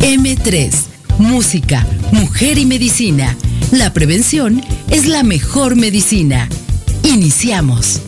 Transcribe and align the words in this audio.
M3. 0.00 0.72
Música, 1.18 1.86
mujer 2.12 2.58
y 2.58 2.66
medicina. 2.66 3.36
La 3.70 3.92
prevención 3.92 4.62
es 4.90 5.06
la 5.06 5.22
mejor 5.22 5.76
medicina. 5.76 6.48
Iniciamos. 7.02 8.00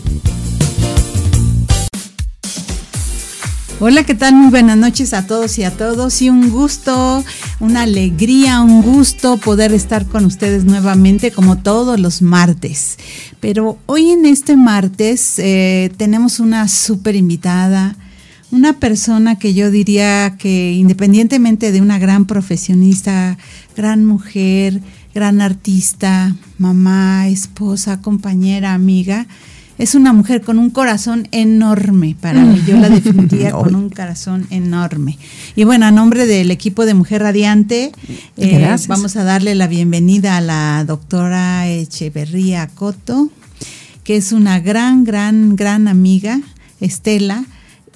Hola, 3.79 4.03
¿qué 4.03 4.15
tal? 4.15 4.33
Muy 4.33 4.49
buenas 4.49 4.75
noches 4.75 5.13
a 5.13 5.27
todos 5.27 5.59
y 5.59 5.63
a 5.63 5.69
todos. 5.69 6.21
Y 6.23 6.31
un 6.31 6.49
gusto, 6.49 7.23
una 7.59 7.81
alegría, 7.83 8.61
un 8.61 8.81
gusto 8.81 9.37
poder 9.37 9.71
estar 9.71 10.07
con 10.07 10.25
ustedes 10.25 10.65
nuevamente 10.65 11.29
como 11.31 11.59
todos 11.59 11.99
los 11.99 12.23
martes. 12.23 12.97
Pero 13.39 13.77
hoy 13.85 14.09
en 14.09 14.25
este 14.25 14.57
martes 14.57 15.37
eh, 15.37 15.91
tenemos 15.95 16.39
una 16.39 16.67
súper 16.67 17.15
invitada, 17.15 17.95
una 18.51 18.73
persona 18.73 19.37
que 19.37 19.53
yo 19.53 19.71
diría 19.71 20.35
que 20.37 20.73
independientemente 20.73 21.71
de 21.71 21.81
una 21.81 21.99
gran 21.99 22.25
profesionista, 22.25 23.37
gran 23.75 24.05
mujer, 24.05 24.81
gran 25.13 25.41
artista, 25.41 26.35
mamá, 26.57 27.27
esposa, 27.27 28.01
compañera, 28.01 28.73
amiga, 28.73 29.27
es 29.77 29.93
una 29.93 30.11
mujer 30.11 30.41
con 30.41 30.57
un 30.57 30.69
corazón 30.69 31.27
enorme 31.31 32.15
para 32.19 32.41
mí. 32.41 32.63
Yo 32.65 32.77
la 32.77 32.89
definiría 32.89 33.51
con 33.51 33.75
un 33.75 33.89
corazón 33.89 34.47
enorme. 34.49 35.17
Y 35.55 35.65
bueno, 35.65 35.85
a 35.85 35.91
nombre 35.91 36.25
del 36.25 36.49
equipo 36.49 36.85
de 36.85 36.93
Mujer 36.93 37.21
Radiante, 37.21 37.91
eh, 38.37 38.75
vamos 38.87 39.15
a 39.17 39.23
darle 39.23 39.55
la 39.55 39.67
bienvenida 39.67 40.37
a 40.37 40.41
la 40.41 40.83
doctora 40.85 41.67
Echeverría 41.67 42.67
Coto, 42.67 43.29
que 44.03 44.15
es 44.15 44.31
una 44.31 44.59
gran, 44.59 45.03
gran, 45.03 45.55
gran 45.55 45.87
amiga, 45.87 46.41
Estela, 46.79 47.45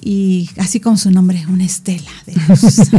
y 0.02 0.50
así 0.58 0.80
como 0.80 0.96
su 0.96 1.10
nombre, 1.10 1.44
una 1.48 1.64
Estela 1.64 2.10
de 2.26 2.34
luz. 2.34 2.76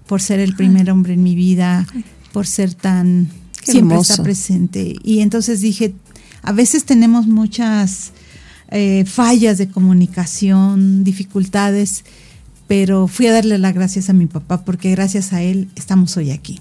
por 0.05 0.21
ser 0.21 0.41
el 0.41 0.53
primer 0.53 0.91
hombre 0.91 1.13
en 1.13 1.23
mi 1.23 1.33
vida, 1.33 1.87
por 2.33 2.45
ser 2.45 2.73
tan 2.73 3.29
siempre 3.63 3.97
está 3.97 4.21
presente. 4.21 4.97
Y 5.01 5.21
entonces 5.21 5.61
dije, 5.61 5.93
a 6.41 6.51
veces 6.51 6.83
tenemos 6.83 7.25
muchas 7.25 8.11
eh, 8.69 9.05
fallas 9.05 9.57
de 9.57 9.69
comunicación, 9.69 11.05
dificultades, 11.05 12.03
pero 12.67 13.07
fui 13.07 13.27
a 13.27 13.31
darle 13.31 13.57
las 13.59 13.73
gracias 13.73 14.09
a 14.09 14.13
mi 14.13 14.25
papá 14.25 14.65
porque 14.65 14.91
gracias 14.91 15.31
a 15.31 15.41
él 15.41 15.69
estamos 15.77 16.17
hoy 16.17 16.31
aquí. 16.31 16.59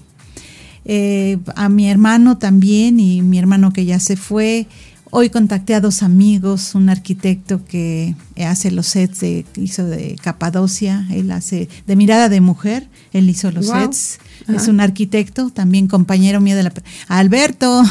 Eh, 0.89 1.37
a 1.55 1.67
mi 1.67 1.89
hermano 1.89 2.37
también 2.37 3.01
y 3.01 3.21
mi 3.21 3.37
hermano 3.37 3.73
que 3.73 3.83
ya 3.83 3.99
se 3.99 4.15
fue. 4.15 4.67
Hoy 5.09 5.29
contacté 5.29 5.73
a 5.73 5.81
dos 5.81 6.01
amigos, 6.01 6.75
un 6.75 6.89
arquitecto 6.89 7.63
que 7.65 8.15
hace 8.45 8.71
los 8.71 8.87
sets 8.87 9.19
de, 9.19 9.45
hizo 9.55 9.85
de 9.85 10.17
Capadocia, 10.21 11.05
él 11.11 11.31
hace 11.31 11.69
de 11.85 11.95
mirada 11.95 12.27
de 12.27 12.41
mujer, 12.41 12.89
él 13.13 13.29
hizo 13.29 13.51
los 13.51 13.67
sets. 13.67 14.19
Es 14.53 14.67
un 14.67 14.79
arquitecto, 14.79 15.49
también 15.49 15.87
compañero 15.87 16.39
mío 16.41 16.55
de 16.55 16.63
la... 16.63 16.73
Alberto, 17.07 17.83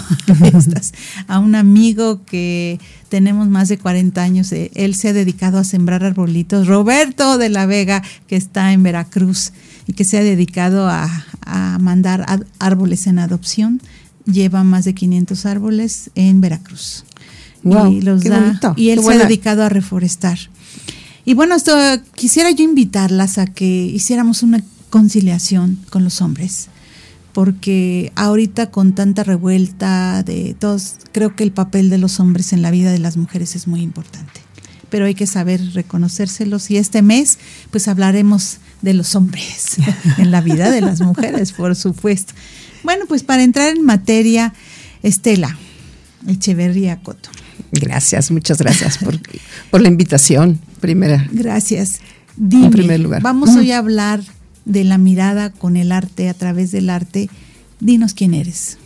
a 1.26 1.38
un 1.38 1.54
amigo 1.54 2.22
que 2.24 2.78
tenemos 3.08 3.48
más 3.48 3.68
de 3.68 3.78
40 3.78 4.22
años, 4.22 4.52
eh, 4.52 4.70
él 4.74 4.94
se 4.94 5.08
ha 5.08 5.12
dedicado 5.12 5.58
a 5.58 5.64
sembrar 5.64 6.04
arbolitos, 6.04 6.66
Roberto 6.66 7.38
de 7.38 7.48
la 7.48 7.66
Vega, 7.66 8.02
que 8.26 8.36
está 8.36 8.72
en 8.72 8.82
Veracruz 8.82 9.52
y 9.86 9.92
que 9.92 10.04
se 10.04 10.18
ha 10.18 10.22
dedicado 10.22 10.88
a, 10.88 11.08
mandar 11.80 12.26
árboles 12.58 13.06
en 13.06 13.20
adopción, 13.20 13.80
lleva 14.24 14.64
más 14.64 14.84
de 14.84 14.94
500 14.94 15.46
árboles 15.46 16.10
en 16.16 16.40
Veracruz. 16.40 17.04
y 17.62 18.00
los 18.00 18.24
da, 18.24 18.74
y 18.76 18.90
él 18.90 19.00
se 19.00 19.12
ha 19.12 19.18
dedicado 19.18 19.62
a 19.62 19.68
reforestar. 19.68 20.38
Y 21.24 21.34
bueno, 21.34 21.54
esto 21.54 21.72
quisiera 22.14 22.50
yo 22.50 22.64
invitarlas 22.64 23.38
a 23.38 23.46
que 23.46 23.66
hiciéramos 23.66 24.42
una 24.42 24.62
conciliación 24.90 25.78
con 25.90 26.02
los 26.02 26.20
hombres, 26.20 26.68
porque 27.32 28.12
ahorita 28.16 28.70
con 28.70 28.94
tanta 28.94 29.22
revuelta 29.22 30.22
de 30.24 30.56
todos, 30.58 30.96
creo 31.12 31.36
que 31.36 31.44
el 31.44 31.52
papel 31.52 31.90
de 31.90 31.98
los 31.98 32.18
hombres 32.18 32.52
en 32.52 32.62
la 32.62 32.70
vida 32.70 32.90
de 32.90 32.98
las 32.98 33.16
mujeres 33.16 33.54
es 33.54 33.68
muy 33.68 33.82
importante, 33.82 34.40
pero 34.90 35.04
hay 35.04 35.14
que 35.14 35.26
saber 35.26 35.60
reconocérselos 35.74 36.70
y 36.70 36.76
este 36.76 37.02
mes 37.02 37.38
pues 37.70 37.88
hablaremos 37.88 38.58
de 38.82 38.94
los 38.94 39.14
hombres 39.14 39.76
en 40.18 40.30
la 40.30 40.40
vida 40.40 40.70
de 40.70 40.80
las 40.80 41.00
mujeres, 41.00 41.52
por 41.52 41.74
supuesto. 41.76 42.34
Bueno, 42.82 43.06
pues 43.08 43.22
para 43.22 43.42
entrar 43.42 43.74
en 43.74 43.84
materia, 43.84 44.52
Estela 45.02 45.56
Echeverría 46.26 47.00
Coto. 47.02 47.30
Gracias, 47.72 48.30
muchas 48.30 48.58
gracias 48.58 48.98
por, 48.98 49.18
por 49.70 49.80
la 49.80 49.88
invitación, 49.88 50.60
primera. 50.80 51.26
Gracias. 51.32 52.00
Dime, 52.36 52.66
en 52.66 52.70
primer 52.70 53.00
lugar. 53.00 53.22
Vamos 53.22 53.50
hoy 53.50 53.72
a 53.72 53.78
hablar 53.78 54.22
de 54.64 54.84
la 54.84 54.98
mirada 54.98 55.50
con 55.50 55.76
el 55.76 55.92
arte, 55.92 56.28
a 56.28 56.34
través 56.34 56.70
del 56.70 56.90
arte. 56.90 57.30
Dinos 57.80 58.14
quién 58.14 58.34
eres. 58.34 58.78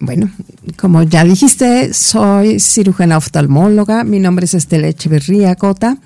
Bueno, 0.00 0.30
como 0.76 1.02
ya 1.02 1.24
dijiste, 1.24 1.94
soy 1.94 2.60
cirujana 2.60 3.16
oftalmóloga. 3.16 4.04
Mi 4.04 4.20
nombre 4.20 4.44
es 4.44 4.54
Estela 4.54 4.88
Echeverría 4.88 5.54
Cota. 5.54 5.98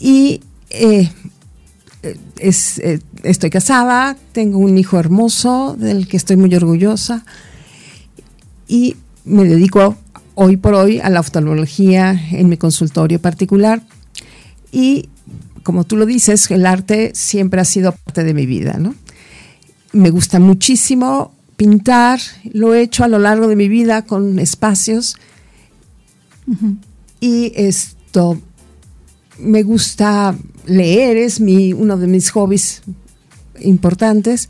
Y 0.00 0.40
eh, 0.70 1.10
eh, 2.02 3.00
estoy 3.22 3.50
casada, 3.50 4.16
tengo 4.32 4.58
un 4.58 4.78
hijo 4.78 4.98
hermoso 4.98 5.76
del 5.78 6.08
que 6.08 6.16
estoy 6.16 6.36
muy 6.36 6.54
orgullosa. 6.54 7.24
Y 8.66 8.96
me 9.24 9.44
dedico 9.44 9.96
hoy 10.34 10.56
por 10.56 10.74
hoy 10.74 11.00
a 11.00 11.10
la 11.10 11.20
oftalmología 11.20 12.10
en 12.30 12.48
mi 12.48 12.56
consultorio 12.56 13.20
particular. 13.20 13.82
Y 14.70 15.08
como 15.62 15.84
tú 15.84 15.96
lo 15.96 16.06
dices, 16.06 16.50
el 16.50 16.66
arte 16.66 17.12
siempre 17.14 17.60
ha 17.60 17.64
sido 17.64 17.92
parte 17.92 18.24
de 18.24 18.34
mi 18.34 18.46
vida, 18.46 18.76
¿no? 18.78 18.94
Me 19.92 20.10
gusta 20.10 20.38
muchísimo 20.38 21.32
pintar 21.58 22.20
lo 22.52 22.72
he 22.72 22.82
hecho 22.82 23.02
a 23.02 23.08
lo 23.08 23.18
largo 23.18 23.48
de 23.48 23.56
mi 23.56 23.68
vida 23.68 24.02
con 24.02 24.38
espacios 24.38 25.16
y 27.20 27.52
esto 27.56 28.40
me 29.38 29.64
gusta 29.64 30.36
leer, 30.68 31.16
es 31.16 31.40
mi, 31.40 31.72
uno 31.72 31.96
de 31.96 32.06
mis 32.06 32.30
hobbies 32.30 32.82
importantes. 33.60 34.48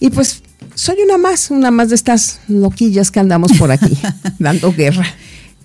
Y 0.00 0.10
pues 0.10 0.42
soy 0.74 0.96
una 1.04 1.18
más, 1.18 1.50
una 1.50 1.70
más 1.70 1.88
de 1.88 1.96
estas 1.96 2.40
loquillas 2.48 3.10
que 3.10 3.20
andamos 3.20 3.52
por 3.58 3.70
aquí, 3.70 3.96
dando 4.38 4.72
guerra. 4.72 5.06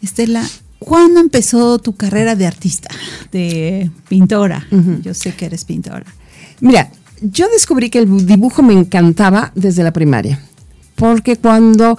Estela, 0.01 0.44
¿cuándo 0.80 1.19
empezó 1.19 1.80
tu 1.80 1.95
carrera 1.95 2.36
de 2.36 2.48
artista, 2.48 2.90
de 3.31 3.92
pintora? 4.10 4.68
Yo 5.01 5.13
sé 5.13 5.34
que 5.34 5.45
eres 5.45 5.66
pintora. 5.66 6.06
Mira, 6.62 6.90
yo 7.22 7.48
descubrí 7.50 7.90
que 7.90 8.00
el 8.00 8.25
dibujo 8.25 8.63
me 8.63 8.74
encantaba 8.74 9.51
desde 9.56 9.84
la 9.84 9.94
primaria, 9.94 10.42
porque 10.95 11.38
cuando 11.38 11.98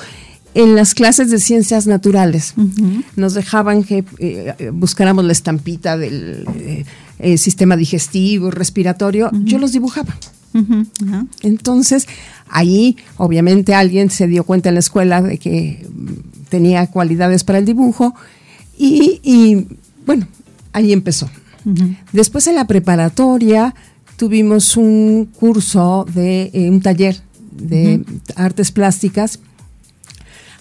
en 0.54 0.76
las 0.76 0.94
clases 0.94 1.30
de 1.30 1.40
ciencias 1.40 1.86
naturales 1.86 2.54
nos 3.16 3.34
dejaban 3.34 3.82
que 3.82 4.04
eh, 4.18 4.70
buscáramos 4.72 5.24
la 5.24 5.32
estampita 5.32 5.96
del 5.96 6.46
eh, 6.56 6.84
eh, 7.18 7.38
sistema 7.38 7.76
digestivo, 7.76 8.50
respiratorio, 8.50 9.30
yo 9.44 9.58
los 9.58 9.72
dibujaba. 9.72 10.16
Entonces, 11.42 12.06
ahí 12.48 12.96
obviamente 13.16 13.74
alguien 13.74 14.10
se 14.10 14.26
dio 14.28 14.44
cuenta 14.44 14.68
en 14.68 14.76
la 14.76 14.80
escuela 14.80 15.20
de 15.20 15.38
que 15.38 15.86
tenía 16.48 16.86
cualidades 16.86 17.42
para 17.42 17.58
el 17.58 17.64
dibujo 17.64 18.14
y, 18.78 19.66
bueno, 20.06 20.28
ahí 20.72 20.92
empezó. 20.92 21.28
Después 22.12 22.46
en 22.46 22.56
la 22.56 22.66
preparatoria 22.66 23.74
tuvimos 24.16 24.76
un 24.76 25.26
curso 25.26 26.06
de 26.14 26.50
un 26.70 26.80
taller 26.80 27.20
de 27.50 28.04
artes 28.36 28.70
plásticas 28.70 29.40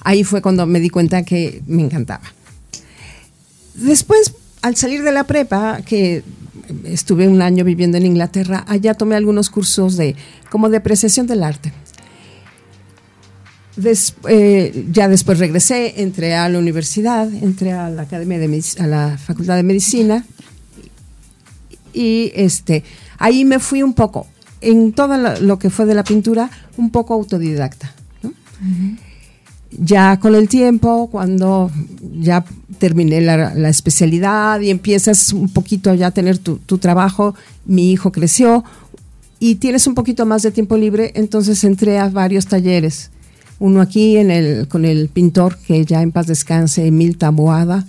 ahí 0.04 0.24
fue 0.24 0.42
cuando 0.42 0.66
me 0.66 0.80
di 0.80 0.90
cuenta 0.90 1.24
que 1.24 1.62
me 1.68 1.82
encantaba. 1.82 2.24
Después, 3.74 4.34
al 4.62 4.76
salir 4.76 5.04
de 5.04 5.12
la 5.12 5.24
prepa, 5.24 5.82
que 5.82 6.24
estuve 6.86 7.28
un 7.28 7.42
año 7.42 7.64
viviendo 7.64 7.98
en 7.98 8.06
Inglaterra, 8.06 8.64
allá 8.68 8.94
tomé 8.94 9.16
algunos 9.16 9.50
cursos 9.50 9.98
de 9.98 10.16
como 10.50 10.70
de 10.70 10.78
apreciación 10.78 11.28
del 11.28 11.44
arte. 11.44 11.74
Eh, 14.30 14.86
ya 14.92 15.08
después 15.08 15.40
regresé, 15.40 16.02
entré 16.02 16.36
a 16.36 16.48
la 16.48 16.60
universidad, 16.60 17.28
entré 17.34 17.72
a 17.72 17.90
la 17.90 18.04
academia 18.04 18.38
de 18.38 18.64
a 18.80 18.88
la 18.88 19.18
facultad 19.18 19.56
de 19.56 19.64
medicina 19.64 20.26
y 21.92 22.32
este 22.36 22.84
ahí 23.18 23.46
me 23.46 23.58
fui 23.58 23.82
un 23.82 23.94
poco 23.94 24.28
en 24.62 24.94
todo 24.94 25.18
lo 25.18 25.60
que 25.60 25.70
fue 25.70 25.86
de 25.86 25.96
la 25.96 26.04
pintura 26.04 26.50
un 26.78 26.92
poco 26.92 27.14
autodidacta. 27.16 27.94
Ya 29.80 30.20
con 30.20 30.36
el 30.36 30.48
tiempo, 30.50 31.08
cuando 31.12 31.72
ya 32.20 32.46
terminé 32.78 33.22
la, 33.22 33.70
especialidad 33.70 34.60
y 34.60 34.70
empiezas 34.70 35.34
un 35.34 35.50
poquito 35.50 35.94
ya 35.94 36.08
a 36.08 36.12
tener 36.12 36.38
tu, 36.38 36.78
trabajo, 36.78 37.36
mi 37.66 37.92
hijo 37.92 38.12
creció 38.12 38.64
y 39.40 39.56
tienes 39.56 39.88
un 39.88 39.96
poquito 39.96 40.26
más 40.26 40.44
de 40.44 40.52
tiempo 40.52 40.78
libre, 40.78 41.12
entonces 41.16 41.64
entré 41.64 42.00
a 42.00 42.10
varios 42.10 42.48
talleres. 42.48 43.10
Uno 43.60 43.82
aquí 43.82 44.18
en 44.18 44.32
el, 44.32 44.68
con 44.68 44.86
el 44.86 45.10
pintor 45.10 45.58
que 45.58 45.86
ya 45.86 46.02
en 46.02 46.12
paz 46.12 46.28
descanse, 46.28 46.86
Emil 46.86 47.18
Taboada. 47.18 47.86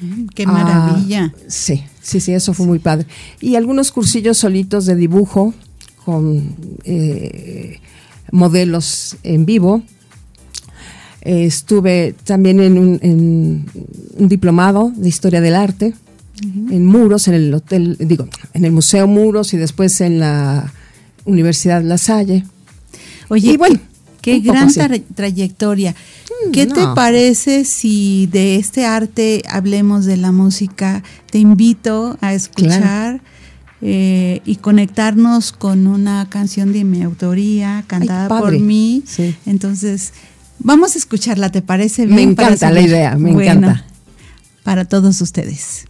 Mm, 0.00 0.26
¡Qué 0.34 0.46
maravilla! 0.46 1.32
Ah, 1.34 1.40
sí, 1.48 1.84
sí, 2.00 2.20
sí, 2.20 2.32
eso 2.32 2.54
fue 2.54 2.66
muy 2.66 2.78
padre. 2.78 3.06
Y 3.40 3.56
algunos 3.56 3.92
cursillos 3.92 4.38
solitos 4.38 4.86
de 4.86 4.96
dibujo 4.96 5.52
con 6.04 6.54
eh, 6.84 7.80
modelos 8.32 9.16
en 9.22 9.44
vivo 9.44 9.82
estuve 11.20 12.14
también 12.24 12.60
en 12.60 12.78
un, 12.78 13.66
diplomado 14.18 14.92
de 14.96 15.08
historia 15.08 15.40
del 15.40 15.54
arte, 15.54 15.94
en 16.42 16.86
Muros, 16.86 17.26
en 17.26 17.34
el 17.34 17.52
hotel, 17.52 17.96
digo, 17.98 18.28
en 18.54 18.64
el 18.64 18.70
Museo 18.70 19.08
Muros 19.08 19.52
y 19.54 19.56
después 19.56 20.00
en 20.00 20.20
la 20.20 20.72
Universidad 21.24 21.82
La 21.82 21.98
Salle. 21.98 22.44
Oye, 23.28 23.56
bueno, 23.56 23.80
qué, 24.22 24.40
gran 24.40 24.70
trayectoria. 25.14 25.94
Mm, 26.46 26.50
¿Qué 26.52 26.66
te 26.66 26.86
parece 26.94 27.64
si 27.64 28.28
de 28.30 28.56
este 28.56 28.86
arte 28.86 29.42
hablemos 29.48 30.04
de 30.04 30.16
la 30.16 30.30
música? 30.30 31.02
Te 31.30 31.38
invito 31.38 32.16
a 32.20 32.34
escuchar. 32.34 33.20
Eh, 33.80 34.42
y 34.44 34.56
conectarnos 34.56 35.52
con 35.52 35.86
una 35.86 36.28
canción 36.28 36.72
de 36.72 36.82
mi 36.82 37.04
autoría, 37.04 37.84
cantada 37.86 38.28
por 38.28 38.58
mí. 38.58 39.04
Entonces, 39.46 40.14
Vamos 40.60 40.94
a 40.94 40.98
escucharla, 40.98 41.50
¿te 41.50 41.62
parece 41.62 42.06
bien? 42.06 42.16
Me 42.16 42.22
encanta 42.22 42.70
la 42.70 42.80
idea, 42.80 43.16
me 43.16 43.30
encanta. 43.30 43.84
Para 44.64 44.84
todos 44.84 45.20
ustedes. 45.20 45.86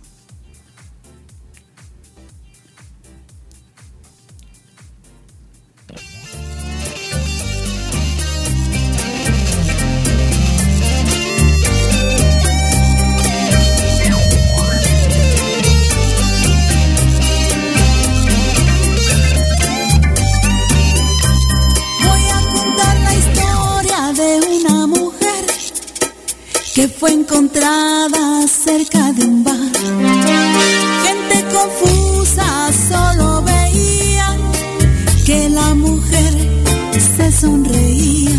Que 26.79 26.87
fue 26.87 27.13
encontrada 27.13 28.47
cerca 28.47 29.13
de 29.13 29.25
un 29.25 29.43
bar. 29.43 29.73
Gente 31.05 31.45
confusa 31.53 32.71
solo 32.89 33.43
veía 33.43 34.37
que 35.27 35.49
la 35.49 35.75
mujer 35.75 36.33
se 37.17 37.33
sonreía. 37.33 38.31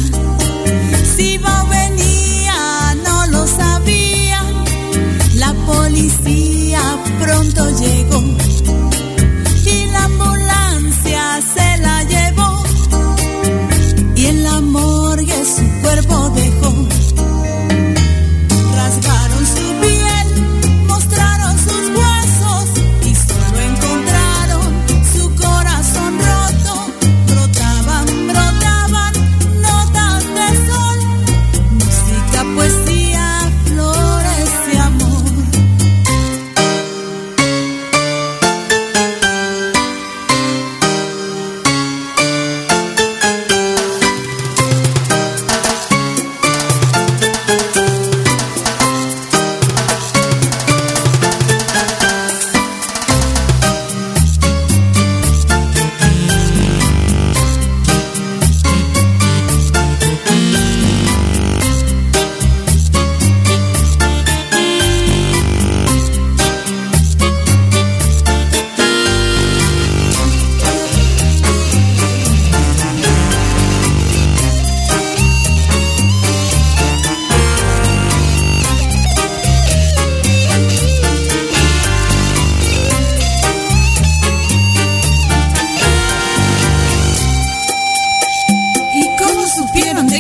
Si 1.18 1.34
iba 1.34 1.64
o 1.64 1.68
venía, 1.68 2.96
no 3.04 3.28
lo 3.28 3.46
sabía. 3.46 4.42
La 5.36 5.52
policía 5.68 6.80
pronto 7.22 7.70
llegó 7.72 8.24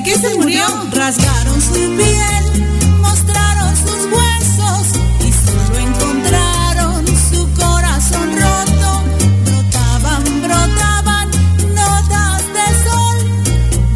que 0.09 0.17
se 0.17 0.35
murió. 0.35 0.65
Rasgaron 0.91 1.61
su 1.61 1.73
piel, 1.73 2.43
mostraron 2.99 3.75
sus 3.75 4.01
huesos 4.13 4.87
y 5.27 5.31
solo 5.31 5.77
encontraron 5.77 7.05
su 7.31 7.41
corazón 7.53 8.27
roto. 8.43 9.03
Brotaban, 9.45 10.23
brotaban 10.41 11.29
notas 11.75 12.41
de 12.57 12.67
sol, 12.85 13.17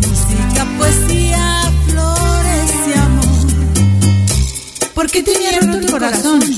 música, 0.01 0.65
poesía, 0.77 1.71
flores 1.87 2.71
y 2.87 2.93
amor. 2.99 3.47
¿Por 4.93 5.09
qué 5.09 5.23
te 5.23 5.59
roto 5.59 5.77
el 5.79 5.91
corazón? 5.91 6.52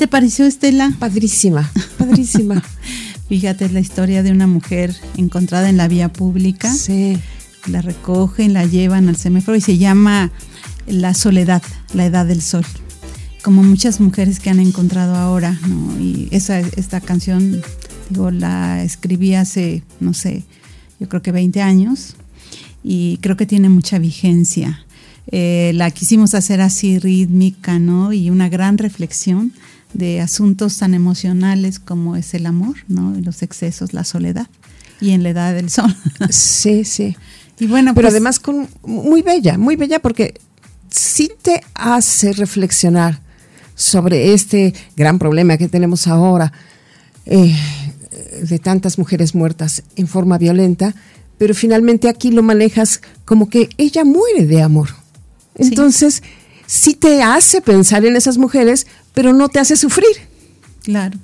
Te 0.00 0.08
pareció, 0.08 0.46
Estela? 0.46 0.94
Padrísima, 0.98 1.70
padrísima. 1.98 2.62
Fíjate, 3.28 3.66
es 3.66 3.72
la 3.72 3.80
historia 3.80 4.22
de 4.22 4.32
una 4.32 4.46
mujer 4.46 4.96
encontrada 5.18 5.68
en 5.68 5.76
la 5.76 5.88
vía 5.88 6.10
pública. 6.10 6.72
sí. 6.72 7.18
La 7.66 7.82
recogen, 7.82 8.54
la 8.54 8.64
llevan 8.64 9.10
al 9.10 9.16
semáforo 9.16 9.54
y 9.54 9.60
se 9.60 9.76
llama 9.76 10.32
La 10.86 11.12
Soledad, 11.12 11.62
la 11.92 12.06
Edad 12.06 12.24
del 12.24 12.40
Sol. 12.40 12.64
Como 13.42 13.62
muchas 13.62 14.00
mujeres 14.00 14.40
que 14.40 14.48
han 14.48 14.58
encontrado 14.58 15.14
ahora, 15.14 15.60
¿no? 15.68 16.00
Y 16.00 16.28
esa, 16.30 16.60
esta 16.60 17.02
canción, 17.02 17.60
digo, 18.08 18.30
la 18.30 18.82
escribí 18.82 19.34
hace, 19.34 19.82
no 20.00 20.14
sé, 20.14 20.44
yo 20.98 21.10
creo 21.10 21.20
que 21.20 21.32
20 21.32 21.60
años 21.60 22.16
y 22.82 23.18
creo 23.18 23.36
que 23.36 23.44
tiene 23.44 23.68
mucha 23.68 23.98
vigencia. 23.98 24.86
Eh, 25.30 25.72
la 25.74 25.90
quisimos 25.90 26.34
hacer 26.34 26.62
así 26.62 26.98
rítmica, 26.98 27.78
¿no? 27.78 28.14
Y 28.14 28.30
una 28.30 28.48
gran 28.48 28.78
reflexión 28.78 29.52
de 29.92 30.20
asuntos 30.20 30.78
tan 30.78 30.94
emocionales 30.94 31.78
como 31.78 32.16
es 32.16 32.34
el 32.34 32.46
amor, 32.46 32.76
¿no? 32.88 33.14
Los 33.20 33.42
excesos, 33.42 33.92
la 33.92 34.04
soledad 34.04 34.48
y 35.00 35.10
en 35.10 35.22
la 35.22 35.30
edad 35.30 35.54
del 35.54 35.70
sol. 35.70 35.94
Sí, 36.30 36.84
sí. 36.84 37.16
y 37.58 37.66
bueno, 37.66 37.94
Pero 37.94 38.06
pues, 38.06 38.14
además 38.14 38.38
con 38.38 38.68
muy 38.84 39.22
bella, 39.22 39.58
muy 39.58 39.76
bella 39.76 39.98
porque 40.00 40.34
sí 40.90 41.30
te 41.42 41.62
hace 41.74 42.32
reflexionar 42.32 43.20
sobre 43.74 44.34
este 44.34 44.74
gran 44.96 45.18
problema 45.18 45.56
que 45.56 45.68
tenemos 45.68 46.06
ahora 46.06 46.52
eh, 47.24 47.56
de 48.42 48.58
tantas 48.58 48.98
mujeres 48.98 49.34
muertas 49.34 49.82
en 49.96 50.06
forma 50.06 50.36
violenta, 50.36 50.94
pero 51.38 51.54
finalmente 51.54 52.08
aquí 52.08 52.30
lo 52.30 52.42
manejas 52.42 53.00
como 53.24 53.48
que 53.48 53.70
ella 53.78 54.04
muere 54.04 54.46
de 54.46 54.62
amor. 54.62 54.90
Sí. 55.58 55.68
Entonces, 55.68 56.22
sí 56.66 56.94
te 56.94 57.22
hace 57.22 57.60
pensar 57.60 58.04
en 58.04 58.16
esas 58.16 58.36
mujeres, 58.36 58.86
pero 59.20 59.34
no 59.34 59.50
te 59.50 59.58
hace 59.58 59.76
sufrir. 59.76 60.16
Claro. 60.82 61.18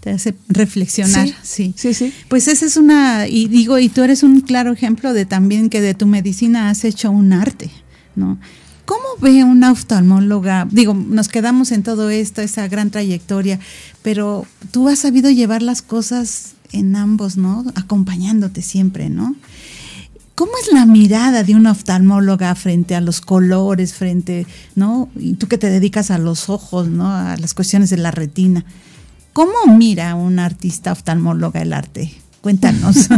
Te 0.00 0.10
hace 0.10 0.34
reflexionar, 0.48 1.28
sí. 1.42 1.72
Sí, 1.74 1.94
sí. 1.94 2.12
Pues 2.28 2.46
esa 2.46 2.66
es 2.66 2.76
una, 2.76 3.26
y 3.26 3.48
digo, 3.48 3.78
y 3.78 3.88
tú 3.88 4.02
eres 4.02 4.22
un 4.22 4.42
claro 4.42 4.70
ejemplo 4.70 5.14
de 5.14 5.24
también 5.24 5.70
que 5.70 5.80
de 5.80 5.94
tu 5.94 6.06
medicina 6.06 6.68
has 6.68 6.84
hecho 6.84 7.10
un 7.10 7.32
arte, 7.32 7.70
¿no? 8.16 8.38
¿Cómo 8.84 9.02
ve 9.18 9.44
una 9.44 9.72
oftalmóloga? 9.72 10.68
Digo, 10.70 10.92
nos 10.92 11.28
quedamos 11.28 11.72
en 11.72 11.82
todo 11.82 12.10
esto, 12.10 12.42
esa 12.42 12.68
gran 12.68 12.90
trayectoria, 12.90 13.58
pero 14.02 14.46
tú 14.70 14.86
has 14.86 14.98
sabido 14.98 15.30
llevar 15.30 15.62
las 15.62 15.80
cosas 15.80 16.52
en 16.70 16.96
ambos, 16.96 17.38
¿no? 17.38 17.64
Acompañándote 17.76 18.60
siempre, 18.60 19.08
¿no? 19.08 19.36
¿Cómo 20.40 20.52
es 20.58 20.72
la 20.72 20.86
mirada 20.86 21.42
de 21.42 21.54
una 21.54 21.72
oftalmóloga 21.72 22.54
frente 22.54 22.94
a 22.94 23.02
los 23.02 23.20
colores, 23.20 23.92
frente, 23.92 24.46
¿no? 24.74 25.10
Y 25.14 25.34
tú 25.34 25.48
que 25.48 25.58
te 25.58 25.68
dedicas 25.68 26.10
a 26.10 26.16
los 26.16 26.48
ojos, 26.48 26.88
¿no? 26.88 27.14
A 27.14 27.36
las 27.36 27.52
cuestiones 27.52 27.90
de 27.90 27.98
la 27.98 28.10
retina. 28.10 28.64
¿Cómo 29.34 29.52
mira 29.76 30.14
un 30.14 30.38
artista 30.38 30.92
oftalmóloga 30.92 31.60
el 31.60 31.74
arte? 31.74 32.14
Cuéntanos. 32.40 32.96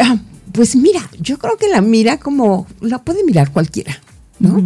Ah, 0.00 0.16
Pues 0.52 0.74
mira, 0.74 1.02
yo 1.20 1.38
creo 1.38 1.58
que 1.58 1.68
la 1.68 1.82
mira 1.82 2.18
como 2.18 2.66
la 2.80 3.02
puede 3.02 3.24
mirar 3.24 3.52
cualquiera, 3.52 4.00
¿no? 4.38 4.64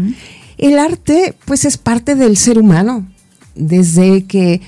El 0.56 0.78
arte, 0.78 1.34
pues 1.46 1.64
es 1.64 1.78
parte 1.78 2.14
del 2.14 2.36
ser 2.36 2.60
humano, 2.60 3.08
desde 3.56 4.24
que 4.26 4.60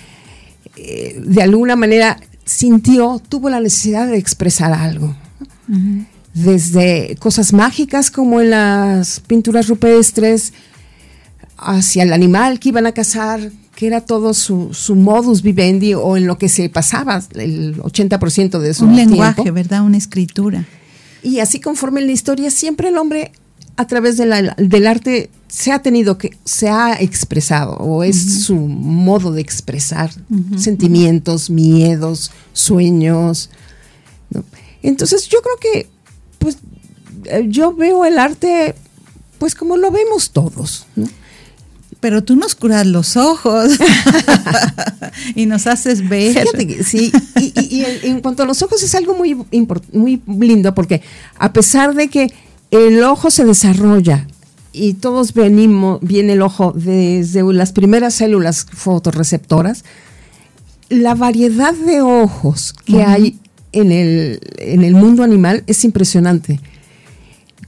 eh, 0.74 1.22
de 1.24 1.42
alguna 1.44 1.76
manera 1.76 2.18
sintió, 2.44 3.22
tuvo 3.28 3.50
la 3.50 3.60
necesidad 3.60 4.08
de 4.08 4.18
expresar 4.18 4.72
algo. 4.72 5.14
Desde 6.34 7.16
cosas 7.18 7.52
mágicas 7.52 8.10
como 8.10 8.40
en 8.40 8.50
las 8.50 9.20
pinturas 9.20 9.66
rupestres, 9.68 10.52
hacia 11.56 12.02
el 12.04 12.12
animal 12.12 12.58
que 12.60 12.68
iban 12.70 12.86
a 12.86 12.92
cazar, 12.92 13.50
que 13.74 13.86
era 13.86 14.00
todo 14.02 14.32
su, 14.34 14.72
su 14.72 14.94
modus 14.94 15.42
vivendi 15.42 15.94
o 15.94 16.16
en 16.16 16.26
lo 16.26 16.38
que 16.38 16.48
se 16.48 16.68
pasaba 16.68 17.22
el 17.34 17.76
80% 17.82 18.58
de 18.58 18.74
su 18.74 18.84
un 18.84 18.94
tiempo. 18.94 19.10
lenguaje, 19.16 19.50
¿verdad? 19.50 19.82
Una 19.82 19.96
escritura. 19.98 20.64
Y 21.22 21.40
así 21.40 21.60
conforme 21.60 22.00
en 22.00 22.06
la 22.06 22.12
historia, 22.12 22.50
siempre 22.50 22.88
el 22.88 22.96
hombre 22.96 23.32
a 23.76 23.86
través 23.86 24.16
de 24.16 24.26
la- 24.26 24.54
del 24.56 24.86
arte 24.86 25.30
se 25.48 25.72
ha 25.72 25.80
tenido 25.82 26.16
que, 26.18 26.36
se 26.44 26.68
ha 26.68 26.94
expresado, 27.00 27.72
o 27.74 28.04
es 28.04 28.44
su 28.44 28.54
modo 28.56 29.32
de 29.32 29.40
expresar 29.40 30.10
sentimientos, 30.56 31.50
miedos, 31.50 32.30
sueños. 32.52 33.50
¿no? 34.30 34.44
Entonces 34.82 35.28
yo 35.28 35.38
creo 35.42 35.56
que, 35.60 35.88
pues, 36.38 36.58
eh, 37.24 37.44
yo 37.48 37.74
veo 37.74 38.04
el 38.04 38.18
arte, 38.18 38.74
pues 39.38 39.54
como 39.54 39.76
lo 39.76 39.90
vemos 39.90 40.30
todos. 40.30 40.86
¿no? 40.96 41.08
Pero 42.00 42.24
tú 42.24 42.34
nos 42.36 42.54
curas 42.54 42.86
los 42.86 43.16
ojos 43.18 43.72
y 45.34 45.46
nos 45.46 45.66
haces 45.66 46.08
ver. 46.08 46.32
Fíjate 46.32 46.66
que 46.66 46.82
sí, 46.84 47.12
y, 47.38 47.52
y- 47.60 47.80
y 47.80 47.84
en, 48.08 48.20
cuanto 48.20 48.42
a 48.42 48.46
los 48.46 48.62
ojos 48.62 48.82
es 48.82 48.94
algo 48.94 49.14
muy, 49.14 49.34
muy 49.86 50.22
lindo 50.38 50.74
porque 50.74 51.02
a 51.38 51.52
pesar 51.52 51.94
de 51.94 52.08
que 52.08 52.32
el 52.70 53.02
ojo 53.02 53.30
se 53.30 53.44
desarrolla 53.44 54.26
y 54.72 54.94
todos 54.94 55.34
venimos, 55.34 55.98
viene 56.00 56.34
el 56.34 56.42
ojo 56.42 56.72
desde 56.74 57.42
las 57.52 57.72
primeras 57.72 58.14
células 58.14 58.66
fotorreceptoras, 58.72 59.84
la 60.88 61.14
variedad 61.14 61.74
de 61.74 62.00
ojos 62.00 62.72
que 62.84 63.02
hay 63.02 63.39
en 63.72 63.92
el, 63.92 64.40
en 64.58 64.82
el 64.84 64.94
mundo 64.94 65.22
animal 65.22 65.62
es 65.66 65.84
impresionante. 65.84 66.60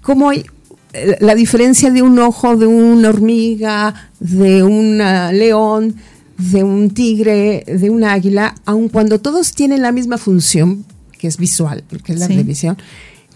Cómo 0.00 0.30
hay 0.30 0.44
eh, 0.92 1.16
la 1.20 1.34
diferencia 1.34 1.90
de 1.90 2.02
un 2.02 2.18
ojo 2.18 2.56
de 2.56 2.66
una 2.66 3.08
hormiga, 3.08 4.10
de 4.20 4.62
un 4.62 5.00
ah, 5.00 5.32
león, 5.32 5.96
de 6.38 6.64
un 6.64 6.90
tigre, 6.90 7.64
de 7.66 7.88
un 7.90 8.04
águila, 8.04 8.54
aun 8.64 8.88
cuando 8.88 9.20
todos 9.20 9.52
tienen 9.52 9.82
la 9.82 9.92
misma 9.92 10.18
función, 10.18 10.84
que 11.18 11.28
es 11.28 11.36
visual, 11.36 11.84
que 12.04 12.12
es 12.14 12.18
la 12.18 12.26
Sí. 12.26 12.36
de 12.36 12.42
visión, 12.42 12.76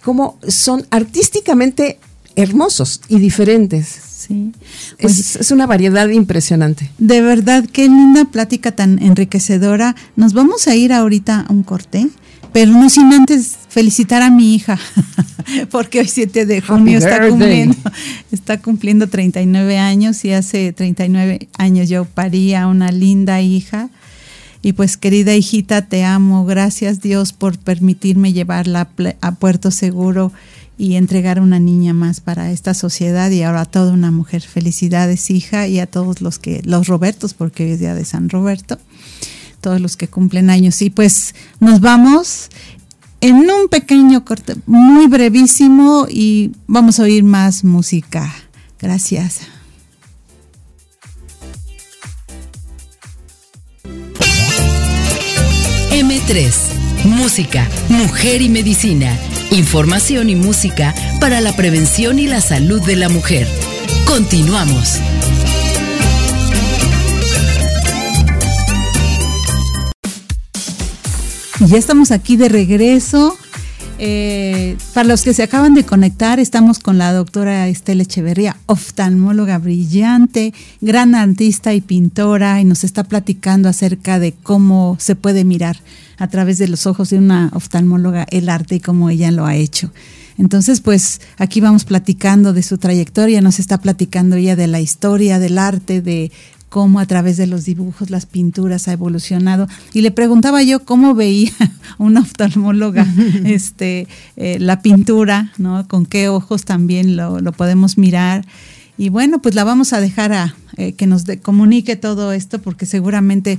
como 0.02 0.38
son 0.48 0.86
artísticamente 0.90 1.98
hermosos 2.34 3.00
y 3.08 3.18
diferentes. 3.18 3.86
Sí. 3.86 4.52
Pues 5.00 5.18
Es, 5.18 5.36
es 5.36 5.50
una 5.52 5.66
variedad 5.66 6.08
impresionante. 6.08 6.90
De 6.98 7.22
verdad, 7.22 7.64
qué 7.72 7.84
linda 7.84 8.24
plática 8.24 8.72
tan 8.72 9.00
enriquecedora. 9.00 9.94
Nos 10.16 10.32
vamos 10.32 10.66
a 10.66 10.74
ir 10.74 10.92
ahorita 10.92 11.46
a 11.48 11.52
un 11.52 11.62
corte, 11.62 12.08
pero 12.56 12.72
no 12.72 12.88
sin 12.88 13.12
antes 13.12 13.58
felicitar 13.68 14.22
a 14.22 14.30
mi 14.30 14.54
hija, 14.54 14.78
porque 15.70 16.00
hoy 16.00 16.08
7 16.08 16.46
de 16.46 16.62
junio 16.62 16.96
está 16.96 17.28
cumpliendo, 17.28 17.76
está 18.32 18.62
cumpliendo 18.62 19.08
39 19.08 19.76
años 19.76 20.24
y 20.24 20.32
hace 20.32 20.72
39 20.72 21.50
años 21.58 21.90
yo 21.90 22.06
parí 22.06 22.54
a 22.54 22.66
una 22.66 22.92
linda 22.92 23.42
hija. 23.42 23.90
Y 24.62 24.72
pues 24.72 24.96
querida 24.96 25.34
hijita, 25.34 25.82
te 25.82 26.02
amo. 26.02 26.46
Gracias 26.46 27.02
Dios 27.02 27.34
por 27.34 27.58
permitirme 27.58 28.32
llevarla 28.32 28.88
a 29.20 29.34
Puerto 29.34 29.70
Seguro 29.70 30.32
y 30.78 30.94
entregar 30.94 31.40
una 31.40 31.58
niña 31.58 31.92
más 31.92 32.20
para 32.20 32.50
esta 32.52 32.72
sociedad 32.72 33.30
y 33.30 33.42
ahora 33.42 33.60
a 33.60 33.64
toda 33.66 33.92
una 33.92 34.10
mujer. 34.10 34.40
Felicidades, 34.40 35.30
hija, 35.30 35.68
y 35.68 35.78
a 35.78 35.86
todos 35.86 36.22
los 36.22 36.38
que, 36.38 36.62
los 36.64 36.86
Robertos, 36.86 37.34
porque 37.34 37.64
hoy 37.64 37.70
es 37.72 37.80
día 37.80 37.94
de 37.94 38.06
San 38.06 38.30
Roberto, 38.30 38.78
todos 39.66 39.80
los 39.80 39.96
que 39.96 40.06
cumplen 40.06 40.48
años. 40.48 40.80
Y 40.80 40.90
pues 40.90 41.34
nos 41.58 41.80
vamos 41.80 42.50
en 43.20 43.34
un 43.34 43.66
pequeño 43.68 44.24
corte, 44.24 44.54
muy 44.64 45.08
brevísimo, 45.08 46.06
y 46.08 46.52
vamos 46.68 47.00
a 47.00 47.02
oír 47.02 47.24
más 47.24 47.64
música. 47.64 48.32
Gracias. 48.78 49.40
M3. 55.90 56.54
Música, 57.06 57.68
mujer 57.88 58.42
y 58.42 58.48
medicina. 58.48 59.18
Información 59.50 60.30
y 60.30 60.36
música 60.36 60.94
para 61.18 61.40
la 61.40 61.56
prevención 61.56 62.20
y 62.20 62.28
la 62.28 62.40
salud 62.40 62.80
de 62.82 62.94
la 62.94 63.08
mujer. 63.08 63.48
Continuamos. 64.06 65.00
Y 71.60 71.66
ya 71.68 71.78
estamos 71.78 72.10
aquí 72.10 72.36
de 72.36 72.48
regreso. 72.48 73.36
Eh, 73.98 74.76
para 74.92 75.08
los 75.08 75.22
que 75.22 75.32
se 75.32 75.42
acaban 75.42 75.72
de 75.72 75.84
conectar, 75.84 76.38
estamos 76.38 76.78
con 76.78 76.98
la 76.98 77.14
doctora 77.14 77.66
Estela 77.68 78.02
Echeverría, 78.02 78.58
oftalmóloga 78.66 79.56
brillante, 79.56 80.52
gran 80.82 81.14
artista 81.14 81.72
y 81.72 81.80
pintora, 81.80 82.60
y 82.60 82.64
nos 82.66 82.84
está 82.84 83.04
platicando 83.04 83.70
acerca 83.70 84.18
de 84.18 84.32
cómo 84.32 84.98
se 85.00 85.16
puede 85.16 85.44
mirar 85.44 85.78
a 86.18 86.28
través 86.28 86.58
de 86.58 86.68
los 86.68 86.86
ojos 86.86 87.08
de 87.08 87.16
una 87.18 87.50
oftalmóloga 87.54 88.26
el 88.30 88.50
arte 88.50 88.74
y 88.74 88.80
cómo 88.80 89.08
ella 89.08 89.30
lo 89.30 89.46
ha 89.46 89.56
hecho. 89.56 89.90
Entonces, 90.38 90.82
pues 90.82 91.22
aquí 91.38 91.62
vamos 91.62 91.86
platicando 91.86 92.52
de 92.52 92.62
su 92.62 92.76
trayectoria, 92.76 93.40
nos 93.40 93.58
está 93.58 93.78
platicando 93.78 94.36
ella 94.36 94.56
de 94.56 94.66
la 94.66 94.80
historia 94.80 95.38
del 95.38 95.56
arte, 95.56 96.02
de 96.02 96.30
cómo 96.76 97.00
a 97.00 97.06
través 97.06 97.38
de 97.38 97.46
los 97.46 97.64
dibujos, 97.64 98.10
las 98.10 98.26
pinturas 98.26 98.86
ha 98.86 98.92
evolucionado. 98.92 99.66
Y 99.94 100.02
le 100.02 100.10
preguntaba 100.10 100.62
yo 100.62 100.84
cómo 100.84 101.14
veía 101.14 101.50
una 101.96 102.20
oftalmóloga 102.20 103.06
este, 103.46 104.06
eh, 104.36 104.58
la 104.60 104.82
pintura, 104.82 105.54
¿no? 105.56 105.88
Con 105.88 106.04
qué 106.04 106.28
ojos 106.28 106.66
también 106.66 107.16
lo, 107.16 107.40
lo 107.40 107.52
podemos 107.52 107.96
mirar. 107.96 108.44
Y 108.98 109.08
bueno, 109.08 109.40
pues 109.40 109.54
la 109.54 109.64
vamos 109.64 109.94
a 109.94 110.02
dejar 110.02 110.34
a 110.34 110.54
eh, 110.76 110.92
que 110.92 111.06
nos 111.06 111.24
de- 111.24 111.38
comunique 111.38 111.96
todo 111.96 112.32
esto 112.32 112.58
porque 112.60 112.84
seguramente 112.84 113.58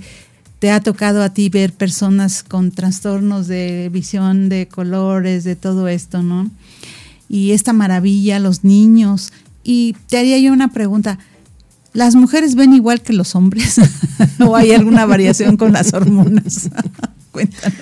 te 0.60 0.70
ha 0.70 0.80
tocado 0.80 1.24
a 1.24 1.34
ti 1.34 1.50
ver 1.50 1.74
personas 1.74 2.44
con 2.44 2.70
trastornos 2.70 3.48
de 3.48 3.90
visión, 3.92 4.48
de 4.48 4.68
colores, 4.68 5.44
de 5.44 5.56
todo 5.56 5.88
esto, 5.88 6.22
¿no? 6.22 6.52
Y 7.30 7.54
esta 7.54 7.74
maravilla, 7.74 8.38
los 8.38 8.64
niños. 8.64 9.34
Y 9.64 9.96
te 10.08 10.20
haría 10.20 10.38
yo 10.38 10.54
una 10.54 10.68
pregunta. 10.68 11.18
¿Las 11.98 12.14
mujeres 12.14 12.54
ven 12.54 12.74
igual 12.74 13.02
que 13.02 13.12
los 13.12 13.34
hombres? 13.34 13.82
¿O 14.40 14.56
hay 14.56 14.72
alguna 14.72 15.08
variación 15.08 15.58
con 15.58 15.74
las 15.74 15.96
hormonas? 15.96 16.70
Cuéntanos. 17.32 17.80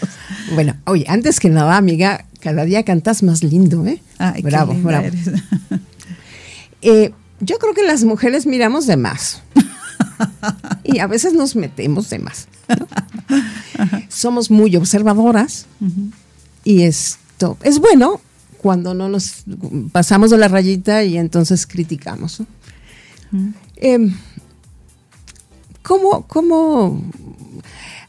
Bueno, 0.53 0.73
oye, 0.85 1.03
antes 1.09 1.41
que 1.41 1.49
nada, 1.49 1.75
amiga, 1.75 2.23
cada 2.39 2.63
día 2.63 2.83
cantas 2.83 3.23
más 3.23 3.43
lindo, 3.43 3.85
¿eh? 3.85 4.01
Ay, 4.17 4.41
qué 4.41 4.47
bravo, 4.47 4.71
linda 4.71 4.87
bravo. 4.87 5.07
eres. 5.07 5.31
Eh, 6.81 7.13
yo 7.39 7.57
creo 7.57 7.73
que 7.73 7.81
las 7.83 8.03
mujeres 8.03 8.45
miramos 8.45 8.85
de 8.85 8.95
más. 8.95 9.41
y 10.83 10.99
a 10.99 11.07
veces 11.07 11.33
nos 11.33 11.55
metemos 11.55 12.09
de 12.11 12.19
más. 12.19 12.47
¿no? 12.69 12.87
Somos 14.07 14.51
muy 14.51 14.75
observadoras 14.75 15.65
y 16.63 16.83
esto 16.83 17.57
es 17.63 17.79
bueno 17.79 18.21
cuando 18.59 18.93
no 18.93 19.09
nos 19.09 19.45
pasamos 19.91 20.29
de 20.29 20.37
la 20.37 20.47
rayita 20.47 21.03
y 21.03 21.17
entonces 21.17 21.65
criticamos. 21.65 22.41
¿no? 22.41 22.45
Em, 23.77 24.13
¿Cómo, 25.83 26.25
cómo? 26.27 27.01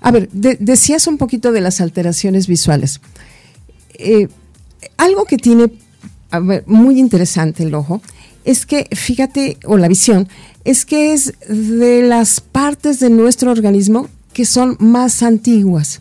A 0.00 0.10
ver, 0.10 0.28
de- 0.30 0.56
decías 0.60 1.06
un 1.06 1.18
poquito 1.18 1.52
de 1.52 1.60
las 1.60 1.80
alteraciones 1.80 2.46
visuales. 2.46 3.00
Eh, 3.94 4.28
algo 4.96 5.24
que 5.24 5.36
tiene 5.36 5.72
a 6.30 6.40
ver, 6.40 6.64
muy 6.66 6.98
interesante 6.98 7.62
el 7.62 7.74
ojo 7.74 8.00
es 8.44 8.66
que, 8.66 8.88
fíjate, 8.94 9.58
o 9.64 9.76
la 9.76 9.88
visión, 9.88 10.28
es 10.64 10.84
que 10.84 11.12
es 11.12 11.34
de 11.48 12.02
las 12.02 12.40
partes 12.40 13.00
de 13.00 13.10
nuestro 13.10 13.50
organismo 13.50 14.08
que 14.32 14.44
son 14.44 14.76
más 14.78 15.22
antiguas. 15.22 16.00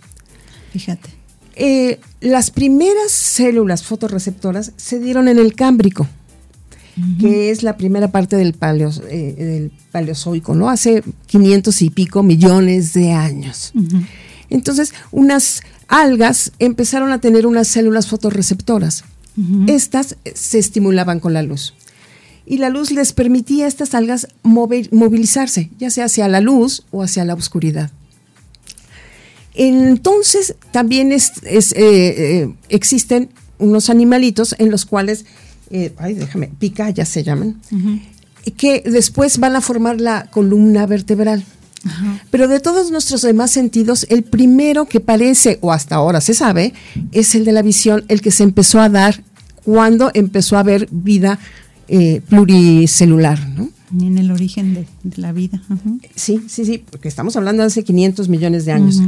Fíjate. 0.72 1.10
Eh, 1.56 2.00
las 2.22 2.52
primeras 2.52 3.12
células 3.12 3.84
fotorreceptoras 3.84 4.74
se 4.78 5.00
dieron 5.00 5.28
en 5.28 5.40
el 5.40 5.56
Cámbrico, 5.56 6.08
que 7.20 7.50
es 7.52 7.62
la 7.64 7.76
primera 7.78 8.10
parte 8.12 8.36
del, 8.38 8.54
paleo- 8.58 9.02
eh, 9.10 9.36
del 9.38 9.72
Paleozoico, 9.92 10.56
¿no? 10.56 10.70
Hace 10.70 11.04
500 11.28 11.82
y 11.82 11.90
pico 11.90 12.24
millones 12.24 12.94
de 12.94 13.12
años. 13.12 13.74
Entonces, 14.50 14.94
unas 15.12 15.62
algas 15.88 16.52
empezaron 16.60 17.12
a 17.12 17.20
tener 17.20 17.46
unas 17.48 17.68
células 17.68 18.08
fotorreceptoras. 18.08 19.04
Estas 19.68 20.16
eh, 20.24 20.32
se 20.36 20.58
estimulaban 20.60 21.20
con 21.20 21.34
la 21.34 21.42
luz. 21.44 21.74
Y 22.46 22.60
la 22.60 22.70
luz 22.70 22.92
les 22.92 23.12
permitía 23.12 23.66
a 23.66 23.68
estas 23.68 23.94
algas 23.96 24.28
mover- 24.44 24.90
movilizarse, 24.92 25.72
ya 25.80 25.90
sea 25.90 26.06
hacia 26.06 26.28
la 26.30 26.40
luz 26.42 26.84
o 26.92 27.04
hacia 27.04 27.26
la 27.26 27.34
oscuridad. 27.34 27.92
Entonces, 29.54 30.56
también 30.72 31.12
es- 31.12 31.32
es, 31.44 31.72
eh, 31.74 31.78
eh, 32.44 32.54
existen 32.70 33.30
unos 33.58 33.90
animalitos 33.90 34.56
en 34.60 34.70
los 34.70 34.86
cuales, 34.86 35.26
eh, 35.78 35.94
ay, 35.98 36.14
déjame, 36.14 36.48
picayas 36.60 37.10
se 37.10 37.24
llaman, 37.24 37.60
que 38.58 38.82
después 38.86 39.38
van 39.40 39.56
a 39.56 39.62
formar 39.62 40.00
la 40.00 40.28
columna 40.32 40.86
vertebral. 40.86 41.44
Pero 42.32 42.48
de 42.48 42.60
todos 42.60 42.90
nuestros 42.92 43.22
demás 43.22 43.52
sentidos, 43.52 44.08
el 44.10 44.24
primero 44.24 44.86
que 44.86 45.00
parece, 45.00 45.60
o 45.62 45.72
hasta 45.72 45.96
ahora 45.96 46.20
se 46.22 46.34
sabe, 46.34 46.74
es 47.12 47.36
el 47.36 47.46
de 47.46 47.52
la 47.52 47.62
visión, 47.62 48.06
el 48.08 48.22
que 48.22 48.32
se 48.32 48.44
empezó 48.44 48.80
a 48.82 48.90
dar 48.90 49.24
cuando 49.64 50.10
empezó 50.16 50.58
a 50.58 50.62
haber 50.62 50.88
vida 50.92 51.38
eh, 51.88 52.22
pluricelular, 52.30 53.40
¿no? 53.50 53.70
En 54.02 54.18
el 54.18 54.32
origen 54.32 54.74
de, 54.74 54.88
de 55.04 55.22
la 55.22 55.32
vida. 55.32 55.62
Sí, 56.16 56.42
sí, 56.48 56.66
sí, 56.66 56.84
porque 56.90 57.08
estamos 57.08 57.36
hablando 57.36 57.62
de 57.62 57.68
hace 57.68 57.84
500 57.84 58.30
millones 58.30 58.66
de 58.66 58.72
años. 58.72 59.00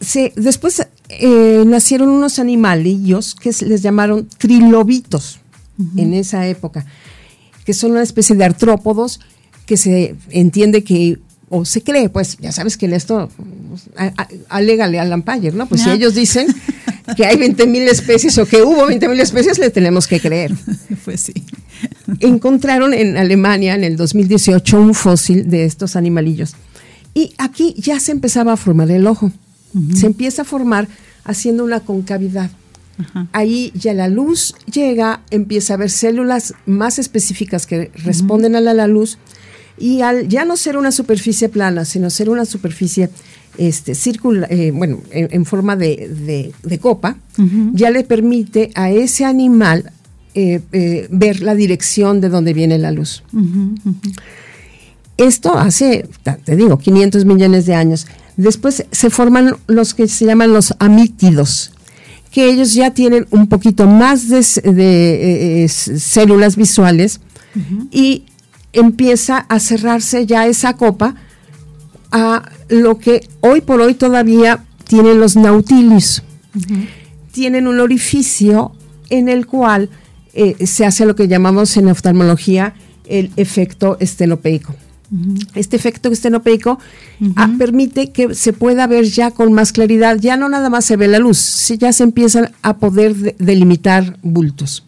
Se- 0.00 0.32
después 0.36 0.84
eh, 1.08 1.62
nacieron 1.66 2.08
unos 2.08 2.40
animalillos 2.40 3.34
que 3.36 3.52
se 3.52 3.64
les 3.66 3.80
llamaron 3.82 4.26
trilobitos 4.38 5.38
en 5.96 6.14
esa 6.14 6.46
época, 6.46 6.86
que 7.64 7.72
son 7.74 7.92
una 7.92 8.02
especie 8.02 8.36
de 8.36 8.44
artrópodos 8.44 9.20
que 9.66 9.76
se 9.76 10.14
entiende 10.30 10.84
que, 10.84 11.18
o 11.48 11.64
se 11.64 11.82
cree, 11.82 12.08
pues 12.08 12.36
ya 12.38 12.50
sabes 12.52 12.76
que 12.76 12.86
en 12.86 12.94
esto, 12.94 13.28
a- 13.96 14.28
alégale 14.48 14.98
al 15.00 15.10
Lampayer, 15.10 15.54
¿no? 15.54 15.66
Pues 15.68 15.82
si 15.82 15.90
ellos 15.90 16.14
dicen 16.14 16.46
que 17.16 17.26
hay 17.26 17.36
20 17.36 17.66
mil 17.66 17.82
especies 17.88 18.36
o 18.38 18.46
que 18.46 18.62
hubo 18.62 18.86
20 18.86 19.08
mil 19.08 19.20
especies, 19.20 19.58
le 19.58 19.70
tenemos 19.70 20.06
que 20.06 20.20
creer 20.20 20.52
Pues 21.04 21.20
sí. 21.22 21.32
encontraron 22.20 22.94
en 22.94 23.16
Alemania 23.16 23.74
en 23.74 23.84
el 23.84 23.96
2018 23.96 24.80
un 24.80 24.94
fósil 24.94 25.48
de 25.50 25.64
estos 25.64 25.96
animalillos. 25.96 26.54
Y 27.14 27.34
aquí 27.38 27.74
ya 27.78 28.00
se 28.00 28.12
empezaba 28.12 28.52
a 28.54 28.56
formar 28.56 28.90
el 28.90 29.06
ojo. 29.06 29.32
Se 29.94 30.06
empieza 30.06 30.42
a 30.42 30.44
formar 30.44 30.86
haciendo 31.24 31.64
una 31.64 31.80
concavidad. 31.80 32.50
Ajá. 32.98 33.26
Ahí 33.32 33.72
ya 33.74 33.94
la 33.94 34.08
luz 34.08 34.54
llega, 34.72 35.22
empieza 35.30 35.72
a 35.72 35.76
haber 35.76 35.90
células 35.90 36.54
más 36.66 36.98
específicas 36.98 37.66
que 37.66 37.90
responden 38.04 38.54
a 38.56 38.60
la, 38.60 38.74
la 38.74 38.86
luz 38.86 39.18
y 39.78 40.02
al 40.02 40.28
ya 40.28 40.44
no 40.44 40.56
ser 40.56 40.76
una 40.76 40.92
superficie 40.92 41.48
plana, 41.48 41.84
sino 41.84 42.10
ser 42.10 42.28
una 42.28 42.44
superficie 42.44 43.08
este, 43.58 43.94
circular, 43.94 44.48
bueno, 44.72 45.00
en, 45.10 45.28
en 45.30 45.44
forma 45.44 45.76
de, 45.76 46.08
de- 46.08 46.52
de 46.62 46.78
copa, 46.78 47.16
ya 47.74 47.90
le 47.90 48.04
permite 48.04 48.70
a 48.74 48.90
ese 48.90 49.24
animal 49.24 49.90
eh, 50.34 50.60
eh, 50.72 51.08
ver 51.10 51.42
la 51.42 51.54
dirección 51.54 52.20
de 52.20 52.28
donde 52.30 52.54
viene 52.54 52.78
la 52.78 52.90
luz. 52.92 53.22
Esto 55.18 55.56
hace, 55.56 56.08
te 56.44 56.56
digo, 56.56 56.78
500 56.78 57.24
millones 57.24 57.66
de 57.66 57.74
años. 57.74 58.06
Después 58.36 58.86
se 58.90 59.10
forman 59.10 59.56
los 59.66 59.94
que 59.94 60.08
se 60.08 60.24
llaman 60.24 60.52
los 60.52 60.74
amítidos, 60.78 61.72
que 62.32 62.48
ellos 62.50 62.72
ya 62.72 62.92
tienen 62.92 63.26
un 63.30 63.46
poquito 63.46 63.86
más 63.86 64.28
de, 64.28 64.40
eh, 64.40 65.64
eh, 65.64 65.68
células 65.68 66.56
visuales 66.56 67.20
y 67.90 68.24
empieza 68.72 69.36
a 69.36 69.60
cerrarse 69.60 70.24
ya 70.24 70.46
esa 70.46 70.74
copa 70.74 71.14
a 72.10 72.50
lo 72.68 72.98
que 72.98 73.28
hoy 73.40 73.60
por 73.60 73.82
hoy 73.82 73.94
todavía 73.94 74.64
tienen 74.88 75.20
los 75.20 75.36
nautilius. 75.36 76.22
Tienen 77.32 77.66
un 77.66 77.80
orificio 77.80 78.72
en 79.10 79.28
el 79.28 79.46
cual 79.46 79.90
eh, 80.32 80.66
se 80.66 80.86
hace 80.86 81.04
lo 81.04 81.14
que 81.14 81.28
llamamos 81.28 81.76
en 81.76 81.88
oftalmología 81.88 82.74
el 83.06 83.30
efecto 83.36 83.98
Este 85.54 85.76
efecto 85.76 86.10
estenopeico 86.10 86.78
ah, 87.36 87.50
permite 87.58 88.10
que 88.12 88.34
se 88.34 88.52
pueda 88.54 88.86
ver 88.86 89.04
ya 89.04 89.30
con 89.30 89.52
más 89.52 89.72
claridad, 89.72 90.16
ya 90.18 90.36
no 90.38 90.48
nada 90.48 90.70
más 90.70 90.84
se 90.86 90.96
ve 90.96 91.06
la 91.08 91.18
luz, 91.18 91.68
ya 91.78 91.92
se 91.92 92.02
empiezan 92.04 92.50
a 92.62 92.78
poder 92.78 93.14
de- 93.14 93.36
delimitar 93.38 94.16
bultos. 94.22 94.84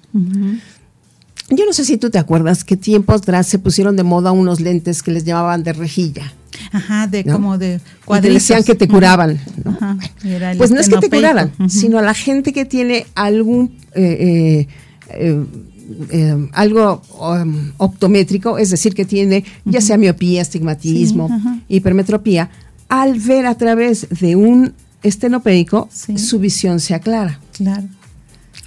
Yo 1.51 1.67
no 1.67 1.73
sé 1.75 1.85
si 1.85 1.99
tú 1.99 2.09
te 2.09 2.19
acuerdas 2.19 2.65
que 2.65 2.77
tiempo 2.77 3.13
atrás 3.13 3.47
se 3.47 3.59
pusieron 3.59 3.97
de 3.97 4.03
moda 4.03 4.33
unos 4.33 4.61
lentes 4.61 5.03
que 5.03 5.11
les 5.11 5.25
llamaban 5.25 5.63
de 5.63 5.75
rejilla. 5.75 6.33
Ajá, 6.73 7.07
de 7.07 7.23
¿no? 7.25 7.35
como 7.35 7.59
de 7.59 7.81
Y 7.85 8.05
cuadritos. 8.07 8.35
decían 8.35 8.65
que 8.65 8.75
te 8.75 8.89
curaban. 8.89 9.39
¿no? 9.63 9.73
Ajá, 9.73 9.99
Pues 10.57 10.71
no 10.71 10.81
es 10.81 10.89
que 10.89 10.97
te 10.97 11.11
curaran, 11.11 11.53
sino 11.69 11.99
a 11.99 12.03
la 12.03 12.15
gente 12.15 12.53
que 12.55 12.65
tiene 12.65 13.07
algún 13.15 13.77
eh, 13.95 14.17
eh, 14.21 14.69
eh, 15.11 15.45
eh, 16.11 16.49
algo 16.53 17.03
um, 17.21 17.73
optométrico, 17.79 18.59
es 18.59 18.71
decir, 18.71 18.95
que 18.95 19.05
tiene 19.05 19.45
ya 19.65 19.81
sea 19.81 19.97
miopía, 19.99 20.43
astigmatismo, 20.43 21.29
Sí, 21.29 21.63
hipermetropía, 21.77 22.51
al 22.89 23.19
ver 23.19 23.47
a 23.47 23.55
través 23.57 24.07
de 24.11 24.37
un 24.37 24.73
estenopeico, 25.03 25.89
Sí. 25.93 26.17
su 26.19 26.39
visión 26.39 26.81
se 26.81 26.95
aclara. 26.95 27.41
Claro. 27.53 27.85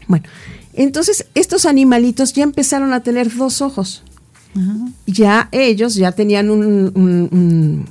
Bueno, 0.07 0.25
entonces 0.73 1.25
estos 1.35 1.65
animalitos 1.65 2.33
ya 2.33 2.43
empezaron 2.43 2.93
a 2.93 3.01
tener 3.01 3.33
dos 3.35 3.61
ojos. 3.61 4.03
Ajá. 4.55 4.75
Ya 5.05 5.49
ellos 5.51 5.95
ya 5.95 6.11
tenían 6.11 6.49
un, 6.49 6.63
un- 6.95 7.29
un, 7.31 7.85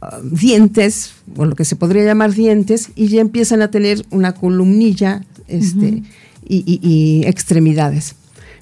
ah, 0.00 0.18
dientes, 0.22 1.12
o 1.36 1.44
lo 1.44 1.54
que 1.56 1.64
se 1.64 1.76
podría 1.76 2.04
llamar 2.04 2.32
dientes, 2.34 2.90
y 2.96 3.08
ya 3.08 3.20
empiezan 3.20 3.62
a 3.62 3.70
tener 3.70 4.04
una 4.10 4.32
columnilla 4.34 5.22
este, 5.48 6.02
y, 6.48 6.56
y- 6.66 6.80
y 6.82 7.26
extremidades. 7.26 8.14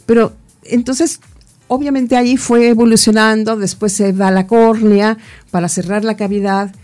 Pero 0.07 0.33
entonces, 0.65 1.21
obviamente 1.69 2.17
ahí 2.17 2.37
fue 2.37 2.69
evolucionando, 2.69 3.57
después 3.57 3.93
se 3.93 4.13
da 4.13 4.31
la 4.31 4.47
córnea 4.47 5.19
para 5.51 5.69
cerrar 5.69 6.05
la 6.05 6.17
cavidad. 6.17 6.75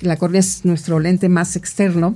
La 0.00 0.16
córnea 0.16 0.40
es 0.40 0.64
nuestro 0.64 0.98
lente 0.98 1.28
más 1.28 1.54
externo 1.54 2.14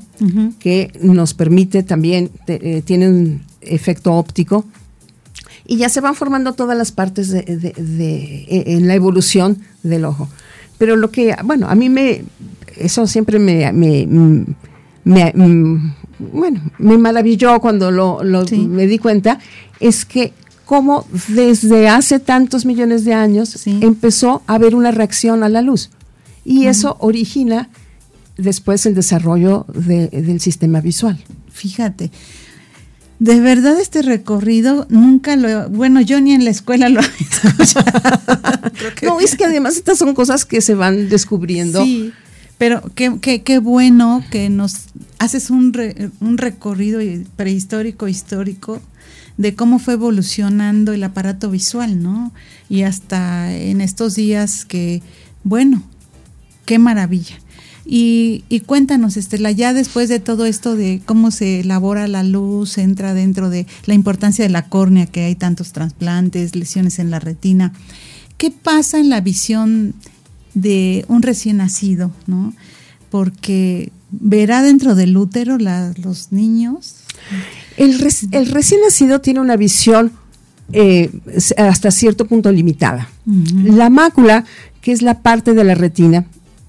que 0.58 0.90
nos 1.00 1.34
permite 1.34 1.82
también, 1.84 2.30
te- 2.46 2.78
eh, 2.78 2.82
tiene 2.82 3.08
un 3.08 3.42
efecto 3.60 4.12
óptico 4.14 4.64
y 5.66 5.76
ya 5.76 5.88
se 5.88 6.00
van 6.00 6.14
formando 6.14 6.52
todas 6.54 6.76
las 6.76 6.90
partes 6.92 7.28
de, 7.30 7.42
de- 7.42 7.74
de- 7.76 8.44
eh, 8.48 8.64
en 8.66 8.88
la 8.88 8.94
evolución 8.94 9.58
del 9.84 10.04
ojo. 10.04 10.28
Pero 10.78 10.96
lo 10.96 11.10
que, 11.10 11.34
bueno, 11.44 11.68
a 11.68 11.74
mí 11.74 11.88
me, 11.88 12.24
eso 12.76 13.06
siempre 13.06 13.38
me, 13.38 13.72
me, 13.72 14.06
mm, 14.06 14.44
me, 15.04 15.32
bueno, 16.18 16.60
me 16.78 16.98
maravilló 16.98 17.60
cuando 17.60 17.90
lo, 17.90 18.22
lo- 18.24 18.46
Sí. 18.48 18.58
me 18.66 18.86
di 18.86 18.98
cuenta, 18.98 19.38
es 19.80 20.04
que 20.04 20.32
como 20.66 21.06
desde 21.28 21.88
hace 21.88 22.18
tantos 22.18 22.66
millones 22.66 23.04
de 23.06 23.14
años 23.14 23.48
Sí. 23.48 23.78
empezó 23.80 24.42
a 24.46 24.56
haber 24.56 24.74
una 24.74 24.90
reacción 24.90 25.42
a 25.42 25.48
la 25.48 25.62
luz. 25.62 25.88
Y 26.44 26.66
eso 26.66 26.96
origina 27.00 27.70
después 28.36 28.84
el 28.84 28.94
desarrollo 28.94 29.64
de- 29.72 30.08
del 30.08 30.40
sistema 30.40 30.80
visual. 30.82 31.16
Fíjate. 31.50 32.10
De 33.18 33.40
verdad 33.40 33.80
este 33.80 34.02
recorrido 34.02 34.86
nunca 34.90 35.36
lo, 35.36 35.70
bueno, 35.70 36.02
yo 36.02 36.20
ni 36.20 36.32
en 36.34 36.44
la 36.44 36.50
escuela 36.50 36.90
lo 36.90 37.00
había 37.00 37.16
escuchado. 37.20 37.86
Que- 39.00 39.06
No, 39.06 39.20
es 39.20 39.36
que 39.36 39.44
además 39.46 39.76
estas 39.76 39.96
son 39.98 40.14
cosas 40.14 40.44
que 40.44 40.60
se 40.60 40.74
van 40.74 41.08
descubriendo. 41.08 41.82
Sí, 41.82 42.12
pero 42.58 42.82
qué, 42.94 43.16
qué, 43.22 43.42
qué 43.42 43.58
bueno 43.58 44.22
que 44.30 44.50
nos 44.50 44.88
haces 45.18 45.48
un, 45.50 45.72
re- 45.72 46.10
un 46.20 46.36
recorrido 46.36 47.00
prehistórico, 47.36 48.06
histórico, 48.08 48.80
de 49.36 49.54
cómo 49.54 49.78
fue 49.78 49.94
evolucionando 49.94 50.92
el 50.92 51.04
aparato 51.04 51.50
visual, 51.50 52.02
¿no? 52.02 52.32
Y 52.68 52.82
hasta 52.82 53.54
en 53.54 53.80
estos 53.80 54.14
días 54.14 54.64
que, 54.64 55.02
bueno, 55.44 55.82
qué 56.64 56.78
maravilla. 56.78 57.36
Y, 57.88 58.42
cuéntanos, 58.66 59.16
Estela, 59.16 59.52
ya 59.52 59.72
después 59.72 60.08
de 60.08 60.18
todo 60.18 60.44
esto 60.44 60.74
de 60.74 61.00
cómo 61.06 61.30
se 61.30 61.60
elabora 61.60 62.08
la 62.08 62.24
luz, 62.24 62.78
entra 62.78 63.14
dentro 63.14 63.48
de 63.48 63.66
la 63.84 63.94
importancia 63.94 64.44
de 64.44 64.50
la 64.50 64.68
córnea, 64.68 65.06
que 65.06 65.24
hay 65.24 65.36
tantos 65.36 65.72
trasplantes, 65.72 66.56
lesiones 66.56 66.98
en 66.98 67.12
la 67.12 67.20
retina, 67.20 67.72
¿qué 68.38 68.50
pasa 68.50 68.98
en 68.98 69.08
la 69.08 69.20
visión 69.20 69.94
de 70.54 71.04
un 71.06 71.22
recién 71.22 71.58
nacido, 71.58 72.10
no? 72.26 72.52
Porque 73.08 73.92
verá 74.10 74.62
dentro 74.62 74.96
del 74.96 75.16
útero 75.16 75.56
los 75.58 76.32
niños. 76.32 76.96
El, 77.76 77.98
res- 77.98 78.26
el 78.32 78.46
recién 78.50 78.80
nacido 78.82 79.20
tiene 79.20 79.40
una 79.40 79.56
visión 79.56 80.12
eh, 80.72 81.10
hasta 81.56 81.90
cierto 81.90 82.26
punto 82.26 82.50
limitada. 82.52 83.08
La 83.64 83.90
mácula, 83.90 84.44
que 84.80 84.92
es 84.92 85.02
la 85.02 85.20
parte 85.20 85.54
de 85.54 85.64
la 85.64 85.74
retina, 85.74 86.26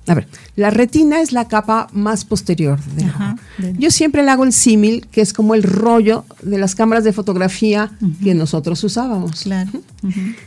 a 0.08 0.14
ver, 0.14 0.28
la 0.56 0.70
retina 0.70 1.20
es 1.20 1.34
la 1.34 1.50
capa 1.50 1.90
más 1.92 2.24
posterior 2.24 2.80
Ajá, 3.06 3.36
Yo 3.78 3.92
siempre 3.92 4.24
le 4.24 4.32
hago 4.32 4.46
el 4.46 4.54
símil, 4.54 5.06
que 5.12 5.20
es 5.22 5.34
como 5.34 5.54
el 5.54 5.64
rollo 5.64 6.24
de 6.44 6.58
las 6.58 6.76
cámaras 6.76 7.04
de 7.04 7.12
fotografía 7.12 7.92
que 8.24 8.34
nosotros 8.34 8.82
usábamos. 8.86 9.42
Claro. 9.42 9.70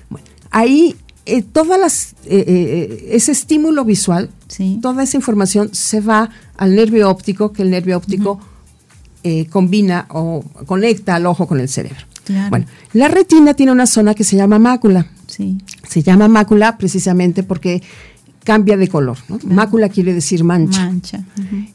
Bueno, 0.09 0.27
ahí 0.51 0.97
eh, 1.27 1.43
todas 1.43 1.79
las 1.79 2.13
eh, 2.25 2.45
eh, 2.47 3.09
ese 3.13 3.33
estímulo 3.33 3.85
visual, 3.85 4.31
Sí. 4.49 4.79
toda 4.83 5.03
esa 5.05 5.17
información 5.19 5.69
se 5.75 6.01
va 6.01 6.31
al 6.57 6.75
nervio 6.75 7.09
óptico, 7.11 7.53
que 7.53 7.63
el 7.63 7.71
nervio 7.71 7.97
óptico 7.99 8.41
eh, 9.23 9.47
combina 9.47 10.07
o 10.11 10.43
conecta 10.67 11.15
al 11.17 11.27
ojo 11.27 11.47
con 11.47 11.61
el 11.61 11.69
cerebro. 11.69 12.05
Claro. 12.25 12.51
Bueno, 12.51 12.67
la 12.93 13.09
retina 13.09 13.55
tiene 13.55 13.73
una 13.73 13.87
zona 13.87 14.15
que 14.15 14.25
se 14.25 14.37
llama 14.37 14.59
mácula. 14.59 15.07
Sí. 15.27 15.59
Se 15.89 16.03
llama 16.03 16.29
mácula 16.29 16.77
precisamente 16.79 17.43
porque 17.43 17.83
cambia 18.45 18.77
de 18.77 18.89
color. 18.89 19.19
¿no? 19.29 19.39
Mácula 19.45 19.89
quiere 19.89 20.15
decir 20.15 20.45
mancha. 20.45 20.87
Mancha. 20.87 21.25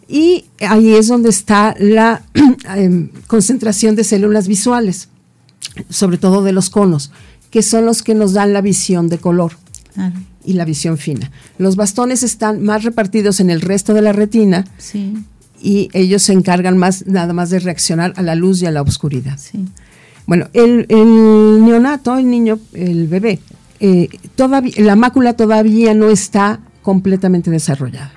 Y 0.08 0.46
ahí 0.62 0.94
es 0.94 1.08
donde 1.08 1.30
está 1.30 1.76
la 1.80 2.22
em, 2.76 3.10
concentración 3.28 3.96
de 3.96 4.04
células 4.04 4.48
visuales, 4.48 5.10
sobre 5.90 6.18
todo 6.18 6.44
de 6.44 6.52
los 6.54 6.70
conos, 6.70 7.12
que 7.52 7.62
son 7.62 7.86
los 7.86 8.02
que 8.04 8.16
nos 8.16 8.34
dan 8.34 8.54
la 8.54 8.62
visión 8.62 9.08
de 9.10 9.18
color 9.18 9.54
Claro. 9.94 10.16
y 10.44 10.54
la 10.54 10.66
visión 10.66 10.98
fina. 10.98 11.32
Los 11.58 11.76
bastones 11.78 12.22
están 12.24 12.62
más 12.64 12.84
repartidos 12.84 13.40
en 13.40 13.50
el 13.50 13.62
resto 13.62 13.94
de 13.94 14.02
la 14.02 14.12
retina 14.14 14.66
Sí. 14.78 15.14
Y 15.66 15.90
ellos 15.94 16.22
se 16.22 16.34
encargan 16.34 16.78
más 16.78 17.08
nada 17.08 17.34
más 17.34 17.50
de 17.50 17.60
reaccionar 17.60 18.14
a 18.18 18.22
la 18.22 18.36
luz 18.36 18.62
y 18.62 18.68
a 18.68 18.72
la 18.72 18.84
oscuridad. 18.84 19.40
Sí. 19.40 19.66
Bueno, 20.28 20.48
el, 20.54 20.86
el 20.90 21.66
neonato, 21.66 22.16
el 22.18 22.30
niño, 22.30 22.60
el 22.74 23.08
bebé, 23.08 23.40
eh, 23.80 24.10
todavía, 24.36 24.74
la 24.78 24.96
mácula 24.96 25.34
todavía 25.34 25.96
no 25.96 26.10
está 26.10 26.60
completamente 26.84 27.50
desarrollada. 27.50 28.14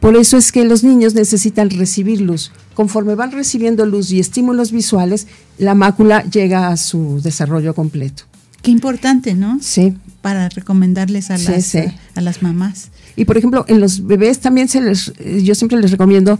Por 0.00 0.16
eso 0.16 0.36
es 0.36 0.50
que 0.50 0.64
los 0.64 0.82
niños 0.82 1.14
necesitan 1.14 1.70
recibir 1.70 2.20
luz. 2.20 2.50
Conforme 2.74 3.14
van 3.14 3.30
recibiendo 3.30 3.86
luz 3.86 4.10
y 4.10 4.18
estímulos 4.18 4.72
visuales, 4.72 5.28
la 5.56 5.76
mácula 5.76 6.24
llega 6.24 6.68
a 6.68 6.76
su 6.76 7.20
desarrollo 7.22 7.74
completo. 7.74 8.24
Qué 8.60 8.72
importante, 8.72 9.34
¿no? 9.34 9.58
Sí. 9.60 9.94
Para 10.20 10.48
recomendarles 10.48 11.30
a 11.30 11.38
las, 11.38 11.64
sí. 11.64 11.78
A, 11.78 11.94
a 12.16 12.20
las 12.22 12.42
mamás. 12.42 12.90
Y 13.14 13.24
por 13.24 13.36
ejemplo, 13.36 13.64
en 13.68 13.80
los 13.80 14.04
bebés 14.04 14.40
también 14.40 14.68
se 14.68 14.80
les, 14.80 15.12
yo 15.44 15.54
siempre 15.54 15.80
les 15.80 15.90
recomiendo 15.92 16.38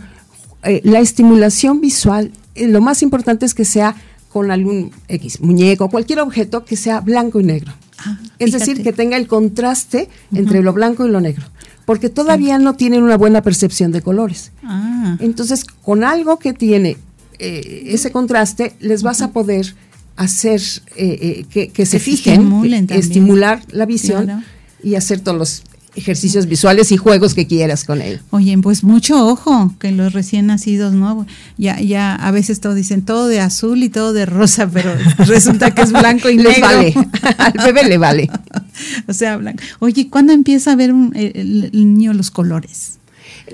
eh, 0.64 0.80
la 0.84 1.00
estimulación 1.00 1.80
visual. 1.80 2.30
eh, 2.54 2.66
lo 2.68 2.80
más 2.80 3.02
importante 3.02 3.46
es 3.46 3.54
que 3.54 3.64
sea 3.64 3.94
con 4.32 4.50
algún 4.50 4.90
X, 5.08 5.40
muñeco, 5.40 5.90
cualquier 5.90 6.20
objeto 6.20 6.64
que 6.64 6.76
sea 6.76 7.00
blanco 7.00 7.40
y 7.40 7.44
negro. 7.44 7.72
Ah, 7.98 8.18
es 8.38 8.52
decir, 8.52 8.82
que 8.82 8.92
tenga 8.92 9.16
el 9.16 9.26
contraste 9.28 10.08
entre 10.34 10.62
lo 10.62 10.72
blanco 10.72 11.06
y 11.06 11.10
lo 11.10 11.20
negro. 11.20 11.44
Porque 11.84 12.08
todavía 12.08 12.58
no 12.58 12.74
tienen 12.74 13.02
una 13.02 13.16
buena 13.16 13.42
percepción 13.42 13.92
de 13.92 14.00
colores. 14.02 14.52
Ah, 14.64 15.16
Entonces, 15.20 15.64
con 15.64 16.02
algo 16.02 16.38
que 16.38 16.52
tiene 16.52 16.96
eh, 17.38 17.84
ese 17.88 18.10
contraste, 18.10 18.74
les 18.80 19.02
vas 19.02 19.20
a 19.20 19.32
poder 19.32 19.74
hacer 20.16 20.60
eh, 20.96 21.18
eh, 21.20 21.44
que, 21.50 21.68
que 21.68 21.84
se 21.86 21.92
se 21.92 21.98
fijen, 22.00 22.50
estimular 22.90 23.62
la 23.70 23.84
visión 23.86 24.24
Claro. 24.24 24.42
y 24.82 24.94
hacer 24.94 25.20
todos 25.20 25.38
los 25.38 25.62
ejercicios 25.94 26.46
visuales 26.46 26.90
y 26.90 26.96
juegos 26.96 27.34
que 27.34 27.46
quieras 27.46 27.84
con 27.84 28.00
él. 28.00 28.20
Oye, 28.30 28.56
pues 28.58 28.82
mucho 28.82 29.26
ojo 29.26 29.74
que 29.78 29.92
los 29.92 30.12
recién 30.12 30.46
nacidos, 30.46 30.94
¿no? 30.94 31.26
Ya, 31.58 31.78
ya 31.80 32.14
a 32.14 32.30
veces 32.30 32.60
todo 32.60 32.74
dicen 32.74 33.02
todo 33.02 33.26
de 33.28 33.40
azul 33.40 33.82
y 33.82 33.88
todo 33.90 34.12
de 34.14 34.24
rosa, 34.24 34.68
pero 34.70 34.90
resulta 35.18 35.74
que 35.74 35.82
es 35.82 35.92
blanco 35.92 36.30
y 36.30 36.36
Les 36.38 36.58
negro. 36.58 36.62
vale, 36.66 36.94
al 37.38 37.52
bebé 37.64 37.88
le 37.88 37.98
vale. 37.98 38.30
o 39.06 39.12
sea, 39.12 39.36
blanco. 39.36 39.62
Oye, 39.80 40.08
¿cuándo 40.08 40.32
empieza 40.32 40.72
a 40.72 40.76
ver 40.76 40.92
un- 40.94 41.12
el, 41.14 41.70
el 41.72 41.72
niño 41.72 42.12
los 42.14 42.30
colores? 42.30 42.98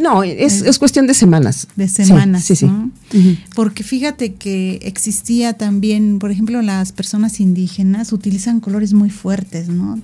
No, 0.01 0.23
es, 0.23 0.63
es 0.63 0.79
cuestión 0.79 1.07
de 1.09 1.15
semanas. 1.15 1.67
de 1.75 1.89
semanas, 1.89 2.45
Sí, 2.45 2.55
sí. 2.55 2.71
Porque 3.55 3.83
fíjate 3.83 4.35
que 4.35 4.79
existía 4.83 5.55
también, 5.55 6.19
por 6.21 6.31
ejemplo, 6.31 6.63
las 6.63 6.93
personas 6.93 7.41
indígenas 7.41 8.13
utilizan 8.13 8.61
colores 8.61 8.93
muy 8.93 9.11
fuertes, 9.11 9.69
¿no? 9.69 9.99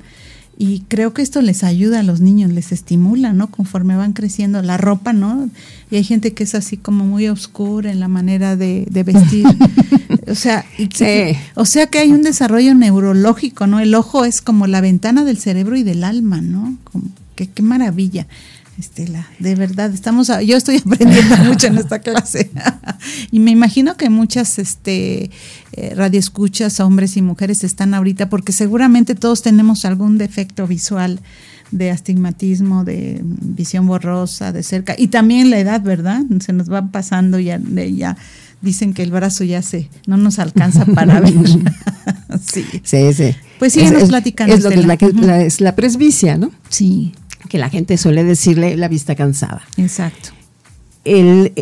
Y 0.57 0.81
creo 0.89 1.13
que 1.13 1.23
esto 1.23 1.43
les 1.43 1.65
ayuda 1.65 2.01
a 2.01 2.03
los 2.05 2.21
niños, 2.21 2.53
les 2.53 2.71
estimula, 2.71 3.33
¿no? 3.33 3.49
Conforme 3.51 3.97
van 3.97 4.13
creciendo 4.13 4.63
la 4.63 4.77
ropa, 4.77 5.13
¿no? 5.13 5.51
Y 5.91 5.97
hay 5.97 6.05
gente 6.05 6.33
que 6.33 6.45
es 6.45 6.55
así 6.55 6.77
como 6.77 7.05
muy 7.05 7.27
oscura 7.29 7.91
en 7.91 7.99
la 7.99 8.07
manera 8.09 8.55
de, 8.57 8.87
de 8.89 9.03
vestir. 9.03 9.45
o 10.29 10.35
sea, 10.37 10.65
y 10.79 10.87
que- 10.89 11.35
Sí. 11.35 11.41
o 11.57 11.65
sea 11.67 11.87
que 11.89 11.99
hay 11.99 12.13
un 12.13 12.23
desarrollo 12.23 12.73
neurológico, 12.75 13.67
¿no? 13.67 13.81
El 13.81 13.95
ojo 13.97 14.25
es 14.25 14.41
como 14.41 14.67
la 14.69 14.81
ventana 14.81 15.25
del 15.25 15.39
cerebro 15.39 15.77
y 15.77 15.83
del 15.83 16.05
alma, 16.05 16.41
¿no? 16.41 16.77
Como, 16.85 17.07
que, 17.35 17.49
qué 17.49 17.63
maravilla. 17.63 18.27
Estela, 18.77 19.29
de 19.39 19.55
verdad, 19.55 19.95
estamos, 19.95 20.31
a- 20.31 20.43
yo 20.43 20.57
estoy 20.57 20.79
aprendiendo 20.85 21.37
mucho 21.45 21.69
en 21.69 21.79
esta 21.79 22.01
clase 22.01 22.51
y 23.31 23.39
me 23.39 23.53
imagino 23.53 23.97
que 23.97 24.11
muchas, 24.11 24.59
este, 24.59 25.31
eh, 25.77 25.95
radioescuchas, 25.95 26.81
hombres 26.81 27.17
y 27.17 27.23
mujeres 27.23 27.65
están 27.65 27.95
ahorita 27.95 28.29
porque 28.29 28.53
seguramente 28.53 29.15
todos 29.15 29.43
tenemos 29.43 29.85
algún 29.85 30.19
defecto 30.19 30.67
visual 30.67 31.21
de 31.71 31.91
astigmatismo, 31.91 32.85
de 32.85 33.21
visión 33.23 33.87
borrosa, 33.87 34.53
de 34.53 34.63
cerca 34.63 34.95
y 34.97 35.09
también 35.09 35.51
la 35.51 35.59
edad, 35.59 35.81
¿verdad? 35.83 36.21
Se 36.41 36.53
nos 36.53 36.71
va 36.71 36.87
pasando 36.93 37.39
ya, 37.41 37.59
ya 37.93 38.17
dicen 38.61 38.95
que 38.95 39.03
el 39.03 39.11
brazo 39.11 39.43
ya 39.45 39.61
se, 39.63 39.89
no 40.07 40.17
nos 40.17 40.39
alcanza 40.39 40.85
para 40.95 41.21
ver. 41.21 41.33
sí, 42.41 42.65
Sí, 42.83 43.13
sí. 43.13 43.35
Pues 43.59 43.73
síguenos 43.73 44.09
platicando, 44.09 44.55
Es 44.55 44.63
lo 44.63 44.71
que 44.71 44.81
es 44.81 44.87
la, 44.87 44.97
que- 44.97 45.13
la- 45.13 45.43
es 45.43 45.61
la 45.61 45.75
presbicia, 45.75 46.37
¿no? 46.37 46.51
sí, 46.69 47.13
Que 47.49 47.59
la 47.59 47.69
gente 47.71 47.97
suele 47.97 48.23
decirle 48.25 48.77
la 48.77 48.89
vista 48.89 49.15
cansada. 49.15 49.63
exacto. 49.77 50.31
El, 51.05 51.53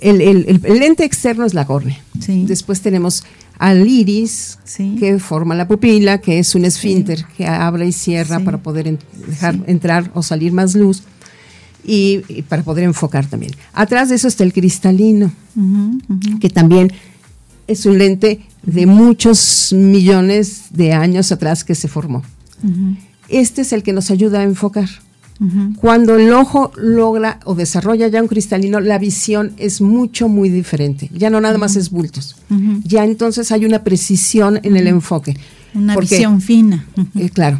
el- 0.00 0.60
el- 0.64 0.78
lente 0.78 1.04
externo 1.04 1.44
es 1.44 1.54
la 1.54 1.66
córnea. 1.66 2.00
Sí. 2.20 2.44
Después 2.46 2.80
tenemos 2.80 3.24
al 3.58 3.86
iris, 3.86 4.58
Sí. 4.64 4.96
que 4.98 5.18
forma 5.18 5.54
la 5.54 5.66
pupila, 5.68 6.18
que 6.20 6.38
es 6.38 6.54
un 6.54 6.64
esfínter 6.64 7.24
que 7.36 7.46
abre 7.46 7.86
y 7.86 7.92
cierra 7.92 8.40
para 8.40 8.58
poder 8.58 8.86
en- 8.88 8.98
dejar 9.26 9.56
entrar 9.66 10.10
o 10.14 10.22
salir 10.22 10.52
más 10.52 10.74
luz 10.74 11.02
y, 11.84 12.22
y 12.28 12.42
para 12.42 12.62
poder 12.62 12.84
enfocar 12.84 13.26
también. 13.26 13.52
Atrás 13.72 14.08
de 14.08 14.14
eso 14.16 14.28
está 14.28 14.44
el 14.44 14.52
cristalino, 14.52 15.32
que 16.40 16.48
también 16.50 16.92
es 17.66 17.86
un 17.86 17.98
lente 17.98 18.40
de 18.62 18.86
muchos 18.86 19.72
millones 19.72 20.66
de 20.70 20.92
años 20.92 21.32
atrás 21.32 21.64
que 21.64 21.74
se 21.74 21.88
formó. 21.88 22.22
Este 23.28 23.62
es 23.62 23.72
el 23.72 23.82
que 23.82 23.92
nos 23.92 24.10
ayuda 24.10 24.40
a 24.40 24.44
enfocar. 24.44 24.88
Cuando 25.76 26.14
el 26.16 26.32
ojo 26.32 26.70
logra 26.76 27.40
o 27.44 27.54
desarrolla 27.56 28.06
ya 28.06 28.22
un 28.22 28.28
cristalino, 28.28 28.78
la 28.78 28.98
visión 28.98 29.52
es 29.56 29.80
mucho, 29.80 30.28
muy 30.28 30.48
diferente. 30.50 31.10
Ya 31.12 31.30
no 31.30 31.40
nada 31.40 31.58
más 31.58 31.74
es 31.74 31.90
bultos. 31.90 32.36
Ya 32.84 33.04
entonces 33.04 33.50
hay 33.50 33.64
una 33.64 33.82
precisión 33.82 34.60
en 34.62 34.76
el 34.76 34.86
enfoque. 34.86 35.36
Una 35.74 35.94
Porque, 35.94 36.14
visión 36.16 36.40
fina. 36.40 36.86
Eh, 37.16 37.30
claro. 37.30 37.58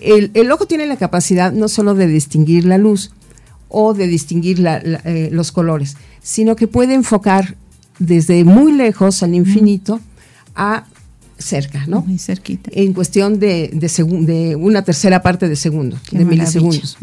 El, 0.00 0.30
el 0.34 0.50
ojo 0.50 0.66
tiene 0.66 0.86
la 0.86 0.96
capacidad 0.96 1.52
no 1.52 1.68
solo 1.68 1.94
de 1.94 2.06
distinguir 2.08 2.64
la 2.64 2.78
luz 2.78 3.12
o 3.68 3.94
de 3.94 4.06
distinguir 4.08 4.58
la- 4.58 4.82
la- 4.82 5.00
eh, 5.04 5.28
los 5.32 5.52
colores, 5.52 5.96
sino 6.22 6.54
que 6.56 6.66
puede 6.66 6.94
enfocar 6.94 7.56
desde 7.98 8.44
muy 8.44 8.72
lejos 8.72 9.22
al 9.22 9.34
infinito 9.34 10.00
a 10.56 10.84
cerca, 11.38 11.86
¿no? 11.86 12.02
Muy 12.02 12.18
cerquita. 12.18 12.70
En 12.74 12.92
cuestión 12.92 13.38
de, 13.38 13.70
de, 13.72 13.88
de 14.26 14.56
una 14.56 14.82
tercera 14.82 15.22
parte 15.22 15.48
de 15.48 15.56
segundo, 15.56 15.96
Qué 16.08 16.18
de 16.18 16.24
maravilla. 16.24 16.42
milisegundos. 16.60 16.96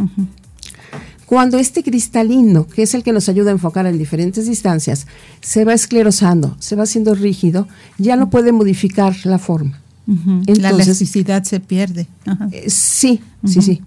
Cuando 1.26 1.58
este 1.58 1.82
cristalino, 1.82 2.68
que 2.68 2.84
es 2.84 2.94
el 2.94 3.04
que 3.04 3.14
nos 3.14 3.30
ayuda 3.30 3.52
a 3.52 3.54
enfocar 3.54 3.86
en 3.86 3.98
diferentes 3.98 4.48
distancias, 4.48 5.08
se 5.42 5.64
va 5.64 5.74
esclerosando, 5.74 6.58
se 6.60 6.76
va 6.76 6.84
haciendo 6.84 7.16
rígido, 7.16 7.68
ya 7.98 8.18
no 8.18 8.30
puede 8.30 8.52
modificar 8.52 9.16
la 9.26 9.40
forma. 9.40 9.80
Ujú. 10.08 10.30
la 10.48 10.70
Entonces- 10.70 10.88
elasticidad 10.88 11.44
se 11.44 11.60
pierde. 11.62 12.08
Ajá. 12.26 12.50
Eh, 12.52 12.70
sí, 12.70 13.22
sí, 13.46 13.62
sí. 13.62 13.82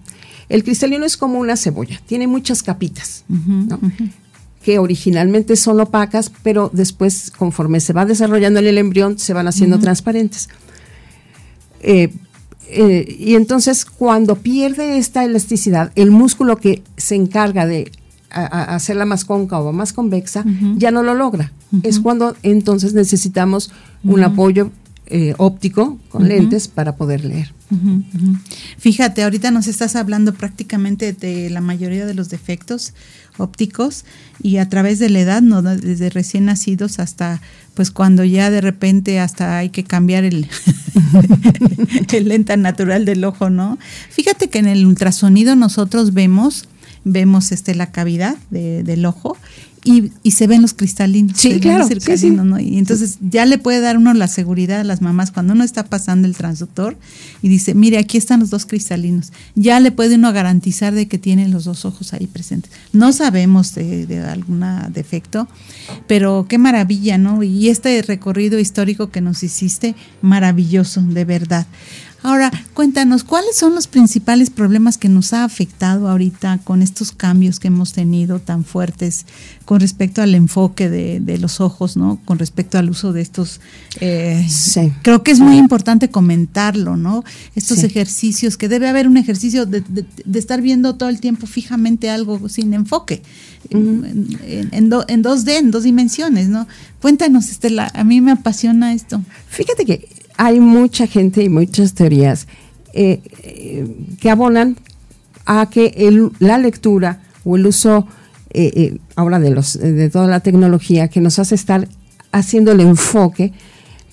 El 0.48 0.62
cristalino 0.64 1.04
es 1.04 1.16
como 1.16 1.38
una 1.38 1.56
cebolla, 1.56 2.00
tiene 2.06 2.26
muchas 2.26 2.62
capitas, 2.62 3.24
¿no? 3.28 3.78
Que 4.64 4.78
originalmente 4.78 5.56
son 5.56 5.78
opacas, 5.80 6.32
pero 6.42 6.70
después, 6.72 7.30
conforme 7.30 7.80
se 7.80 7.92
va 7.92 8.06
desarrollando 8.06 8.60
en 8.60 8.66
el 8.66 8.78
embrión, 8.78 9.18
se 9.18 9.34
van 9.34 9.46
haciendo 9.46 9.76
transparentes. 9.82 10.48
Eh, 11.80 12.12
eh, 12.68 13.16
y 13.18 13.34
entonces, 13.34 13.84
cuando 13.84 14.36
pierde 14.36 14.96
esta 14.98 15.22
elasticidad, 15.24 15.92
el 15.96 16.10
músculo 16.10 16.56
que 16.56 16.82
se 16.96 17.14
encarga 17.14 17.66
de 17.66 17.92
a- 18.30 18.40
a- 18.46 18.74
hacerla 18.74 19.04
más 19.04 19.24
cóncava 19.24 19.64
o 19.66 19.72
más 19.72 19.92
convexa, 19.92 20.44
ya 20.78 20.90
no 20.90 21.02
lo 21.02 21.14
logra. 21.14 21.52
Es 21.82 22.00
cuando 22.00 22.34
entonces 22.42 22.94
necesitamos 22.94 23.70
un 24.02 24.20
apoyo 24.24 24.70
eh, 25.06 25.34
óptico 25.38 25.98
con 26.08 26.26
lentes 26.28 26.68
para 26.68 26.96
poder 26.96 27.24
leer. 27.24 27.52
Fíjate, 28.78 29.24
ahorita 29.24 29.50
nos 29.50 29.66
estás 29.66 29.96
hablando 29.96 30.32
prácticamente 30.34 31.12
de 31.12 31.50
la 31.50 31.60
mayoría 31.60 32.06
de 32.06 32.14
los 32.14 32.28
defectos 32.28 32.94
ópticos 33.36 34.04
y 34.42 34.58
a 34.58 34.68
través 34.68 34.98
de 35.00 35.08
la 35.10 35.20
edad, 35.20 35.42
¿no? 35.42 35.60
desde 35.62 36.08
recién 36.10 36.44
nacidos 36.44 36.98
hasta 37.00 37.40
pues 37.74 37.90
cuando 37.90 38.22
ya 38.22 38.50
de 38.50 38.60
repente 38.60 39.18
hasta 39.18 39.58
hay 39.58 39.70
que 39.70 39.82
cambiar 39.82 40.22
el, 40.24 40.46
el 42.12 42.28
lente 42.28 42.56
natural 42.56 43.04
del 43.04 43.24
ojo, 43.24 43.50
¿no? 43.50 43.78
Fíjate 44.10 44.48
que 44.48 44.58
en 44.60 44.66
el 44.68 44.86
ultrasonido 44.86 45.56
nosotros 45.56 46.14
vemos 46.14 46.68
vemos 47.06 47.52
este 47.52 47.74
la 47.74 47.90
cavidad 47.92 48.36
de- 48.50 48.82
del 48.82 49.04
ojo 49.04 49.36
y, 49.84 50.10
y 50.22 50.30
se 50.32 50.46
ven 50.46 50.62
los 50.62 50.72
cristalinos. 50.72 51.36
Sí, 51.36 51.60
claro, 51.60 51.86
sí, 51.86 52.16
sí. 52.16 52.30
¿no? 52.30 52.58
Y 52.58 52.78
entonces 52.78 53.18
ya 53.20 53.44
le 53.44 53.58
puede 53.58 53.80
dar 53.80 53.98
uno 53.98 54.12
la 54.14 54.28
seguridad 54.28 54.80
a 54.80 54.84
las 54.84 55.02
mamás 55.02 55.30
cuando 55.30 55.52
uno 55.52 55.62
está 55.62 55.84
pasando 55.84 56.26
el 56.26 56.34
transductor 56.34 56.96
y 57.42 57.48
dice, 57.48 57.74
mire, 57.74 57.98
aquí 57.98 58.16
están 58.16 58.40
los 58.40 58.50
dos 58.50 58.66
cristalinos. 58.66 59.32
Ya 59.54 59.78
le 59.80 59.92
puede 59.92 60.16
uno 60.16 60.32
garantizar 60.32 60.94
de 60.94 61.06
que 61.06 61.18
tienen 61.18 61.50
los 61.50 61.64
dos 61.64 61.84
ojos 61.84 62.14
ahí 62.14 62.26
presentes. 62.26 62.72
No 62.92 63.12
sabemos 63.12 63.74
de, 63.74 64.06
de 64.06 64.20
algún 64.20 64.64
defecto, 64.92 65.48
pero 66.06 66.46
qué 66.48 66.58
maravilla, 66.58 67.18
¿no? 67.18 67.42
Y 67.42 67.68
este 67.68 68.00
recorrido 68.02 68.58
histórico 68.58 69.10
que 69.10 69.20
nos 69.20 69.42
hiciste, 69.42 69.94
maravilloso, 70.22 71.02
de 71.02 71.24
verdad. 71.24 71.66
Ahora, 72.26 72.50
cuéntanos, 72.72 73.22
¿cuáles 73.22 73.54
son 73.54 73.74
los 73.74 73.86
principales 73.86 74.48
problemas 74.48 74.96
que 74.96 75.10
nos 75.10 75.34
ha 75.34 75.44
afectado 75.44 76.08
ahorita 76.08 76.58
con 76.64 76.80
estos 76.80 77.12
cambios 77.12 77.60
que 77.60 77.68
hemos 77.68 77.92
tenido 77.92 78.38
tan 78.38 78.64
fuertes 78.64 79.26
con 79.66 79.78
respecto 79.78 80.22
al 80.22 80.34
enfoque 80.34 80.88
de, 80.88 81.20
de 81.20 81.36
los 81.36 81.60
ojos, 81.60 81.98
¿no? 81.98 82.18
Con 82.24 82.38
respecto 82.38 82.78
al 82.78 82.88
uso 82.88 83.12
de 83.12 83.20
estos... 83.20 83.60
eh, 84.00 84.42
Sí. 84.48 84.90
Creo 85.02 85.22
que 85.22 85.32
es 85.32 85.40
muy 85.40 85.58
importante 85.58 86.08
comentarlo, 86.08 86.96
¿no? 86.96 87.24
Estos 87.56 87.80
Sí. 87.80 87.86
ejercicios, 87.86 88.56
que 88.56 88.70
debe 88.70 88.88
haber 88.88 89.06
un 89.06 89.18
ejercicio 89.18 89.66
de, 89.66 89.82
de- 89.82 90.06
de 90.24 90.38
estar 90.38 90.62
viendo 90.62 90.94
todo 90.94 91.10
el 91.10 91.20
tiempo 91.20 91.46
fijamente 91.46 92.08
algo 92.08 92.48
sin 92.48 92.72
enfoque, 92.72 93.22
en, 93.68 94.28
en- 94.46 94.68
en 94.72 94.88
do- 94.88 95.04
en 95.08 95.22
2D, 95.22 95.58
en 95.58 95.70
dos 95.70 95.82
dimensiones, 95.82 96.48
¿no? 96.48 96.66
Cuéntanos, 97.02 97.50
Estela, 97.50 97.90
a 97.94 98.02
mí 98.02 98.22
me 98.22 98.32
apasiona 98.32 98.94
esto. 98.94 99.20
Fíjate 99.50 99.84
que 99.84 100.08
hay 100.36 100.60
mucha 100.60 101.06
gente 101.06 101.42
y 101.42 101.48
muchas 101.48 101.94
teorías 101.94 102.46
eh, 102.92 103.20
eh, 103.42 103.86
que 104.20 104.30
abonan 104.30 104.76
a 105.46 105.68
que 105.70 105.94
el- 105.96 106.30
la 106.38 106.58
lectura 106.58 107.22
o 107.44 107.56
el 107.56 107.66
uso 107.66 108.06
eh, 108.50 108.70
eh, 108.76 108.98
ahora 109.16 109.40
de, 109.40 109.50
los, 109.50 109.74
de 109.78 110.08
toda 110.10 110.28
la 110.28 110.40
tecnología 110.40 111.08
que 111.08 111.20
nos 111.20 111.38
hace 111.40 111.54
estar 111.56 111.88
haciendo 112.32 112.72
el 112.72 112.80
enfoque 112.80 113.52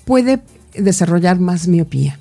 puede 0.05 0.41
desarrollar 0.75 1.39
más 1.39 1.67
miopía. 1.67 2.17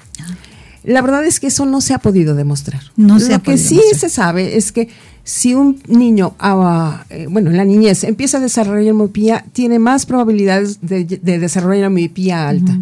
La 0.84 1.02
verdad 1.02 1.24
es 1.26 1.40
que 1.40 1.46
eso 1.48 1.66
no 1.66 1.80
se 1.82 1.92
ha 1.94 1.98
podido 1.98 2.34
demostrar. 2.34 2.80
No 2.96 3.20
se 3.20 3.28
Lo 3.30 3.34
ha 3.36 3.38
que 3.38 3.52
podido 3.52 3.68
sí 3.68 3.74
demostrar. 3.76 4.00
se 4.00 4.08
sabe 4.08 4.56
es 4.56 4.72
que 4.72 4.88
si 5.24 5.54
un 5.54 5.80
niño, 5.88 6.34
ah, 6.38 7.04
bueno, 7.28 7.50
en 7.50 7.56
la 7.58 7.64
niñez 7.64 8.04
empieza 8.04 8.38
a 8.38 8.40
desarrollar 8.40 8.94
miopía, 8.94 9.44
tiene 9.52 9.78
más 9.78 10.06
probabilidades 10.06 10.78
de, 10.82 11.04
de 11.04 11.38
desarrollar 11.38 11.90
miopía 11.90 12.48
alta. 12.48 12.78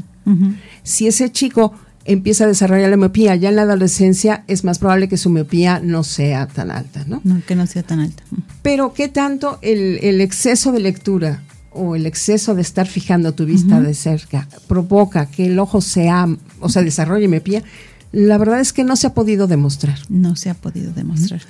Si 0.83 1.07
ese 1.07 1.31
chico 1.33 1.73
empieza 2.05 2.45
a 2.45 2.47
desarrollar 2.47 2.91
la 2.91 2.97
miopía 2.97 3.37
ya 3.37 3.51
en 3.51 3.57
la 3.57 3.62
adolescencia, 3.62 4.45
es 4.47 4.64
más 4.64 4.79
probable 4.79 5.09
que 5.09 5.17
su 5.17 5.31
miopía 5.31 5.81
no 5.83 6.05
sea 6.05 6.47
tan 6.47 6.71
alta, 6.71 7.05
¿no? 7.07 7.21
No, 7.25 7.41
que 7.47 7.55
no 7.55 7.67
sea 7.67 7.83
tan 7.83 8.01
alta. 8.01 8.23
Pero 8.62 8.95
¿qué 8.95 9.09
tanto 9.09 9.59
el, 9.62 9.99
el 10.03 10.21
exceso 10.21 10.73
de 10.73 10.81
lectura 10.81 11.43
o 11.71 11.95
el 11.95 12.07
exceso 12.07 12.55
de 12.55 12.62
estar 12.62 12.87
fijando 12.87 13.35
tu 13.35 13.45
vista 13.45 13.81
de 13.81 13.95
cerca 13.95 14.49
provoca 14.67 15.27
que 15.27 15.47
el 15.47 15.59
ojo 15.59 15.81
sea, 15.81 16.27
o 16.61 16.69
sea, 16.69 16.83
desarrolle 16.83 17.29
miopía? 17.29 17.62
La 18.11 18.38
verdad 18.38 18.61
es 18.61 18.73
que 18.73 18.85
no 18.85 18.97
se 18.97 19.07
ha 19.07 19.14
podido 19.14 19.47
demostrar. 19.47 19.99
No 20.09 20.35
se 20.35 20.49
ha 20.49 20.55
podido 20.55 20.93
demostrar. 20.93 21.43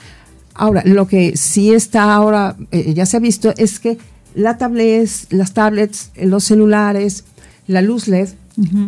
Ahora, 0.55 0.83
lo 0.85 1.07
que 1.07 1.37
sí 1.37 1.73
está 1.73 2.13
ahora, 2.13 2.57
eh, 2.73 2.95
ya 2.95 3.07
se 3.07 3.17
ha 3.17 3.21
visto, 3.21 3.55
es 3.57 3.79
que 3.79 3.97
la 4.35 4.59
tablets, 4.59 5.29
las 5.31 5.55
tablets, 5.55 6.11
los 6.17 6.45
celulares, 6.45 7.25
la 7.69 7.81
luz 7.83 8.09
LED, 8.09 8.29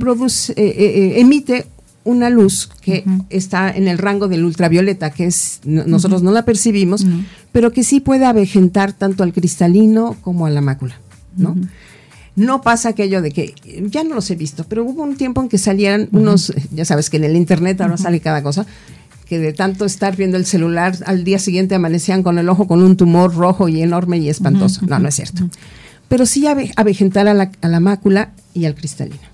produce, 0.00 0.52
eh, 0.56 0.56
eh, 0.56 0.74
eh, 1.16 1.20
emite 1.20 1.66
una 2.02 2.28
luz 2.30 2.68
que 2.80 3.04
está 3.28 3.70
en 3.70 3.86
el 3.86 3.98
rango 3.98 4.26
del 4.26 4.44
ultravioleta, 4.44 5.10
que 5.10 5.26
es 5.26 5.60
no- 5.64 5.84
nosotros 5.84 6.22
no 6.22 6.32
la 6.32 6.44
percibimos, 6.44 7.06
pero 7.52 7.70
que 7.72 7.84
sí 7.84 8.00
puede 8.00 8.24
avejentar 8.24 8.92
tanto 8.94 9.22
al 9.22 9.32
cristalino 9.32 10.16
como 10.22 10.46
a 10.46 10.50
la 10.50 10.60
mácula, 10.60 10.96
¿no? 11.36 11.56
No 12.36 12.62
pasa 12.62 12.88
aquello 12.90 13.20
de 13.22 13.32
que 13.32 13.54
ya 13.90 14.02
no 14.02 14.14
los 14.14 14.30
he 14.30 14.34
visto, 14.36 14.64
pero 14.68 14.82
hubo 14.84 15.02
un 15.02 15.16
tiempo 15.16 15.42
en 15.42 15.48
que 15.48 15.58
salían 15.58 16.08
unos, 16.12 16.52
ya 16.72 16.84
sabes 16.84 17.10
que 17.10 17.18
en 17.18 17.24
el 17.24 17.36
internet 17.36 17.80
ahora 17.80 17.96
sale 17.98 18.20
cada 18.20 18.42
cosa, 18.42 18.66
que 19.26 19.38
de 19.38 19.52
tanto 19.52 19.84
estar 19.84 20.16
viendo 20.16 20.36
el 20.38 20.46
celular 20.46 20.96
al 21.06 21.22
día 21.22 21.38
siguiente 21.38 21.74
amanecían 21.74 22.22
con 22.22 22.38
el 22.38 22.48
ojo 22.48 22.66
con 22.66 22.82
un 22.82 22.96
tumor 22.96 23.34
rojo 23.34 23.68
y 23.68 23.82
enorme 23.82 24.18
y 24.18 24.28
espantoso. 24.28 24.80
No, 24.86 24.98
no 24.98 25.08
es 25.08 25.14
cierto. 25.16 25.48
Pero 26.10 26.26
sí 26.26 26.44
ave- 26.46 26.72
avejentar 26.76 27.26
a 27.26 27.32
la, 27.34 27.50
a 27.62 27.68
la 27.68 27.80
mácula 27.80 28.32
y 28.52 28.66
al 28.66 28.74
cristalino. 28.74 29.30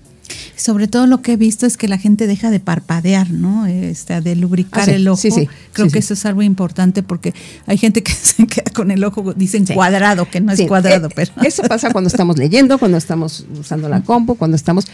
Sobre 0.55 0.87
todo 0.87 1.05
lo 1.07 1.21
que 1.21 1.33
he 1.33 1.37
visto 1.37 1.65
es 1.67 1.77
que 1.77 1.87
la 1.87 1.97
gente 1.97 2.25
deja 2.25 2.49
de 2.49 2.59
parpadear, 2.59 3.29
¿no? 3.29 3.67
Este, 3.67 4.19
de 4.21 4.35
lubricar 4.35 4.81
Ah, 4.83 4.85
sí, 4.85 4.91
el 4.91 5.07
ojo. 5.07 5.21
sí, 5.21 5.29
sí, 5.31 5.47
Creo 5.73 5.89
que 5.89 5.99
eso 5.99 6.13
es 6.15 6.25
algo 6.25 6.41
importante 6.41 7.03
porque 7.03 7.33
hay 7.67 7.77
gente 7.77 8.01
que 8.01 8.11
se 8.13 8.47
queda 8.47 8.71
con 8.73 8.89
el 8.91 9.03
ojo, 9.03 9.33
dicen 9.33 9.65
cuadrado, 9.67 10.29
que 10.29 10.39
no 10.41 10.51
es 10.53 10.57
Sí, 10.59 10.65
cuadrado, 10.67 11.07
eh, 11.07 11.13
pero. 11.15 11.31
Eso 11.43 11.61
pasa 11.63 11.91
cuando 11.91 12.07
estamos 12.07 12.37
leyendo, 12.37 12.77
cuando 12.79 12.97
estamos 12.97 13.45
usando 13.59 13.87
la 13.89 14.01
compu, 14.01 14.35
cuando 14.35 14.55
estamos 14.55 14.87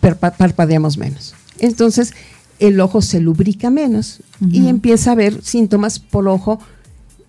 parpadeamos 0.00 0.96
menos. 0.98 1.34
Entonces, 1.58 2.12
el 2.58 2.80
ojo 2.80 3.02
se 3.02 3.20
lubrica 3.20 3.70
menos 3.70 4.20
y 4.50 4.68
empieza 4.68 5.10
a 5.10 5.12
haber 5.14 5.42
síntomas 5.42 5.98
por 5.98 6.28
ojo 6.28 6.58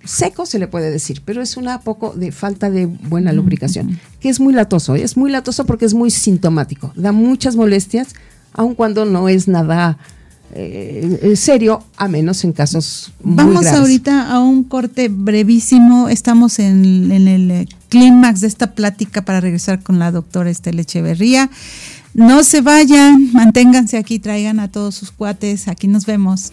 seco, 0.03 0.45
se 0.45 0.59
le 0.59 0.67
puede 0.67 0.91
decir, 0.91 1.21
pero 1.25 1.41
es 1.41 1.57
una 1.57 1.81
poco 1.81 2.13
de 2.13 2.31
falta 2.31 2.69
de 2.69 2.85
buena 2.85 3.33
lubricación, 3.33 3.99
que 4.19 4.29
es 4.29 4.39
muy 4.39 4.53
latoso, 4.53 4.95
es 4.95 5.17
muy 5.17 5.31
latoso 5.31 5.65
porque 5.65 5.85
es 5.85 5.93
muy 5.93 6.11
sintomático, 6.11 6.91
da 6.95 7.11
muchas 7.11 7.55
molestias, 7.55 8.09
aun 8.53 8.75
cuando 8.75 9.05
no 9.05 9.29
es 9.29 9.47
nada 9.47 9.97
eh, 10.55 11.19
eh, 11.23 11.35
serio, 11.35 11.83
a 11.97 12.07
menos 12.07 12.43
en 12.43 12.51
casos 12.51 13.11
muy 13.23 13.37
Vamos 13.37 13.61
graves. 13.61 13.79
ahorita 13.79 14.31
a 14.31 14.39
un 14.39 14.63
corte 14.63 15.09
brevísimo. 15.09 16.09
Estamos 16.09 16.59
en, 16.59 17.11
en 17.11 17.27
el 17.27 17.49
eh, 17.49 17.67
clímax 17.89 18.41
de 18.41 18.47
esta 18.47 18.75
plática 18.75 19.25
para 19.25 19.41
regresar 19.41 19.81
con 19.81 19.97
la 19.97 20.11
doctora 20.11 20.51
Estela 20.51 20.81
Echeverría. 20.81 21.49
No 22.13 22.43
se 22.43 22.61
vayan, 22.61 23.33
manténganse 23.33 23.97
aquí, 23.97 24.19
traigan 24.19 24.59
a 24.59 24.69
todos 24.69 24.93
sus 24.93 25.11
cuates. 25.11 25.67
Aquí 25.67 25.87
nos 25.87 26.05
vemos. 26.05 26.51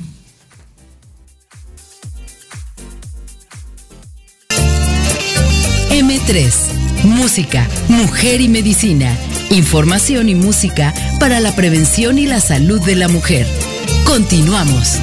M3, 6.01 7.05
Música, 7.05 7.69
Mujer 7.89 8.41
y 8.41 8.49
Medicina. 8.49 9.15
Información 9.51 10.31
y 10.31 10.35
música 10.35 10.95
para 11.19 11.41
la 11.41 11.55
prevención 11.55 12.19
y 12.19 12.25
la 12.25 12.41
salud 12.41 12.81
de 12.81 12.97
la 12.97 13.09
mujer. 13.09 13.47
Continuamos. 14.07 14.99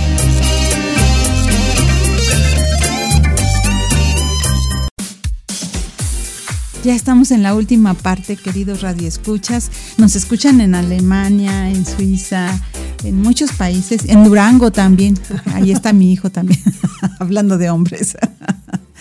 Ya 6.84 6.96
estamos 6.96 7.30
en 7.30 7.44
la 7.44 7.54
última 7.54 7.94
parte, 7.94 8.36
queridos 8.36 8.82
radioescuchas. 8.82 9.70
Nos 9.98 10.16
escuchan 10.16 10.62
en 10.62 10.74
Alemania, 10.74 11.70
en 11.70 11.86
Suiza, 11.86 12.60
en 13.04 13.22
muchos 13.22 13.52
países, 13.52 14.06
en 14.06 14.24
Durango 14.24 14.72
también. 14.72 15.20
Ahí 15.54 15.72
está 15.72 15.94
mi 15.94 16.12
hijo 16.12 16.32
también, 16.32 16.60
hablando 17.20 17.60
de 17.60 17.70
hombres. 17.70 18.18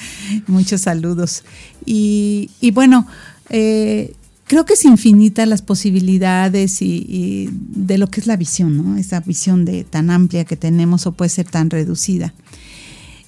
Muchos 0.47 0.83
saludos. 0.83 1.45
Y, 1.85 2.51
y 2.61 2.71
bueno, 2.71 3.07
eh, 3.51 4.15
creo 4.47 4.65
que 4.65 4.75
es 4.75 4.85
infinita 4.85 5.47
las 5.47 5.63
posibilidades 5.63 6.81
y, 6.83 7.49
de 7.53 7.99
lo 7.99 8.09
que 8.09 8.21
es 8.21 8.27
la 8.27 8.37
visión, 8.37 8.77
¿no? 8.77 8.97
Esa 8.97 9.21
visión 9.21 9.65
de 9.65 9.85
tan 9.85 10.11
amplia 10.11 10.45
que 10.45 10.57
tenemos 10.57 11.07
o 11.07 11.13
puede 11.13 11.29
ser 11.29 11.49
tan 11.49 11.71
reducida. 11.71 12.33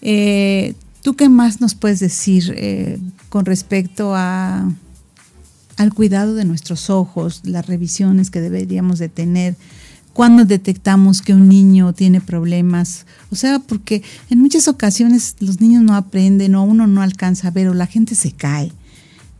Eh, 0.01 0.75
¿Tú 1.03 1.15
qué 1.15 1.29
más 1.29 1.61
nos 1.61 1.75
puedes 1.75 2.01
decir 2.01 2.55
eh, 2.57 2.99
con 3.29 3.45
respecto 3.45 4.15
a, 4.15 4.71
al 5.77 5.95
cuidado 5.95 6.35
de 6.35 6.45
nuestros 6.45 6.91
ojos, 6.91 7.43
las 7.45 7.67
revisiones 7.67 8.31
que 8.31 8.41
deberíamos 8.41 8.99
de 8.99 9.09
tener? 9.09 9.57
¿Cuándo 10.19 10.45
detectamos 10.45 11.23
que 11.23 11.33
un 11.33 11.49
niño 11.49 11.93
tiene 11.93 12.21
problemas? 12.21 13.07
O 13.31 13.37
sea, 13.37 13.61
porque 13.61 14.03
en 14.31 14.41
muchas 14.41 14.67
ocasiones 14.67 15.37
los 15.39 15.61
niños 15.61 15.85
no 15.85 15.95
aprenden 15.95 16.57
o 16.57 16.65
uno 16.65 16.89
no 16.89 17.03
alcanza 17.03 17.47
a 17.47 17.51
ver 17.53 17.69
o 17.69 17.73
la 17.73 17.87
gente 17.87 18.17
se 18.17 18.33
cae. 18.33 18.73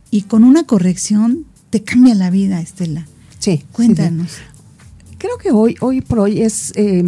Y 0.09 0.21
con 0.21 0.45
una 0.45 0.63
corrección 0.63 1.43
te 1.69 1.83
cambia 1.83 2.15
la 2.15 2.29
vida, 2.29 2.61
Estela. 2.61 3.01
Sí, 3.39 3.51
sí, 3.51 3.57
sí. 3.57 3.65
Cuéntanos. 3.73 4.31
Creo 5.17 5.37
que 5.37 5.51
hoy, 5.51 5.75
hoy 5.81 5.99
por 5.99 6.19
hoy 6.19 6.43
es 6.43 6.71
eh, 6.77 7.03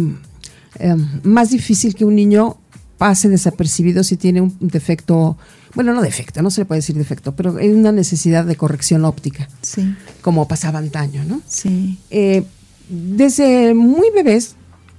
eh, 0.78 0.96
más 1.22 1.48
difícil 1.48 1.94
que 1.94 2.04
un 2.04 2.14
niño 2.14 2.58
pase 2.98 3.30
desapercibido 3.30 4.04
si 4.04 4.18
tiene 4.18 4.42
un 4.42 4.54
defecto, 4.60 5.38
bueno, 5.74 5.94
no 5.94 6.02
defecto, 6.02 6.42
no 6.42 6.50
se 6.50 6.60
le 6.60 6.64
puede 6.66 6.80
decir 6.80 6.98
defecto, 6.98 7.34
pero 7.34 7.56
hay 7.56 7.70
una 7.70 7.90
necesidad 7.90 8.44
de 8.44 8.54
corrección 8.54 9.06
óptica, 9.06 9.48
Sí, 9.62 9.94
como 10.20 10.46
pasaba 10.46 10.78
antaño, 10.78 11.24
¿no? 11.24 11.40
sí. 11.46 11.98
Eh, 12.10 12.44
desde 12.92 13.72
muy 13.72 14.10
bebés, 14.14 14.54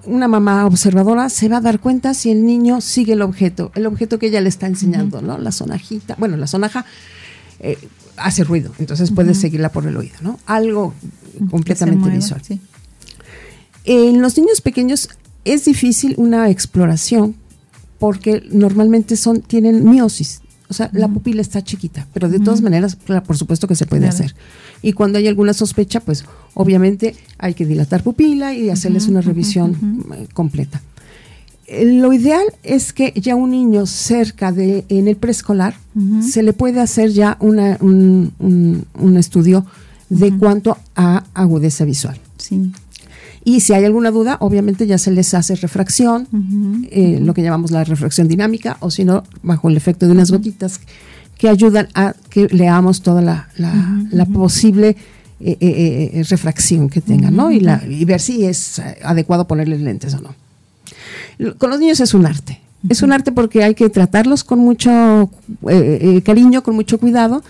una 0.06 0.28
mamá 0.28 0.66
observadora 0.66 1.30
se 1.30 1.48
va 1.48 1.58
a 1.58 1.62
dar 1.62 1.80
cuenta 1.80 2.16
si 2.16 2.32
el 2.32 2.44
niño 2.44 2.82
sigue 2.82 3.14
el 3.14 3.22
objeto, 3.22 3.72
el 3.76 3.86
objeto 3.86 4.18
que 4.18 4.28
ella 4.28 4.42
le 4.42 4.50
está 4.50 4.66
enseñando, 4.66 5.22
¿no? 5.22 5.38
La 5.38 5.52
sonajita, 5.52 6.16
bueno, 6.18 6.36
la 6.36 6.48
sonaja 6.48 6.86
eh, 7.60 7.78
hace 8.18 8.44
ruido, 8.44 8.74
entonces 8.80 9.12
puede 9.12 9.36
seguirla 9.36 9.70
por 9.70 9.86
el 9.86 9.96
oído, 9.96 10.16
¿no? 10.22 10.40
Algo 10.48 10.96
completamente 11.52 12.00
mueva, 12.00 12.16
visual. 12.16 12.42
sí. 12.44 12.60
En 13.86 14.22
los 14.22 14.38
niños 14.38 14.62
pequeños 14.62 15.10
es 15.46 15.66
difícil 15.66 16.16
una 16.18 16.50
exploración 16.50 17.36
porque 18.00 18.44
normalmente 18.50 19.18
son 19.18 19.42
tienen 19.42 19.88
miosis, 19.88 20.42
o 20.74 20.76
sea, 20.76 20.90
la 20.94 21.08
pupila 21.08 21.42
está 21.42 21.64
chiquita, 21.64 22.08
pero 22.14 22.28
de 22.30 22.40
todas 22.40 22.62
maneras, 22.62 22.98
claro, 23.06 23.24
por 23.24 23.38
supuesto 23.38 23.68
que 23.68 23.76
se 23.76 23.86
puede 23.86 24.02
Claro. 24.02 24.16
hacer. 24.16 24.36
Y 24.82 24.94
cuando 24.94 25.18
hay 25.20 25.28
alguna 25.28 25.54
sospecha, 25.54 26.00
pues 26.00 26.26
obviamente 26.56 27.16
hay 27.38 27.54
que 27.54 27.66
dilatar 27.66 28.02
pupila 28.04 28.54
y 28.54 28.70
hacerles 28.70 29.08
una 29.08 29.22
revisión 29.22 30.04
eh, 30.16 30.28
completa. 30.34 30.82
Eh, 31.68 31.86
Lo 32.02 32.12
ideal 32.12 32.44
es 32.64 32.92
que 32.92 33.14
ya 33.16 33.36
un 33.36 33.52
niño 33.52 33.86
cerca 33.86 34.52
de 34.52 34.84
en 34.90 35.08
el 35.08 35.16
preescolar 35.16 35.76
se 36.22 36.42
le 36.44 36.54
puede 36.54 36.82
hacer 36.82 37.12
ya 37.12 37.38
una- 37.40 37.78
un, 37.80 38.34
un- 38.40 38.86
un 39.00 39.18
estudio 39.18 39.66
de 40.10 40.36
cuanto 40.38 40.78
a 40.96 41.24
agudeza 41.34 41.86
visual. 41.86 42.20
Sí. 42.38 42.72
Y 43.46 43.60
si 43.60 43.74
hay 43.74 43.84
alguna 43.86 44.10
duda, 44.12 44.38
obviamente 44.40 44.88
ya 44.88 44.98
se 44.98 45.12
les 45.12 45.34
hace 45.34 45.56
refracción, 45.56 46.28
eh, 46.92 47.20
lo 47.22 47.34
que 47.34 47.42
llamamos 47.44 47.72
la 47.72 47.84
refracción 47.84 48.28
dinámica, 48.28 48.78
o 48.80 48.90
si 48.90 49.04
no, 49.06 49.24
bajo 49.42 49.70
el 49.70 49.76
efecto 49.78 50.06
de 50.06 50.14
unas 50.14 50.32
gotitas 50.32 50.80
que 51.38 51.50
ayudan 51.50 51.88
a 51.94 52.14
que 52.30 52.48
leamos 52.48 53.02
toda 53.02 53.22
la, 53.22 53.50
la- 53.58 54.06
la 54.12 54.26
posible 54.26 54.96
eh, 55.42 55.58
eh, 55.60 56.24
refracción 56.30 56.90
que 56.90 57.02
tengan, 57.02 57.36
¿no? 57.36 57.52
Y, 57.52 57.60
la- 57.60 57.84
y 57.86 58.06
ver 58.06 58.22
si 58.22 58.46
es 58.46 58.82
adecuado 59.04 59.46
ponerles 59.46 59.82
lentes 59.82 60.14
o 60.14 60.22
no. 60.22 60.36
Con 61.58 61.70
los 61.70 61.80
niños 61.80 62.00
es 62.00 62.14
un 62.14 62.26
arte. 62.26 62.62
Es 62.90 63.02
un 63.02 63.12
arte 63.14 63.32
porque 63.32 63.64
hay 63.64 63.76
que 63.76 63.90
tratarlos 63.90 64.44
con 64.44 64.60
mucho 64.60 65.30
eh, 65.70 66.00
eh, 66.02 66.22
cariño, 66.22 66.64
con 66.64 66.76
mucho 66.76 66.98
cuidado, 66.98 67.42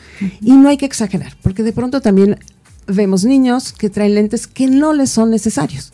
y 0.42 0.52
no 0.54 0.70
hay 0.70 0.78
que 0.78 0.86
exagerar, 0.86 1.34
porque 1.42 1.64
de 1.64 1.74
pronto 1.74 2.02
también 2.02 2.38
vemos 2.88 3.24
niños 3.26 3.74
que 3.74 3.90
traen 3.90 4.16
lentes 4.16 4.48
que 4.48 4.68
no 4.68 4.94
les 4.94 5.10
son 5.10 5.30
necesarios 5.30 5.92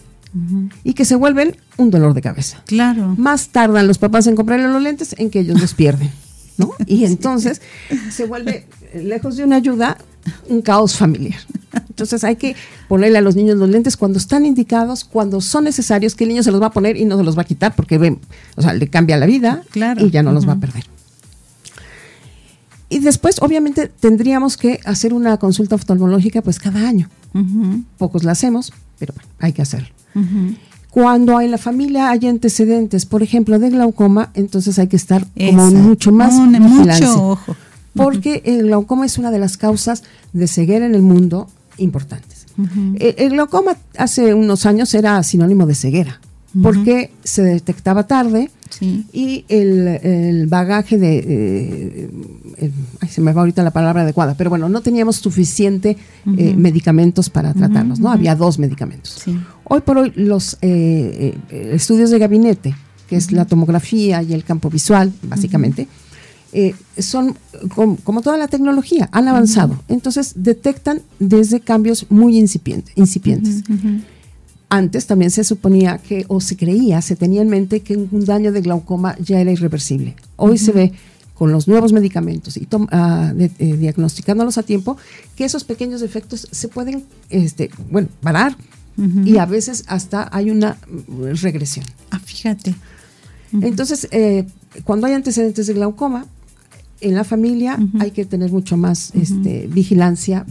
y 0.84 0.94
que 0.94 1.06
se 1.06 1.16
vuelven 1.16 1.58
un 1.78 1.90
dolor 1.90 2.14
de 2.14 2.22
cabeza. 2.22 2.62
Claro. 2.68 3.16
Más 3.18 3.50
tardan 3.50 3.88
los 3.88 3.98
papás 3.98 4.28
en 4.28 4.36
comprarle 4.36 4.68
los 4.68 4.82
lentes 4.82 5.16
en 5.18 5.30
que 5.32 5.40
ellos 5.40 5.60
los 5.60 5.74
pierden, 5.74 6.12
¿no? 6.58 6.72
Y 6.86 7.06
entonces 7.06 7.62
se 8.12 8.26
vuelve, 8.26 8.68
lejos 8.94 9.38
de 9.38 9.44
una 9.44 9.56
ayuda, 9.56 9.98
un 10.48 10.62
caos 10.62 10.96
familiar. 10.96 11.40
Entonces 11.90 12.24
hay 12.24 12.36
que 12.36 12.56
ponerle 12.88 13.18
a 13.18 13.22
los 13.22 13.36
niños 13.36 13.58
los 13.58 13.70
lentes 13.70 13.98
cuando 13.98 14.18
están 14.20 14.46
indicados, 14.46 15.04
cuando 15.04 15.42
son 15.42 15.64
necesarios, 15.66 16.16
que 16.16 16.24
el 16.26 16.30
niño 16.30 16.44
se 16.44 16.52
los 16.52 16.62
va 16.62 16.68
a 16.68 16.72
poner 16.72 16.96
y 16.98 17.06
no 17.06 17.18
se 17.18 17.24
los 17.24 17.38
va 17.38 17.42
a 17.42 17.46
quitar 17.46 17.76
porque 17.76 17.98
ven, 17.98 18.20
o 18.56 18.62
sea, 18.62 18.74
le 18.74 18.88
cambia 18.88 19.18
la 19.18 19.26
vida 19.26 19.64
Claro. 19.72 20.06
y 20.06 20.10
ya 20.12 20.22
no 20.24 20.32
los 20.32 20.48
va 20.48 20.54
a 20.54 20.60
perder. 20.60 20.86
Y 22.90 23.00
después, 23.00 23.36
obviamente, 23.42 23.88
tendríamos 23.88 24.58
que 24.58 24.80
hacer 24.84 25.14
una 25.14 25.38
consulta 25.38 25.76
oftalmológica 25.76 26.42
pues 26.42 26.60
cada 26.60 26.88
año. 26.90 27.10
Pocos 27.98 28.24
la 28.24 28.32
hacemos, 28.32 28.74
pero 28.98 29.14
bueno, 29.16 29.30
hay 29.40 29.54
que 29.54 29.62
hacerlo. 29.62 29.90
Cuando 30.90 31.40
en 31.40 31.52
la 31.52 31.60
familia 31.60 32.10
hay 32.10 32.28
antecedentes, 32.28 33.06
por 33.06 33.22
ejemplo, 33.22 33.60
de 33.60 33.70
glaucoma, 33.70 34.32
entonces 34.34 34.80
hay 34.80 34.88
que 34.88 34.96
estar 34.96 35.26
como 35.38 35.70
mucho 35.72 36.12
más 36.12 36.34
Un- 36.34 36.52
vigilancia. 36.54 37.08
mucho 37.08 37.30
ojo. 37.30 37.56
Porque 37.94 38.42
el 38.46 38.64
glaucoma 38.64 39.06
es 39.06 39.18
una 39.20 39.30
de 39.30 39.38
las 39.40 39.58
causas 39.58 40.04
de 40.34 40.48
ceguera 40.48 40.86
en 40.86 40.96
el 40.96 41.02
mundo 41.04 41.48
importantes. 41.78 42.46
el, 42.96 43.16
el 43.18 43.30
glaucoma 43.32 43.78
hace 43.98 44.34
unos 44.34 44.66
años 44.66 44.94
era 44.96 45.22
sinónimo 45.24 45.66
de 45.68 45.76
ceguera, 45.76 46.20
porque 46.64 47.12
se 47.24 47.44
detectaba 47.44 48.08
tarde, 48.08 48.50
Sí. 48.70 49.06
y 49.12 49.46
el, 49.50 49.88
el 49.88 50.48
bagaje 50.48 50.98
de, 50.98 51.18
eh, 51.18 52.10
el- 52.58 52.72
ay, 53.02 53.10
se 53.10 53.20
me 53.22 53.34
va 53.34 53.42
ahorita 53.42 53.64
la 53.64 53.72
palabra 53.72 54.02
adecuada, 54.04 54.36
pero 54.36 54.50
bueno, 54.50 54.70
no 54.70 54.82
teníamos 54.82 55.16
suficiente 55.18 55.98
eh, 56.38 56.56
medicamentos 56.56 57.30
para 57.30 57.54
tratarlos, 57.54 58.00
¿no? 58.00 58.12
Había 58.12 58.36
dos 58.36 58.60
medicamentos. 58.60 59.22
Sí. 59.24 59.38
Hoy 59.64 59.82
por 59.82 59.98
hoy 59.98 60.12
los 60.16 60.58
eh, 60.62 61.36
eh, 61.50 61.72
estudios 61.74 62.10
de 62.12 62.20
gabinete, 62.20 62.76
que 63.08 63.16
es 63.16 63.32
la 63.32 63.46
tomografía 63.46 64.22
y 64.22 64.34
el 64.34 64.44
campo 64.44 64.70
visual, 64.70 65.12
básicamente, 65.24 65.88
eh, 66.54 66.74
son 66.98 67.36
com- 67.76 67.96
como 67.98 68.22
toda 68.22 68.38
la 68.38 68.48
tecnología, 68.48 69.10
han 69.12 69.28
avanzado. 69.28 69.82
Entonces 69.88 70.34
detectan 70.36 71.02
desde 71.20 71.60
cambios 71.60 72.06
muy 72.10 72.38
incipientes. 72.38 72.94
incipientes. 72.96 73.64
Antes 74.70 75.08
también 75.08 75.32
se 75.32 75.44
suponía 75.44 75.98
que, 75.98 76.26
o 76.28 76.40
se 76.42 76.56
creía, 76.56 77.02
se 77.02 77.16
tenía 77.16 77.42
en 77.42 77.50
mente 77.50 77.82
que 77.82 77.98
un 77.98 78.26
daño 78.26 78.52
de 78.52 78.62
glaucoma 78.62 79.18
ya 79.18 79.40
era 79.42 79.52
irreversible. 79.52 80.16
Hoy 80.36 80.58
se 80.60 80.72
ve 80.72 80.94
con 81.34 81.52
los 81.52 81.68
nuevos 81.68 81.92
medicamentos 81.94 82.56
y 82.58 82.68
ah, 82.92 83.32
de- 83.34 83.52
eh, 83.60 83.78
diagnosticándolos 83.78 84.58
a 84.58 84.64
tiempo, 84.64 84.98
que 85.36 85.46
esos 85.46 85.64
pequeños 85.64 86.02
defectos 86.02 86.48
se 86.52 86.68
pueden, 86.68 87.04
este, 87.30 87.70
bueno, 87.90 88.10
parar 88.22 88.56
y 89.26 89.38
a 89.38 89.46
veces 89.46 89.86
hasta 89.88 90.28
hay 90.32 90.52
una 90.52 90.78
mm, 91.08 91.32
regresión. 91.42 91.86
Ah, 92.12 92.20
fíjate. 92.20 92.76
Entonces, 93.54 94.08
eh, 94.12 94.46
cuando 94.84 95.08
hay 95.08 95.14
antecedentes 95.14 95.68
de 95.68 95.74
glaucoma, 95.74 96.26
en 97.02 97.16
la 97.16 97.24
familia 97.24 97.80
hay 98.00 98.12
que 98.12 98.26
tener 98.26 98.52
mucho 98.52 98.76
más 98.76 99.12
este, 99.16 99.68
vigilancia 99.68 100.46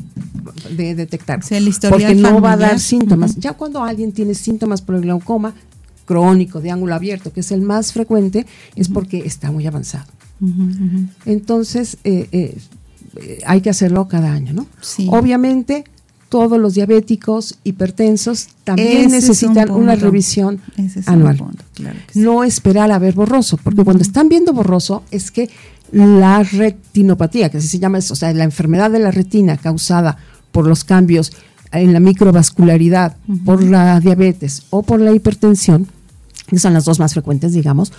de 0.71 0.95
detectar. 0.95 1.41
O 1.41 1.43
sea, 1.43 1.61
porque 1.91 2.15
no 2.15 2.41
va 2.41 2.53
a 2.53 2.57
dar 2.57 2.81
síntomas. 2.81 3.37
Ya 3.37 3.53
cuando 3.53 3.83
alguien 3.83 4.13
tiene 4.13 4.35
síntomas 4.35 4.83
por 4.83 4.95
el 4.95 5.03
glaucoma 5.03 5.55
crónico 6.05 6.61
de 6.61 6.71
ángulo 6.71 6.95
abierto, 6.95 7.33
que 7.33 7.41
es 7.41 7.53
el 7.53 7.61
más 7.61 7.93
frecuente, 7.93 8.47
es 8.75 8.89
porque 8.89 9.19
está 9.19 9.51
muy 9.53 9.67
avanzado. 9.67 10.07
Entonces, 11.27 11.99
eh, 12.05 12.29
eh, 12.33 12.59
eh, 13.17 13.39
hay 13.45 13.61
que 13.61 13.71
hacerlo 13.71 14.09
cada 14.09 14.33
año, 14.33 14.53
¿no? 14.53 14.67
Sí. 14.81 15.09
Obviamente, 15.11 15.85
todos 16.29 16.59
los 16.59 16.75
diabéticos, 16.75 17.59
hipertensos, 17.65 18.49
también 18.65 18.89
Ese 18.89 19.05
es 19.05 19.07
un 19.07 19.13
necesitan 19.13 19.71
una 19.71 19.97
revisión 19.97 20.61
es 20.77 21.09
anual. 21.09 21.37
punto, 21.37 21.65
claro 21.75 21.99
que 22.07 22.15
sí. 22.15 22.21
No 22.21 22.45
esperar 22.45 22.91
a 22.93 22.99
ver 22.99 23.15
borroso, 23.15 23.59
porque 23.63 23.85
cuando 23.85 24.03
están 24.03 24.29
viendo 24.29 24.53
borroso 24.53 25.03
es 25.11 25.31
que 25.31 25.51
la 25.91 26.43
retinopatía, 26.43 27.49
que 27.51 27.59
así 27.59 27.69
se 27.69 27.79
llama, 27.79 27.99
es, 27.99 28.11
o 28.11 28.17
sea, 28.17 28.33
la 28.35 28.45
enfermedad 28.45 28.91
de 28.91 28.99
la 28.99 29.11
retina 29.11 29.57
causada 29.57 30.19
por 30.53 30.67
los 30.67 30.85
cambios 30.85 31.33
en 31.73 31.93
la 31.93 32.01
microvascularidad, 32.01 33.17
por 33.45 33.63
la 33.63 34.01
diabetes 34.01 34.63
o 34.71 34.83
por 34.83 35.01
la 35.01 35.13
hipertensión, 35.13 35.87
que 36.47 36.59
son 36.59 36.73
las 36.73 36.85
dos 36.85 36.99
más 36.99 37.13
frecuentes, 37.13 37.53
digamos, 37.53 37.93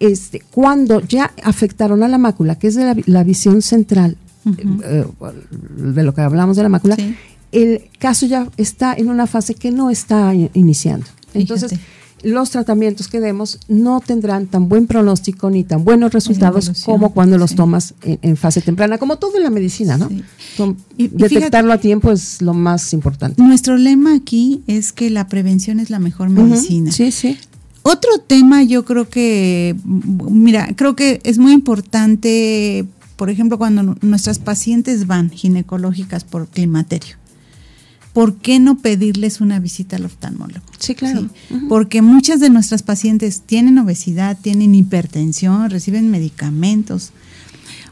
este, 0.00 0.40
cuando 0.50 1.00
ya 1.00 1.30
afectaron 1.44 2.02
a 2.02 2.08
la 2.08 2.18
mácula, 2.18 2.56
que 2.56 2.68
es 2.68 2.74
de 2.74 2.84
la, 2.84 2.94
vi- 2.94 3.04
la 3.06 3.22
visión 3.22 3.62
central, 3.62 4.16
eh, 4.84 5.04
de 5.76 6.02
lo 6.02 6.14
que 6.14 6.22
hablamos 6.22 6.56
de 6.56 6.62
la 6.64 6.68
mácula, 6.68 6.96
Sí. 6.96 7.14
el 7.52 7.82
caso 7.98 8.26
ya 8.26 8.48
está 8.56 8.94
en 8.94 9.10
una 9.10 9.26
fase 9.26 9.54
que 9.54 9.70
no 9.70 9.90
está 9.90 10.32
iniciando. 10.34 11.06
Entonces, 11.34 11.70
Fíjate. 11.72 11.88
Los 12.22 12.50
tratamientos 12.50 13.08
que 13.08 13.20
demos 13.20 13.58
no 13.68 14.00
tendrán 14.00 14.46
tan 14.46 14.68
buen 14.68 14.86
pronóstico 14.86 15.50
ni 15.50 15.64
tan 15.64 15.84
buenos 15.84 16.12
resultados 16.12 16.70
como 16.84 17.12
cuando 17.12 17.38
los 17.38 17.50
sí. 17.50 17.56
tomas 17.56 17.94
en, 18.02 18.18
en 18.22 18.36
fase 18.36 18.60
temprana, 18.60 18.98
como 18.98 19.16
todo 19.16 19.36
en 19.36 19.42
la 19.42 19.50
medicina, 19.50 19.96
¿no? 19.98 20.08
Sí. 20.08 20.22
Y 20.98 21.08
detectarlo 21.08 21.72
a 21.72 21.78
tiempo 21.78 22.12
es 22.12 22.40
lo 22.42 22.54
más 22.54 22.92
importante. 22.92 23.42
Nuestro 23.42 23.76
lema 23.76 24.14
aquí 24.14 24.62
es 24.66 24.92
que 24.92 25.10
la 25.10 25.26
prevención 25.28 25.80
es 25.80 25.90
la 25.90 25.98
mejor 25.98 26.28
medicina. 26.30 26.92
Sí, 26.92 27.10
sí. 27.10 27.36
Otro 27.84 28.10
tema 28.24 28.62
yo 28.62 28.84
creo 28.84 29.08
que, 29.08 29.74
mira, 29.84 30.68
creo 30.76 30.94
que 30.94 31.20
es 31.24 31.38
muy 31.38 31.52
importante, 31.52 32.84
por 33.16 33.28
ejemplo, 33.28 33.58
cuando 33.58 33.82
nu- 33.82 33.96
nuestras 34.02 34.38
pacientes 34.38 35.06
van 35.08 35.30
ginecológicas 35.30 36.22
por 36.22 36.46
climaterio. 36.46 37.16
¿Por 38.12 38.36
qué 38.36 38.58
no 38.60 38.76
pedirles 38.78 39.40
una 39.40 39.58
visita 39.58 39.96
al 39.96 40.04
oftalmólogo? 40.04 40.64
Sí, 40.78 40.94
claro. 40.94 41.28
Sí, 41.48 41.54
Porque 41.68 42.02
muchas 42.02 42.40
de 42.40 42.50
nuestras 42.50 42.82
pacientes 42.82 43.40
tienen 43.46 43.78
obesidad, 43.78 44.36
tienen 44.40 44.74
hipertensión, 44.74 45.70
reciben 45.70 46.10
medicamentos 46.10 47.10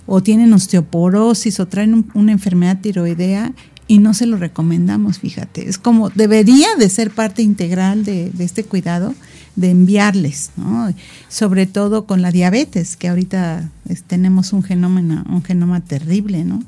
o 0.07 0.23
tienen 0.23 0.53
osteoporosis 0.53 1.59
o 1.61 1.69
traen 1.69 1.95
un- 1.95 2.11
una 2.15 2.33
enfermedad 2.33 2.81
tiroidea 2.81 3.53
y 3.87 3.99
no 3.99 4.13
se 4.15 4.27
lo 4.27 4.37
recomendamos, 4.37 5.19
fíjate. 5.19 5.69
Es 5.69 5.79
como 5.79 6.11
debería 6.11 6.69
de 6.79 6.89
ser 6.91 7.11
parte 7.11 7.43
integral 7.43 8.05
de, 8.05 8.31
de 8.31 8.45
este 8.45 8.63
cuidado, 8.65 9.15
de 9.57 9.71
enviarles, 9.71 10.51
¿no? 10.57 10.93
Sobre 11.29 11.67
todo 11.67 12.07
con 12.07 12.23
la 12.23 12.31
diabetes, 12.31 12.97
que 12.97 13.09
ahorita 13.09 13.69
es- 13.89 14.03
tenemos 14.05 14.53
un 14.53 14.63
genoma, 14.63 15.25
un 15.29 15.43
genoma 15.43 15.81
terrible, 15.81 16.45
¿no? 16.45 16.63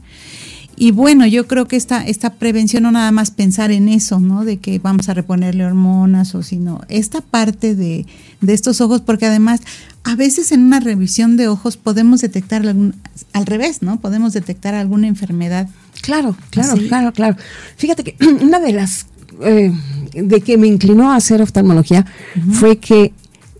Y 0.82 0.90
bueno, 0.90 1.28
yo 1.28 1.46
creo 1.46 1.68
que 1.68 1.76
esta, 1.76 2.04
esta 2.04 2.30
prevención 2.30 2.82
no 2.82 2.90
nada 2.90 3.12
más 3.12 3.30
pensar 3.30 3.70
en 3.70 3.88
eso, 3.88 4.18
¿no? 4.18 4.44
De 4.44 4.56
que 4.56 4.80
vamos 4.80 5.08
a 5.08 5.14
reponerle 5.14 5.64
hormonas 5.64 6.34
o 6.34 6.42
sino 6.42 6.80
esta 6.88 7.20
parte 7.20 7.76
de, 7.76 8.04
de 8.40 8.52
estos 8.52 8.80
ojos, 8.80 9.00
porque 9.00 9.26
además 9.26 9.60
a 10.02 10.16
veces 10.16 10.50
en 10.50 10.60
una 10.60 10.80
revisión 10.80 11.36
de 11.36 11.46
ojos 11.46 11.76
podemos 11.76 12.20
detectar 12.20 12.66
algún, 12.66 12.96
al 13.32 13.46
revés, 13.46 13.82
¿no? 13.82 14.00
Podemos 14.00 14.32
detectar 14.32 14.74
alguna 14.74 15.06
enfermedad. 15.06 15.68
Claro, 16.00 16.34
claro, 16.50 16.72
Así. 16.72 16.88
claro, 16.88 17.12
claro. 17.12 17.36
Fíjate 17.76 18.02
que 18.02 18.16
una 18.42 18.58
de 18.58 18.72
las 18.72 19.06
eh, 19.40 19.72
de 20.14 20.40
que 20.40 20.58
me 20.58 20.66
inclinó 20.66 21.12
a 21.12 21.14
hacer 21.14 21.40
oftalmología 21.42 22.06
fue 22.50 22.78
que, 22.78 23.12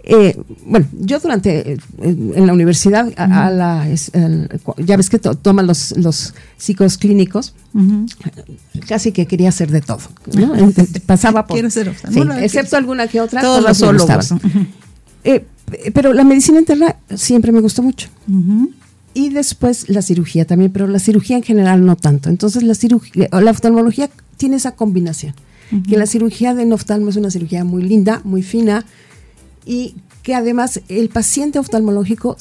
eh, 0.05 0.37
bueno, 0.67 0.87
yo 0.99 1.21
durante, 1.21 1.75
eh, 1.75 1.79
en 2.01 2.47
la 2.47 2.53
universidad, 2.53 3.13
a- 3.17 3.47
a 3.47 3.51
la, 3.51 3.89
es- 3.89 4.11
el- 4.15 4.49
cu- 4.63 4.75
ya 4.79 4.97
ves 4.97 5.09
que 5.11 5.19
to- 5.19 5.35
toman 5.37 5.67
los, 5.67 5.97
los 5.97 6.35
psicos 6.57 6.99
clínicos, 6.99 7.55
casi 8.89 9.13
que 9.13 9.27
quería 9.27 9.49
hacer 9.51 9.71
de 9.71 9.81
todo, 9.81 10.01
Pasaba 11.07 11.47
por... 11.47 11.55
Quiero 11.57 11.71
ser 11.71 11.95
sí, 11.97 12.19
excepto 12.45 12.77
alguna 12.77 13.07
que 13.07 13.21
otra, 13.21 13.41
Todos 13.63 13.63
los. 13.93 14.33
Eh, 15.25 15.45
pero 15.95 16.13
la 16.13 16.25
medicina 16.25 16.59
interna 16.59 16.97
siempre 17.15 17.53
me 17.53 17.61
gustó 17.61 17.83
mucho. 17.83 18.09
Y 19.15 19.29
después 19.29 19.89
la 19.89 20.03
cirugía 20.03 20.47
también, 20.47 20.73
pero 20.73 20.87
la 20.87 20.99
cirugía 20.99 21.37
en 21.37 21.43
general 21.43 21.85
no 21.85 21.97
tanto. 21.97 22.29
Entonces 22.31 22.63
la 22.63 22.75
cirugía, 22.75 23.29
la 23.31 23.51
oftalmología 23.51 24.11
tiene 24.37 24.57
esa 24.57 24.73
combinación. 24.73 25.35
Que 25.89 25.97
la 25.97 26.07
cirugía 26.07 26.55
de 26.55 26.71
oftalmo 26.73 27.09
es 27.09 27.17
una 27.17 27.31
cirugía 27.31 27.65
muy 27.65 27.83
linda, 27.83 28.21
muy 28.25 28.43
fina 28.43 28.85
y 29.65 29.95
que 30.23 30.35
además 30.35 30.81
el 30.89 31.09
paciente 31.09 31.59
oftalmológico 31.59 32.37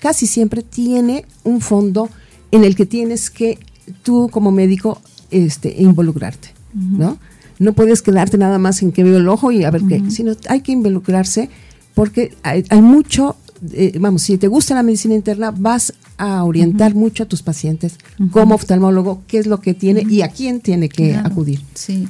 casi 0.00 0.26
siempre 0.26 0.62
tiene 0.62 1.24
un 1.44 1.60
fondo 1.60 2.10
en 2.50 2.64
el 2.64 2.76
que 2.76 2.86
tienes 2.86 3.30
que 3.30 3.58
tú 4.02 4.28
como 4.30 4.50
médico 4.52 5.00
este, 5.30 5.74
involucrarte, 5.78 6.50
¿no? 6.74 7.18
No 7.58 7.72
puedes 7.72 8.02
quedarte 8.02 8.36
nada 8.36 8.58
más 8.58 8.82
en 8.82 8.92
que 8.92 9.02
veo 9.02 9.16
el 9.16 9.28
ojo 9.28 9.50
y 9.50 9.64
a 9.64 9.70
ver 9.70 9.82
qué, 9.88 10.02
sino 10.10 10.36
hay 10.48 10.60
que 10.60 10.72
involucrarse 10.72 11.48
porque 11.94 12.34
hay, 12.42 12.64
hay 12.68 12.82
mucho, 12.82 13.36
eh, 13.72 13.96
vamos, 13.98 14.22
si 14.22 14.36
te 14.36 14.48
gusta 14.48 14.74
la 14.74 14.82
medicina 14.82 15.14
interna, 15.14 15.50
vas 15.50 15.94
a 16.18 16.44
orientar 16.44 16.94
mucho 16.94 17.22
a 17.22 17.26
tus 17.26 17.42
pacientes 17.42 17.96
como 18.30 18.54
oftalmólogo, 18.54 19.22
qué 19.26 19.38
es 19.38 19.46
lo 19.46 19.60
que 19.60 19.72
tiene 19.72 20.04
y 20.08 20.20
a 20.22 20.28
quién 20.28 20.60
tiene 20.60 20.88
que 20.90 21.12
Claro, 21.12 21.28
acudir. 21.28 21.60
Sí. 21.74 22.06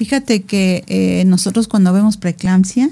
Fíjate 0.00 0.44
que 0.44 0.82
eh, 0.86 1.24
nosotros 1.26 1.68
cuando 1.68 1.92
vemos 1.92 2.16
preeclampsia, 2.16 2.88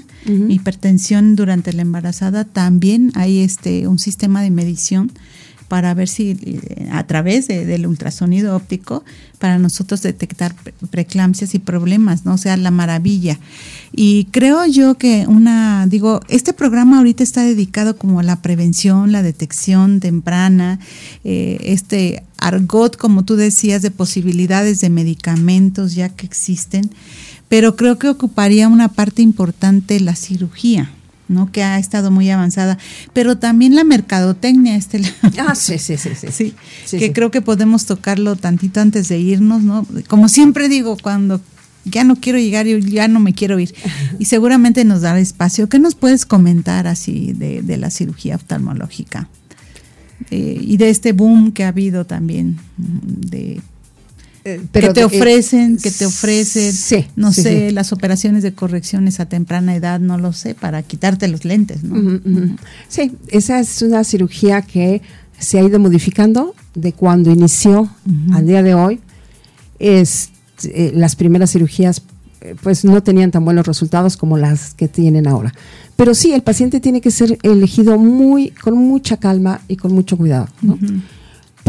hipertensión 0.47 1.35
durante 1.35 1.73
la 1.73 1.81
embarazada, 1.81 2.45
también 2.45 3.11
hay 3.15 3.39
este 3.39 3.87
un 3.87 3.97
sistema 3.97 4.43
de 4.43 4.51
medición 4.51 5.11
para 5.69 5.93
ver 5.93 6.09
si 6.09 6.31
eh, 6.31 6.89
a 6.91 7.05
través 7.07 7.47
de- 7.47 7.65
del 7.65 7.87
ultrasonido 7.87 8.55
óptico 8.55 9.05
para 9.37 9.57
nosotros 9.59 10.01
detectar 10.01 10.53
pre- 10.55 10.73
preeclampsias 10.89 11.55
y 11.55 11.59
problemas, 11.59 12.25
¿no? 12.25 12.33
O 12.33 12.37
sea, 12.37 12.57
la 12.57 12.71
maravilla. 12.71 13.39
Y 13.93 14.25
creo 14.31 14.65
yo 14.65 14.95
que 14.95 15.25
una, 15.27 15.85
digo, 15.87 16.19
este 16.27 16.51
programa 16.51 16.97
ahorita 16.97 17.23
está 17.23 17.43
dedicado 17.43 17.95
como 17.97 18.19
a 18.19 18.23
la 18.23 18.41
prevención, 18.41 19.11
la 19.13 19.21
detección 19.23 19.99
temprana, 20.01 20.79
eh, 21.23 21.57
este 21.63 22.23
argot, 22.37 22.97
como 22.97 23.23
tú 23.23 23.35
decías, 23.35 23.81
de 23.81 23.91
posibilidades 23.91 24.81
de 24.81 24.89
medicamentos 24.89 25.93
ya 25.95 26.09
que 26.09 26.25
existen, 26.25 26.89
pero 27.47 27.75
creo 27.75 27.97
que 27.97 28.09
ocuparía 28.09 28.67
una 28.67 28.89
parte 28.89 29.21
importante 29.21 29.99
la 29.99 30.15
cirugía. 30.15 30.91
¿No? 31.29 31.49
que 31.51 31.63
ha 31.63 31.79
estado 31.79 32.11
muy 32.11 32.29
avanzada, 32.29 32.77
pero 33.13 33.37
también 33.37 33.75
la 33.75 33.85
mercadotecnia, 33.85 34.75
este, 34.75 35.01
Ah, 35.37 35.55
sí, 35.55 35.77
sí, 35.77 35.95
sí, 35.97 36.09
sí. 36.15 36.27
Sí, 36.31 36.55
Sí, 36.85 36.97
que 36.99 37.05
sí. 37.07 37.13
creo 37.13 37.31
que 37.31 37.41
podemos 37.41 37.85
tocarlo 37.85 38.35
tantito 38.35 38.81
antes 38.81 39.07
de 39.07 39.19
irnos, 39.19 39.61
¿no? 39.61 39.87
Como 40.07 40.27
siempre 40.27 40.67
digo, 40.67 40.97
cuando 41.01 41.39
ya 41.85 42.03
no 42.03 42.15
quiero 42.17 42.37
llegar, 42.39 42.65
yo 42.65 42.77
ya 42.79 43.07
no 43.07 43.19
me 43.19 43.33
quiero 43.33 43.57
ir. 43.59 43.73
Y 44.19 44.25
seguramente 44.25 44.83
nos 44.83 45.01
dará 45.01 45.19
espacio. 45.19 45.69
¿Qué 45.69 45.79
nos 45.79 45.95
puedes 45.95 46.25
comentar 46.25 46.87
así 46.87 47.31
de, 47.33 47.61
de 47.61 47.77
la 47.77 47.89
cirugía 47.89 48.35
oftalmológica? 48.35 49.29
Eh, 50.31 50.59
y 50.61 50.77
de 50.77 50.89
este 50.89 51.13
boom 51.13 51.51
que 51.53 51.63
ha 51.63 51.69
habido 51.69 52.05
también 52.05 52.57
mm, 52.77 53.21
de 53.29 53.61
Que 54.71 54.89
te 54.89 55.03
ofrecen, 55.03 55.77
que 55.77 55.91
te 55.91 56.05
ofrecen, 56.05 56.73
Sí, 56.73 57.07
no 57.15 57.31
sí, 57.33 57.41
sé, 57.41 57.69
sí. 57.69 57.73
las 57.73 57.91
operaciones 57.93 58.43
de 58.43 58.53
correcciones 58.53 59.19
a 59.19 59.27
temprana 59.27 59.75
edad, 59.75 59.99
no 59.99 60.17
lo 60.17 60.33
sé, 60.33 60.55
para 60.55 60.81
quitarte 60.83 61.27
los 61.27 61.45
lentes, 61.45 61.83
¿no? 61.83 62.19
Sí, 62.87 63.11
esa 63.27 63.59
es 63.59 63.81
una 63.81 64.03
cirugía 64.03 64.61
que 64.61 65.01
se 65.37 65.59
ha 65.59 65.63
ido 65.63 65.79
modificando 65.79 66.55
de 66.75 66.93
cuando 66.93 67.31
inició 67.31 67.89
al 68.33 68.45
día 68.45 68.63
de 68.63 68.73
hoy. 68.73 68.99
Es, 69.79 70.29
eh, 70.65 70.91
las 70.93 71.15
primeras 71.15 71.51
cirugías 71.51 72.01
eh, 72.41 72.55
pues 72.61 72.85
no 72.85 73.01
tenían 73.03 73.31
tan 73.31 73.43
buenos 73.45 73.65
resultados 73.67 74.17
como 74.17 74.37
las 74.37 74.73
que 74.73 74.87
tienen 74.87 75.27
ahora. 75.27 75.53
Pero 75.95 76.13
sí, 76.13 76.31
el 76.33 76.41
paciente 76.41 76.79
tiene 76.79 77.01
que 77.01 77.11
ser 77.11 77.37
elegido 77.43 77.97
muy, 77.97 78.51
con 78.51 78.77
mucha 78.77 79.17
calma 79.17 79.61
y 79.67 79.75
con 79.75 79.93
mucho 79.93 80.15
cuidado, 80.17 80.47
¿no? 80.61 80.77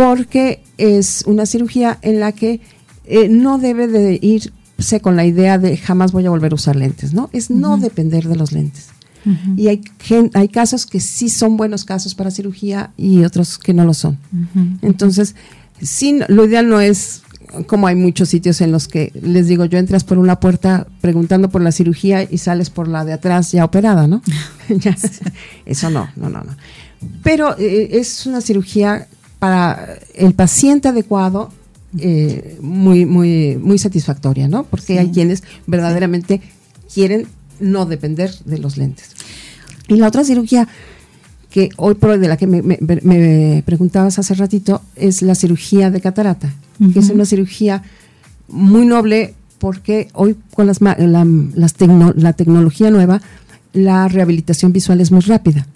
Porque 0.01 0.63
es 0.79 1.25
una 1.27 1.45
cirugía 1.45 1.99
en 2.01 2.21
la 2.21 2.33
que 2.33 2.61
eh, 3.05 3.29
no 3.29 3.59
debe 3.59 3.87
de 3.87 4.19
irse 4.23 5.01
con 5.03 5.15
la 5.15 5.27
idea 5.27 5.59
de 5.59 5.77
jamás 5.77 6.11
voy 6.13 6.25
a 6.25 6.31
volver 6.31 6.53
a 6.53 6.55
usar 6.55 6.75
lentes, 6.75 7.13
¿no? 7.13 7.29
Es 7.35 7.51
no 7.51 7.77
depender 7.77 8.27
de 8.27 8.37
los 8.37 8.53
lentes. 8.53 8.87
Y 9.59 9.69
hay, 9.69 9.83
hay 10.33 10.49
casos 10.49 10.87
que 10.87 11.01
sí 11.01 11.29
son 11.29 11.59
buenos 11.59 11.85
casos 11.85 12.15
para 12.15 12.31
cirugía 12.31 12.93
y 12.97 13.25
otros 13.25 13.59
que 13.59 13.75
no 13.75 13.85
lo 13.85 13.93
son. 13.93 14.17
Entonces, 14.81 15.35
sí, 15.83 16.13
no- 16.13 16.25
lo 16.29 16.47
ideal 16.47 16.67
no 16.67 16.81
es 16.81 17.21
como 17.67 17.87
hay 17.87 17.97
muchos 17.97 18.31
sitios 18.31 18.63
en 18.63 18.73
los 18.73 18.89
que 18.89 19.13
les 19.21 19.49
digo, 19.49 19.67
yo 19.67 19.77
entras 19.77 20.05
por 20.05 20.17
una 20.17 20.41
puerta 20.41 20.87
preguntando 21.03 21.51
por 21.51 21.61
la 21.61 21.73
cirugía 21.73 22.23
y 22.23 22.39
sales 22.39 22.71
por 22.71 22.89
la 22.89 23.05
de 23.05 23.13
atrás 23.13 23.53
ya 23.53 23.67
operada, 23.67 24.07
¿no? 24.07 24.23
Eso 25.67 25.91
no, 25.91 26.09
no, 26.17 26.31
no, 26.31 26.43
no. 26.43 26.57
Pero 27.23 27.55
eh, 27.59 27.89
es 27.99 28.25
una 28.25 28.41
cirugía 28.41 29.07
para 29.41 29.99
el 30.15 30.35
paciente 30.35 30.87
adecuado 30.89 31.51
eh, 31.99 32.57
muy, 32.63 33.05
muy, 33.07 33.57
muy 33.61 33.79
satisfactoria, 33.79 34.47
¿no? 34.47 34.63
Porque 34.63 35.01
hay 35.01 35.11
quienes 35.11 35.43
verdaderamente 35.67 36.41
quieren 36.95 37.27
no 37.59 37.85
depender 37.87 38.33
de 38.45 38.59
los 38.59 38.77
lentes. 38.77 39.09
Y 39.89 39.97
la 39.97 40.07
otra 40.07 40.23
cirugía 40.23 40.69
que 41.51 41.71
hoy 41.77 41.95
por 41.95 42.11
hoy 42.11 42.19
de 42.21 42.29
la 42.29 42.37
que 42.37 42.47
me, 42.47 42.63
me- 42.63 42.79
me 42.81 43.63
preguntabas 43.67 44.21
hace 44.21 44.35
ratito 44.35 44.83
es 44.95 45.21
la 45.23 45.35
cirugía 45.35 45.91
de 45.91 46.01
catarata, 46.01 46.55
que 46.93 47.01
es 47.01 47.11
una 47.11 47.25
cirugía 47.25 47.83
muy 48.49 48.87
noble 48.87 49.35
porque 49.59 50.09
hoy 50.15 50.37
con 50.55 50.67
las, 50.67 50.81
la, 50.81 50.97
las 51.55 51.77
tecno- 51.77 52.15
la 52.15 52.33
tecnología 52.35 52.91
nueva, 52.91 53.21
la 53.73 54.07
rehabilitación 54.09 54.73
visual 54.73 55.01
es 55.01 55.11
muy 55.11 55.21
rápida. 55.23 55.67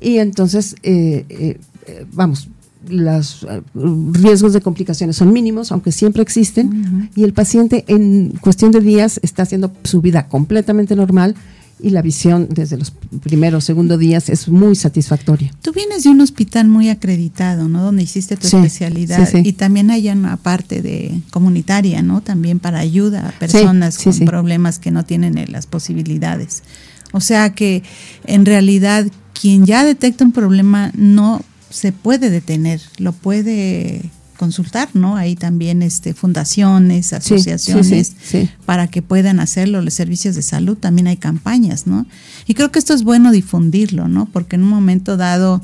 Y 0.00 0.18
entonces, 0.18 0.76
eh, 0.82 1.24
eh, 1.28 1.58
eh, 1.86 2.06
vamos, 2.12 2.48
los 2.88 3.44
eh, 3.44 3.62
riesgos 3.74 4.52
de 4.52 4.60
complicaciones 4.60 5.16
son 5.16 5.32
mínimos, 5.32 5.72
aunque 5.72 5.92
siempre 5.92 6.22
existen, 6.22 7.10
y 7.14 7.24
el 7.24 7.32
paciente 7.32 7.84
en 7.86 8.30
cuestión 8.40 8.72
de 8.72 8.80
días 8.80 9.20
está 9.22 9.42
haciendo 9.42 9.72
su 9.84 10.00
vida 10.00 10.28
completamente 10.28 10.96
normal 10.96 11.36
y 11.80 11.90
la 11.90 12.00
visión 12.00 12.48
desde 12.50 12.76
los 12.76 12.92
primeros, 13.22 13.64
segundos 13.64 13.98
días 13.98 14.28
es 14.28 14.48
muy 14.48 14.76
satisfactoria. 14.76 15.52
Tú 15.62 15.72
vienes 15.72 16.04
de 16.04 16.10
un 16.10 16.20
hospital 16.20 16.68
muy 16.68 16.88
acreditado, 16.88 17.68
¿no? 17.68 17.82
Donde 17.82 18.04
hiciste 18.04 18.36
tu 18.36 18.46
Sí, 18.46 18.56
especialidad 18.56 19.28
sí, 19.28 19.42
sí. 19.42 19.48
y 19.48 19.52
también 19.52 19.90
hay 19.90 20.08
una 20.08 20.36
parte 20.36 20.80
de 20.80 21.20
comunitaria, 21.30 22.02
¿no? 22.02 22.20
También 22.20 22.60
para 22.60 22.78
ayuda 22.78 23.28
a 23.28 23.32
personas 23.32 23.98
con 23.98 24.16
problemas 24.20 24.78
que 24.78 24.92
no 24.92 25.04
tienen 25.04 25.36
eh, 25.38 25.46
las 25.48 25.66
posibilidades. 25.66 26.62
O 27.12 27.20
sea 27.20 27.52
que 27.54 27.82
en 28.26 28.46
realidad 28.46 29.06
quien 29.38 29.66
ya 29.66 29.84
detecta 29.84 30.24
un 30.24 30.32
problema 30.32 30.92
no 30.94 31.42
se 31.72 31.92
puede 31.92 32.30
detener, 32.30 32.80
lo 32.98 33.12
puede 33.12 34.10
consultar, 34.36 34.88
¿no? 34.94 35.16
Hay 35.16 35.36
también 35.36 35.82
este 35.82 36.14
fundaciones, 36.14 37.06
sí, 37.06 37.14
asociaciones 37.14 38.08
sí, 38.08 38.40
sí. 38.42 38.50
para 38.66 38.88
que 38.88 39.00
puedan 39.00 39.38
hacerlo, 39.40 39.80
los 39.82 39.94
servicios 39.94 40.34
de 40.34 40.42
salud, 40.42 40.76
también 40.76 41.06
hay 41.06 41.16
campañas, 41.16 41.86
¿no? 41.86 42.06
Y 42.46 42.54
creo 42.54 42.72
que 42.72 42.78
esto 42.78 42.92
es 42.92 43.04
bueno 43.04 43.30
difundirlo, 43.30 44.08
¿no? 44.08 44.26
Porque 44.26 44.56
en 44.56 44.64
un 44.64 44.70
momento 44.70 45.16
dado, 45.16 45.62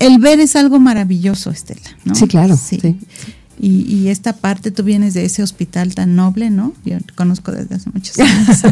el 0.00 0.18
ver 0.18 0.40
es 0.40 0.56
algo 0.56 0.80
maravilloso, 0.80 1.50
Estela, 1.50 1.96
¿no? 2.04 2.14
Sí, 2.14 2.26
claro, 2.26 2.56
sí. 2.56 2.98
Y, 3.60 3.82
y 3.94 4.08
esta 4.08 4.32
parte, 4.32 4.72
tú 4.72 4.82
vienes 4.82 5.14
de 5.14 5.24
ese 5.24 5.44
hospital 5.44 5.94
tan 5.94 6.16
noble, 6.16 6.50
¿no? 6.50 6.72
Yo 6.84 6.98
te 6.98 7.14
conozco 7.14 7.52
desde 7.52 7.76
hace 7.76 7.90
muchos 7.90 8.18
años. 8.18 8.62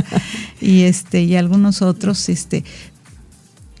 y 0.60 0.82
este, 0.82 1.22
y 1.22 1.36
algunos 1.36 1.80
otros, 1.80 2.28
este, 2.28 2.62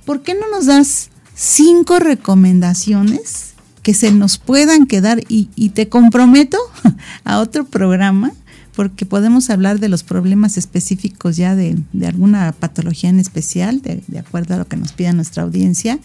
¿por 0.06 0.22
qué 0.22 0.34
no 0.34 0.48
nos 0.50 0.64
das 0.64 1.10
cinco 1.34 1.98
recomendaciones 1.98 3.52
que 3.82 3.94
se 3.94 4.12
nos 4.12 4.38
puedan 4.38 4.86
quedar? 4.86 5.20
Y, 5.28 5.46
te 5.70 5.88
comprometo 5.88 6.58
a 7.24 7.38
otro 7.40 7.64
programa, 7.64 8.32
porque 8.74 9.04
podemos 9.04 9.50
hablar 9.50 9.80
de 9.80 9.88
los 9.88 10.02
problemas 10.02 10.56
específicos 10.56 11.36
ya 11.36 11.54
de, 11.54 11.76
alguna 12.06 12.52
patología 12.52 13.10
en 13.10 13.20
especial, 13.20 13.82
de, 13.82 14.02
de 14.06 14.18
acuerdo 14.18 14.54
a 14.54 14.58
lo 14.58 14.66
que 14.66 14.76
nos 14.76 14.92
pida 14.92 15.12
nuestra 15.12 15.42
audiencia, 15.42 15.98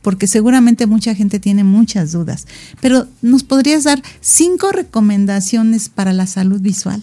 porque 0.00 0.26
seguramente 0.26 0.86
mucha 0.86 1.14
gente 1.14 1.38
tiene 1.40 1.64
muchas 1.64 2.12
dudas. 2.12 2.46
Pero 2.80 3.06
¿nos 3.22 3.42
podrías 3.42 3.84
dar 3.84 4.02
cinco 4.20 4.72
recomendaciones 4.72 5.88
para 5.88 6.12
la 6.12 6.26
salud 6.26 6.60
visual? 6.60 7.02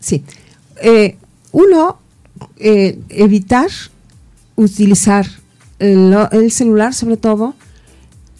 Sí. 0.00 0.24
Eh, 0.82 1.16
uno, 1.52 1.98
eh, 2.56 2.98
evitar 3.10 3.68
utilizar 4.56 5.26
el, 5.80 6.14
el 6.32 6.50
celular, 6.52 6.94
sobre 6.94 7.16
todo, 7.16 7.54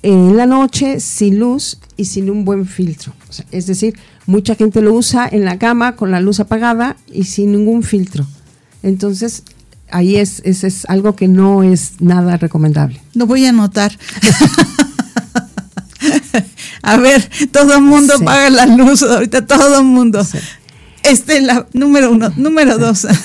en 0.02 0.36
la 0.36 0.46
noche 0.46 1.00
sin 1.00 1.38
luz 1.40 1.78
y 1.96 2.04
sin 2.06 2.30
un 2.30 2.44
buen 2.44 2.66
filtro. 2.66 3.12
O 3.28 3.32
sea, 3.32 3.44
es 3.50 3.66
decir, 3.66 3.98
mucha 4.26 4.54
gente 4.54 4.80
lo 4.80 4.94
usa 4.94 5.28
en 5.30 5.44
la 5.44 5.58
cama 5.58 5.96
con 5.96 6.10
la 6.10 6.20
luz 6.20 6.40
apagada 6.40 6.96
y 7.12 7.24
sin 7.24 7.52
ningún 7.52 7.82
filtro. 7.82 8.26
Entonces, 8.82 9.42
ahí 9.90 10.16
es, 10.16 10.40
es, 10.44 10.64
es 10.64 10.86
algo 10.88 11.16
que 11.16 11.28
no 11.28 11.62
es 11.62 12.00
nada 12.00 12.36
recomendable. 12.38 13.00
Lo 13.14 13.26
voy 13.26 13.44
a 13.44 13.50
anotar. 13.50 13.92
a 16.82 16.96
ver, 16.96 17.28
todo 17.52 17.74
el 17.74 17.82
mundo 17.82 18.14
Sí. 18.18 18.24
paga 18.24 18.50
la 18.50 18.66
luz, 18.66 19.02
ahorita 19.02 19.46
todo 19.46 19.80
el 19.80 19.84
mundo. 19.84 20.24
Sí. 20.24 20.38
Este 21.02 21.38
es 21.38 21.42
la 21.44 21.66
número 21.72 22.10
uno. 22.12 22.30
Número 22.36 22.78
dos. 22.78 23.06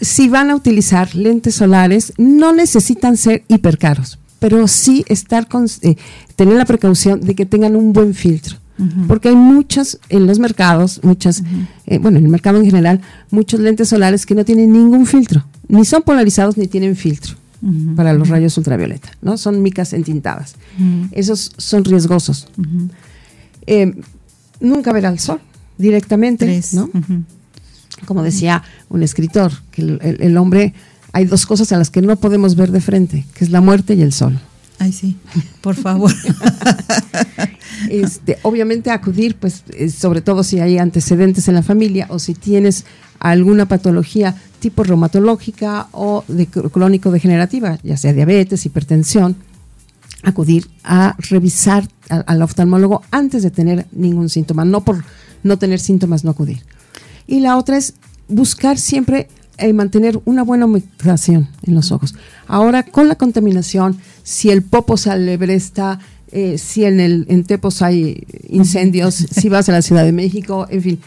si 0.00 0.28
van 0.28 0.50
a 0.50 0.56
utilizar 0.56 1.14
lentes 1.14 1.54
solares, 1.56 2.12
no 2.18 2.52
necesitan 2.52 3.16
ser 3.16 3.44
hipercaros, 3.48 4.18
pero 4.38 4.66
sí 4.68 5.04
estar 5.08 5.48
con, 5.48 5.66
eh, 5.82 5.96
tener 6.36 6.56
la 6.56 6.64
precaución 6.64 7.20
de 7.20 7.34
que 7.34 7.46
tengan 7.46 7.76
un 7.76 7.92
buen 7.92 8.14
filtro. 8.14 8.58
Porque 9.06 9.28
hay 9.28 9.36
muchos 9.36 10.00
en 10.08 10.26
los 10.26 10.40
mercados, 10.40 10.98
muchas, 11.04 11.44
eh, 11.86 11.98
bueno, 11.98 12.18
en 12.18 12.24
el 12.24 12.30
mercado 12.30 12.58
en 12.58 12.64
general, 12.64 13.00
muchos 13.30 13.60
lentes 13.60 13.90
solares 13.90 14.26
que 14.26 14.34
no 14.34 14.44
tienen 14.44 14.72
ningún 14.72 15.06
filtro, 15.06 15.44
ni 15.68 15.84
son 15.84 16.02
polarizados 16.02 16.56
ni 16.56 16.66
tienen 16.66 16.96
filtro 16.96 17.36
para 17.94 18.12
los 18.12 18.28
rayos 18.28 18.58
ultravioleta, 18.58 19.10
¿no? 19.22 19.36
Son 19.36 19.62
micas 19.62 19.92
entintadas. 19.92 20.56
Esos 21.12 21.52
son 21.58 21.84
riesgosos. 21.84 22.48
Eh, 23.66 23.94
nunca 24.58 24.92
ver 24.92 25.06
al 25.06 25.20
sol 25.20 25.38
directamente, 25.78 26.46
Tres. 26.46 26.74
¿no? 26.74 26.90
Como 28.06 28.22
decía 28.22 28.62
un 28.88 29.02
escritor, 29.02 29.52
que 29.70 29.82
el, 29.82 29.98
el- 30.02 30.22
el 30.22 30.36
hombre, 30.36 30.74
hay 31.12 31.24
dos 31.26 31.46
cosas 31.46 31.70
a 31.72 31.78
las 31.78 31.90
que 31.90 32.02
no 32.02 32.16
podemos 32.16 32.56
ver 32.56 32.70
de 32.72 32.80
frente, 32.80 33.26
que 33.34 33.44
es 33.44 33.50
la 33.50 33.60
muerte 33.60 33.94
y 33.94 34.02
el 34.02 34.12
sol. 34.12 34.38
Ay, 34.78 34.92
sí, 34.92 35.16
por 35.60 35.74
favor. 35.76 36.12
Este, 37.88 38.38
obviamente 38.42 38.90
acudir, 38.90 39.34
pues, 39.36 39.64
eh, 39.74 39.90
sobre 39.90 40.20
todo 40.20 40.44
si 40.44 40.60
hay 40.60 40.78
antecedentes 40.78 41.48
en 41.48 41.54
la 41.54 41.62
familia 41.62 42.06
o 42.10 42.18
si 42.18 42.34
tienes 42.34 42.84
alguna 43.18 43.66
patología 43.66 44.36
tipo 44.60 44.84
reumatológica 44.84 45.88
o 45.90 46.22
de 46.28 46.48
cr- 46.48 46.70
crónico-degenerativa, 46.70 47.78
ya 47.82 47.96
sea 47.96 48.12
diabetes, 48.12 48.64
hipertensión, 48.66 49.36
acudir 50.22 50.68
a 50.84 51.16
revisar 51.28 51.88
al 52.08 52.42
oftalmólogo 52.42 53.02
antes 53.10 53.42
de 53.42 53.50
tener 53.50 53.86
ningún 53.90 54.28
síntoma, 54.28 54.64
no 54.64 54.84
por 54.84 55.02
no 55.42 55.58
tener 55.58 55.80
síntomas, 55.80 56.22
no 56.24 56.30
acudir. 56.30 56.62
Y 57.26 57.40
la 57.40 57.56
otra 57.56 57.76
es 57.76 57.94
buscar 58.28 58.78
siempre 58.78 59.28
eh, 59.58 59.72
mantener 59.72 60.20
una 60.24 60.42
buena 60.42 60.66
humectación 60.66 61.48
en 61.62 61.74
los 61.74 61.92
ojos. 61.92 62.14
Ahora, 62.46 62.82
con 62.82 63.08
la 63.08 63.16
contaminación, 63.16 63.96
si 64.22 64.50
el 64.50 64.62
popo 64.62 64.96
se 64.96 65.10
alebresta, 65.10 65.98
eh, 66.30 66.56
si 66.56 66.84
en, 66.84 66.98
el, 66.98 67.26
en 67.28 67.44
Tepos 67.44 67.82
hay 67.82 68.26
incendios, 68.48 69.14
si 69.14 69.48
vas 69.50 69.68
a 69.68 69.72
la 69.72 69.82
Ciudad 69.82 70.04
de 70.04 70.12
México, 70.12 70.66
en 70.70 70.82
fin, 70.82 70.98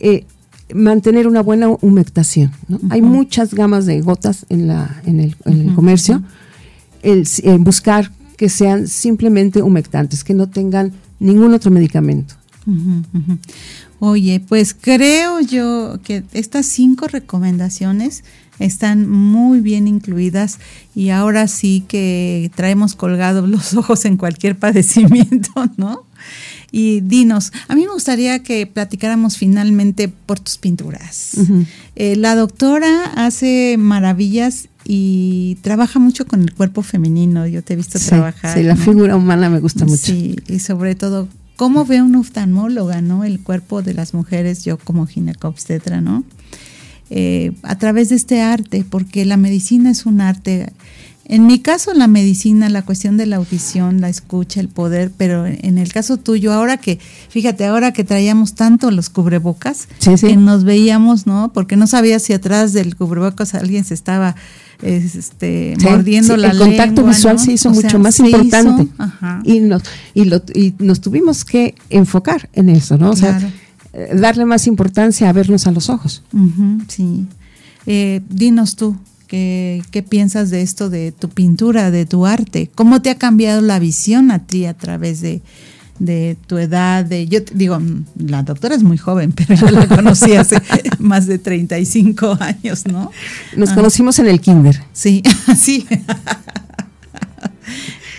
eh, 0.00 0.26
mantener 0.74 1.28
una 1.28 1.40
buena 1.40 1.68
humectación. 1.68 2.50
¿no? 2.68 2.80
Hay 2.90 3.02
muchas 3.02 3.54
gamas 3.54 3.86
de 3.86 4.00
gotas 4.00 4.46
en, 4.48 4.66
la, 4.66 5.00
en, 5.06 5.20
el, 5.20 5.36
en 5.44 5.68
el 5.68 5.74
comercio. 5.74 6.22
El, 7.02 7.26
eh, 7.44 7.56
buscar 7.58 8.10
que 8.36 8.48
sean 8.48 8.88
simplemente 8.88 9.62
humectantes, 9.62 10.24
que 10.24 10.34
no 10.34 10.48
tengan 10.48 10.92
ningún 11.20 11.54
otro 11.54 11.70
medicamento. 11.70 12.34
Oye, 14.04 14.40
pues 14.40 14.74
creo 14.74 15.38
yo 15.38 16.00
que 16.02 16.24
estas 16.32 16.66
cinco 16.66 17.06
recomendaciones 17.06 18.24
están 18.58 19.08
muy 19.08 19.60
bien 19.60 19.86
incluidas 19.86 20.58
y 20.92 21.10
ahora 21.10 21.46
sí 21.46 21.84
que 21.86 22.50
traemos 22.56 22.96
colgados 22.96 23.48
los 23.48 23.74
ojos 23.76 24.04
en 24.04 24.16
cualquier 24.16 24.58
padecimiento, 24.58 25.52
¿no? 25.76 26.04
Y 26.72 27.00
dinos, 27.02 27.52
a 27.68 27.76
mí 27.76 27.82
me 27.86 27.92
gustaría 27.92 28.42
que 28.42 28.66
platicáramos 28.66 29.36
finalmente 29.36 30.08
por 30.08 30.40
tus 30.40 30.58
pinturas. 30.58 31.34
Eh, 31.94 32.16
la 32.16 32.34
doctora 32.34 33.04
hace 33.14 33.76
maravillas 33.78 34.68
y 34.84 35.58
trabaja 35.62 36.00
mucho 36.00 36.26
con 36.26 36.42
el 36.42 36.52
cuerpo 36.54 36.82
femenino. 36.82 37.46
Yo 37.46 37.62
te 37.62 37.74
he 37.74 37.76
visto 37.76 38.00
Sí, 38.00 38.06
trabajar. 38.08 38.56
sí, 38.58 38.64
la 38.64 38.74
¿no? 38.74 38.82
figura 38.82 39.14
humana 39.16 39.48
me 39.48 39.60
gusta 39.60 39.84
mucho. 39.84 39.96
Sí, 40.06 40.34
y 40.48 40.58
sobre 40.58 40.96
todo, 40.96 41.28
¿cómo 41.56 41.84
ve 41.84 42.02
una 42.02 42.20
oftalmóloga, 42.20 43.00
no? 43.02 43.24
El 43.24 43.40
cuerpo 43.40 43.82
de 43.82 43.94
las 43.94 44.14
mujeres, 44.14 44.64
yo 44.64 44.78
como 44.78 45.06
ginecobstetra, 45.06 46.00
¿no? 46.00 46.24
Eh, 47.10 47.52
a 47.62 47.76
través 47.78 48.08
de 48.08 48.16
este 48.16 48.40
arte, 48.40 48.84
porque 48.88 49.24
la 49.24 49.36
medicina 49.36 49.90
es 49.90 50.06
un 50.06 50.20
arte. 50.20 50.72
En 51.24 51.46
mi 51.46 51.60
caso, 51.60 51.94
la 51.94 52.08
medicina, 52.08 52.68
la 52.68 52.82
cuestión 52.82 53.16
de 53.16 53.26
la 53.26 53.36
audición, 53.36 54.00
la 54.00 54.08
escucha, 54.08 54.60
el 54.60 54.68
poder, 54.68 55.12
pero 55.16 55.46
en 55.46 55.78
el 55.78 55.92
caso 55.92 56.16
tuyo, 56.16 56.52
ahora 56.52 56.78
que, 56.78 56.98
fíjate, 57.28 57.64
ahora 57.64 57.92
que 57.92 58.02
traíamos 58.02 58.54
tanto 58.54 58.90
los 58.90 59.08
cubrebocas, 59.08 59.88
Sí, 59.98 60.16
sí. 60.16 60.26
que 60.28 60.36
nos 60.36 60.64
veíamos, 60.64 61.26
¿no? 61.26 61.52
Porque 61.52 61.76
no 61.76 61.86
sabías 61.86 62.22
si 62.22 62.32
atrás 62.32 62.72
del 62.72 62.96
cubrebocas 62.96 63.54
alguien 63.54 63.84
se 63.84 63.94
estaba 63.94 64.34
este, 64.82 65.74
Sí, 65.78 65.84
mordiendo 65.86 66.34
sí, 66.34 66.40
la 66.40 66.50
el 66.50 66.58
contacto 66.58 66.96
lengua, 67.02 67.12
visual 67.14 67.36
¿no? 67.36 67.42
se 67.42 67.52
hizo 67.52 67.68
O 67.70 67.72
mucho 67.72 67.88
sea, 67.90 67.98
más 67.98 68.14
hizo, 68.18 68.26
importante 68.26 68.88
y 69.44 69.60
nos 69.60 69.82
y, 70.14 70.24
lo- 70.24 70.42
y 70.54 70.74
nos 70.78 71.00
tuvimos 71.00 71.44
que 71.44 71.74
enfocar 71.90 72.48
en 72.52 72.68
eso 72.68 72.98
no 72.98 73.10
o 73.10 73.14
Claro. 73.14 73.40
sea 73.40 73.50
eh, 73.94 74.10
darle 74.16 74.44
más 74.44 74.66
importancia 74.66 75.28
a 75.28 75.32
vernos 75.32 75.66
a 75.66 75.70
los 75.70 75.88
ojos 75.90 76.22
sí. 76.88 77.26
Eh, 77.86 78.20
dinos 78.28 78.76
tú, 78.76 78.96
¿qué, 79.26 79.82
¿qué 79.90 80.02
piensas 80.02 80.50
de 80.50 80.62
esto, 80.62 80.88
de 80.88 81.10
tu 81.12 81.28
pintura, 81.28 81.90
de 81.90 82.06
tu 82.06 82.26
arte? 82.26 82.70
¿Cómo 82.74 83.02
te 83.02 83.10
ha 83.10 83.16
cambiado 83.16 83.60
la 83.60 83.78
visión 83.80 84.30
a 84.30 84.46
ti 84.46 84.66
a 84.66 84.74
través 84.74 85.20
de, 85.20 85.42
de 86.04 86.36
tu 86.48 86.58
edad? 86.58 87.04
De, 87.04 87.28
yo 87.28 87.44
te 87.44 87.54
digo, 87.54 87.80
la 88.16 88.42
doctora 88.42 88.74
es 88.74 88.82
muy 88.82 88.98
joven, 88.98 89.32
pero 89.36 89.54
yo 89.54 89.70
la 89.70 89.86
conocí 89.86 90.34
hace 90.34 90.56
más 90.98 91.26
de 91.26 91.38
35 91.38 92.36
años, 92.40 92.86
¿no? 92.86 93.10
nos 93.56 93.70
Ah, 93.70 93.74
conocimos 93.74 94.18
en 94.18 94.26
el 94.26 94.40
kinder 94.40 94.82
Sí, 94.92 95.22
sí. 95.56 95.86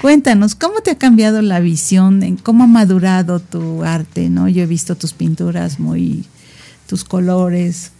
Cuéntanos, 0.01 0.55
¿cómo 0.55 0.81
te 0.81 0.91
ha 0.91 0.97
cambiado 0.97 1.41
la 1.41 1.59
visión? 1.59 2.23
en 2.23 2.37
¿Cómo 2.37 2.63
ha 2.63 2.67
madurado 2.67 3.39
tu 3.39 3.83
arte? 3.83 4.29
¿no? 4.29 4.47
Yo 4.49 4.63
he 4.63 4.65
visto 4.65 4.95
tus 4.95 5.13
pinturas 5.13 5.79
muy, 5.79 6.25
tus 6.87 7.03
colores 7.03 7.91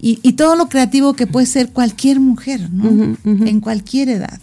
y, 0.00 0.18
y 0.22 0.32
todo 0.32 0.56
lo 0.56 0.68
creativo 0.68 1.14
que 1.14 1.26
puede 1.26 1.46
ser 1.46 1.70
cualquier 1.70 2.20
mujer, 2.20 2.68
¿no? 2.70 3.16
En 3.24 3.60
cualquier 3.60 4.10
edad. 4.10 4.38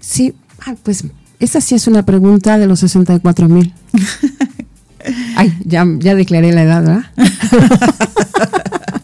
sí 0.00 0.34
ah, 0.66 0.74
pues 0.82 1.04
esa 1.44 1.60
sí 1.60 1.74
es 1.74 1.86
una 1.86 2.04
pregunta 2.04 2.58
de 2.58 2.66
los 2.66 2.80
64 2.80 3.48
mil 3.48 3.72
ay 5.36 5.52
ya 5.64 5.84
ya 5.98 6.14
declaré 6.14 6.52
la 6.52 6.62
edad 6.62 6.82
¿verdad? 6.82 7.04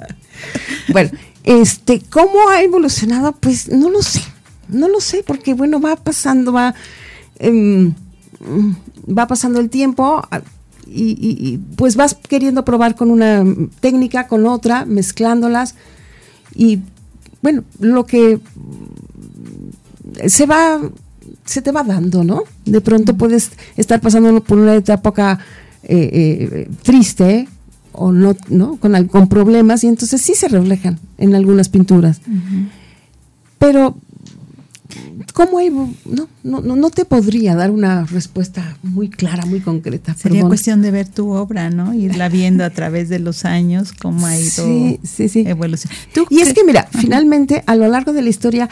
bueno 0.93 1.11
este 1.45 2.01
cómo 2.11 2.49
ha 2.51 2.63
evolucionado 2.63 3.33
pues 3.33 3.69
no 3.69 3.91
lo 3.91 4.03
sé 4.03 4.23
no 4.69 4.89
lo 4.89 5.01
sé 5.01 5.25
porque 5.27 5.55
bueno 5.55 5.81
va 5.81 5.97
pasando 5.97 6.53
va 6.53 6.75
em, 7.39 7.93
va 9.09 9.27
pasando 9.27 9.61
el 9.61 9.71
tiempo 9.71 10.23
ah, 10.31 10.41
y, 10.87 11.11
y- 11.11 11.49
y, 11.53 11.59
pues 11.77 11.97
vas 11.97 12.15
queriendo 12.15 12.65
probar 12.65 12.95
con 12.95 13.11
una 13.11 13.45
técnica 13.81 14.27
con 14.27 14.47
otra 14.47 14.85
mezclándolas 14.87 15.75
y 16.55 16.81
bueno 17.43 17.63
lo 17.81 18.07
que 18.07 18.41
se 20.27 20.47
va 20.47 20.81
se 21.49 21.63
te 21.63 21.73
va 21.73 21.83
dando 21.83 22.25
no 22.25 22.45
de 22.65 22.81
pronto 22.81 23.17
puedes 23.17 23.51
estar 23.77 24.01
pasando 24.01 24.43
por 24.43 24.59
una 24.59 24.75
época 24.75 25.39
eh, 25.83 26.11
eh, 26.13 26.71
triste 26.83 27.49
o 27.93 28.13
no, 28.13 28.37
¿no? 28.49 28.77
Con, 28.77 29.29
problemas 29.29 29.85
y 29.85 29.89
entonces 29.89 30.21
sí 30.21 30.35
se 30.35 30.49
reflejan 30.49 30.99
en 31.19 31.35
algunas 31.35 31.69
pinturas. 31.69 32.21
Pero, 33.59 33.97
¿cómo 35.35 35.59
hay? 35.59 35.71
No, 35.71 36.29
no, 36.43 36.91
te 36.91 37.05
podría 37.05 37.55
dar 37.57 37.71
una 37.71 38.05
respuesta 38.05 38.77
muy 38.83 39.09
clara, 39.09 39.47
muy 39.47 39.61
concreta. 39.61 40.15
Sería 40.15 40.39
perdón. 40.39 40.51
cuestión 40.51 40.83
de 40.83 40.91
ver 40.91 41.09
tu 41.09 41.31
obra, 41.31 41.71
¿no? 41.71 41.93
Irla 41.93 42.29
viendo 42.29 42.65
a 42.65 42.71
través 42.71 43.09
de 43.09 43.19
los 43.19 43.45
años, 43.45 43.93
cómo 43.93 44.27
ha 44.27 44.39
ido 44.39 44.65
Sí, 44.65 45.01
sí, 45.03 45.29
sí. 45.29 45.45
evolucionando. 45.47 46.03
¿Tú 46.15 46.27
Y 46.31 46.41
es 46.41 46.55
que, 46.55 46.65
mira, 46.65 46.89
finalmente, 46.93 47.65
a 47.67 47.75
lo 47.75 47.89
largo 47.89 48.13
de 48.13 48.23
la 48.23 48.29
historia, 48.29 48.69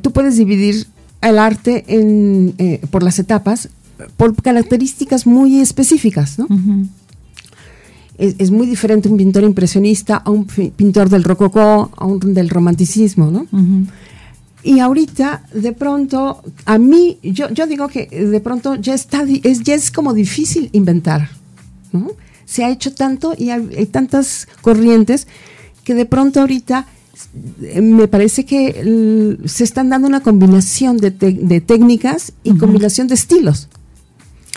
tú 0.00 0.12
puedes 0.12 0.36
dividir 0.36 0.86
el 1.20 1.38
arte 1.38 1.84
en, 1.88 2.54
eh, 2.58 2.80
por 2.90 3.02
las 3.02 3.18
etapas, 3.18 3.68
por 4.16 4.34
características 4.40 5.26
muy 5.26 5.60
específicas, 5.60 6.38
¿no? 6.38 6.46
Es, 8.16 8.36
es 8.38 8.50
muy 8.50 8.66
diferente 8.66 9.08
un 9.08 9.16
pintor 9.16 9.44
impresionista 9.44 10.16
a 10.16 10.30
un 10.30 10.46
pintor 10.46 11.08
del 11.08 11.24
rococó, 11.24 11.90
a 11.96 12.04
un 12.06 12.34
del 12.34 12.48
romanticismo, 12.48 13.30
¿no? 13.30 13.46
Y 14.62 14.80
ahorita, 14.80 15.42
de 15.54 15.72
pronto, 15.72 16.42
a 16.66 16.76
mí, 16.78 17.18
yo, 17.22 17.48
yo 17.50 17.66
digo 17.66 17.88
que 17.88 18.06
de 18.06 18.40
pronto 18.40 18.74
ya 18.74 18.94
está, 18.94 19.24
es, 19.42 19.62
ya 19.62 19.74
es 19.74 19.90
como 19.90 20.12
difícil 20.12 20.68
inventar, 20.72 21.30
¿no? 21.92 22.08
Se 22.44 22.64
ha 22.64 22.70
hecho 22.70 22.92
tanto 22.92 23.34
y 23.36 23.50
hay, 23.50 23.70
hay 23.76 23.86
tantas 23.86 24.48
corrientes 24.60 25.26
que 25.84 25.94
de 25.94 26.04
pronto 26.04 26.40
ahorita 26.40 26.80
eh, 26.80 26.99
me 27.80 28.08
parece 28.08 28.44
que 28.44 29.36
se 29.44 29.64
están 29.64 29.88
dando 29.90 30.08
una 30.08 30.20
combinación 30.20 30.96
de, 30.98 31.10
te- 31.10 31.32
de 31.32 31.60
técnicas 31.60 32.32
y 32.44 32.56
combinación 32.56 33.06
de 33.08 33.14
estilos, 33.14 33.68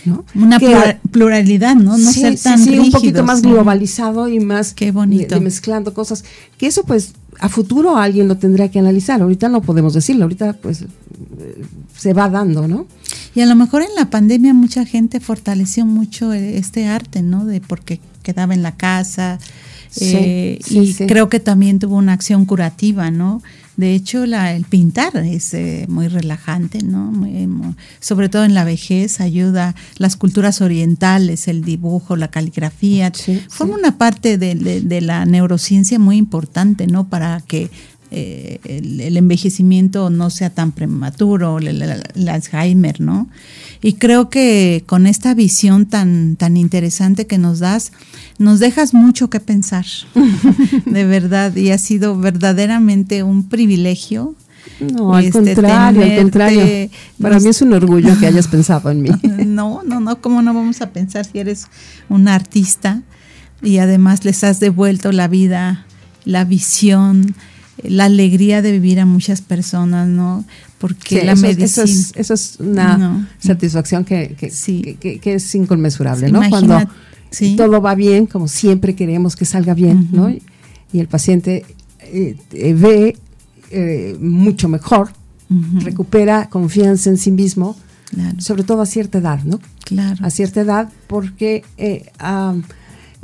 ¿no? 0.05 0.25
Una 0.35 0.59
Que 0.59 0.67
plura- 0.67 0.99
pluralidad, 1.11 1.75
¿no? 1.75 1.97
No 1.97 2.11
sí, 2.11 2.21
ser 2.21 2.37
sí, 2.37 2.43
tan 2.43 2.59
sí, 2.59 2.77
un 2.79 2.91
poquito 2.91 3.23
más 3.23 3.41
globalizado 3.41 4.27
y 4.27 4.39
más 4.39 4.73
Qué 4.73 4.91
bonito. 4.91 5.35
de- 5.35 5.35
de 5.35 5.41
mezclando 5.41 5.93
cosas. 5.93 6.23
Que 6.57 6.67
eso 6.67 6.83
pues 6.83 7.13
a 7.39 7.49
futuro 7.49 7.97
alguien 7.97 8.27
lo 8.27 8.37
tendrá 8.37 8.69
que 8.69 8.79
analizar. 8.79 9.21
Ahorita 9.21 9.49
no 9.49 9.61
podemos 9.61 9.93
decirlo, 9.93 10.23
ahorita 10.23 10.53
pues 10.53 10.81
eh, 10.81 10.87
se 11.97 12.13
va 12.13 12.29
dando, 12.29 12.67
¿no? 12.67 12.85
Y 13.35 13.41
a 13.41 13.45
lo 13.47 13.55
mejor 13.55 13.81
en 13.81 13.95
la 13.95 14.09
pandemia 14.09 14.53
mucha 14.53 14.85
gente 14.85 15.19
fortaleció 15.19 15.85
mucho 15.85 16.33
eh, 16.33 16.57
este 16.57 16.85
arte, 16.87 17.21
¿no? 17.23 17.45
De 17.45 17.61
porque 17.61 17.99
quedaba 18.21 18.53
en 18.53 18.61
la 18.61 18.75
casa. 18.75 19.39
Sí, 19.95 20.05
eh, 20.15 20.59
sí, 20.65 20.79
y 20.79 20.93
sí. 20.93 21.05
creo 21.05 21.29
que 21.29 21.39
también 21.39 21.77
tuvo 21.79 21.95
una 21.97 22.13
acción 22.13 22.45
curativa, 22.45 23.11
¿no? 23.11 23.41
De 23.77 23.95
hecho, 23.95 24.25
la, 24.27 24.53
el 24.53 24.65
pintar 24.65 25.15
es 25.17 25.53
eh, 25.53 25.85
muy 25.89 26.07
relajante, 26.07 26.83
¿no? 26.83 27.11
Muy, 27.11 27.47
sobre 27.99 28.29
todo 28.29 28.43
en 28.43 28.53
la 28.53 28.63
vejez, 28.63 29.19
ayuda 29.19 29.73
las 29.97 30.15
culturas 30.15 30.61
orientales, 30.61 31.47
el 31.47 31.63
dibujo, 31.63 32.15
la 32.15 32.27
caligrafía, 32.29 33.11
Sí, 33.13 33.41
forma 33.49 33.75
una 33.75 33.97
parte 33.97 34.37
de, 34.37 34.55
de- 34.55 34.81
de 34.81 35.01
la 35.01 35.25
neurociencia 35.25 35.97
muy 35.99 36.17
importante, 36.17 36.85
¿no? 36.87 37.07
Para 37.07 37.41
que 37.41 37.69
eh, 38.15 38.59
el, 38.65 38.99
el 39.01 39.17
envejecimiento 39.17 40.11
no 40.11 40.29
sea 40.29 40.51
tan 40.51 40.71
prematuro, 40.71 41.57
el, 41.57 41.67
el- 41.81 42.03
el 42.15 42.29
Alzheimer, 42.29 43.01
¿no? 43.01 43.27
Y 43.83 43.93
creo 43.93 44.29
que 44.29 44.83
con 44.87 45.05
esta 45.05 45.33
visión 45.33 45.85
tan, 45.85 46.37
tan 46.37 46.55
interesante 46.55 47.27
que 47.27 47.37
nos 47.37 47.59
das, 47.59 47.91
nos 48.39 48.59
dejas 48.59 48.93
mucho 48.93 49.29
que 49.29 49.41
pensar, 49.41 49.85
de 50.85 51.05
verdad, 51.05 51.53
y 51.55 51.71
ha 51.71 51.77
sido 51.77 52.17
verdaderamente 52.17 53.23
un 53.23 53.49
privilegio. 53.49 54.35
No, 54.79 55.13
al 55.13 55.25
este, 55.25 55.53
contrario, 55.53 56.01
al 56.01 56.15
contrario. 56.15 56.89
Para 57.21 57.35
Nos- 57.35 57.43
mí 57.43 57.49
es 57.49 57.61
un 57.61 57.73
orgullo 57.73 58.17
que 58.17 58.25
hayas 58.27 58.47
pensado 58.47 58.89
en 58.89 59.01
mí. 59.01 59.09
no, 59.45 59.81
no, 59.85 59.99
no, 59.99 60.21
¿cómo 60.21 60.41
no 60.41 60.53
vamos 60.53 60.81
a 60.81 60.91
pensar 60.91 61.25
si 61.25 61.39
eres 61.39 61.67
un 62.07 62.29
artista 62.29 63.01
y 63.61 63.79
además 63.79 64.23
les 64.23 64.45
has 64.45 64.61
devuelto 64.61 65.11
la 65.11 65.27
vida, 65.27 65.85
la 66.23 66.45
visión, 66.45 67.35
la 67.81 68.05
alegría 68.05 68.61
de 68.61 68.71
vivir 68.71 68.99
a 68.99 69.05
muchas 69.05 69.41
personas, 69.41 70.07
¿no? 70.07 70.45
Porque 70.77 71.19
Sí, 71.21 71.25
la 71.25 71.31
eso, 71.33 71.41
medicina... 71.41 71.65
eso 71.65 71.83
es, 71.83 72.11
eso 72.15 72.33
es 72.33 72.57
una 72.59 72.97
No. 72.97 73.27
satisfacción 73.39 74.05
que, 74.05 74.35
que, 74.37 74.51
Sí. 74.51 74.97
que- 74.99 75.33
es 75.33 75.55
inconmensurable, 75.55 76.31
¿no? 76.31 76.43
imagina- 76.43 76.49
Cuando 76.67 76.93
sí. 77.31 77.55
todo 77.55 77.81
va 77.81 77.95
bien, 77.95 78.25
como 78.27 78.47
siempre 78.47 78.95
queremos 78.95 79.35
que 79.35 79.45
salga 79.45 79.73
bien. 79.73 80.09
¿no? 80.11 80.29
Y, 80.29 80.41
y 80.91 80.99
el 80.99 81.07
paciente 81.07 81.65
eh, 82.01 82.37
eh, 82.51 82.73
ve 82.73 83.17
eh, 83.71 84.15
mucho 84.19 84.69
mejor, 84.69 85.09
recupera 85.79 86.49
confianza 86.49 87.09
en 87.09 87.17
sí 87.17 87.31
mismo, 87.31 87.75
Claro, 88.09 88.39
sobre 88.41 88.63
todo 88.63 88.81
a 88.83 88.85
cierta 88.85 89.17
edad, 89.17 89.43
¿no? 89.43 89.59
claro. 89.83 90.23
a 90.23 90.29
cierta 90.29 90.61
edad 90.61 90.89
porque 91.07 91.63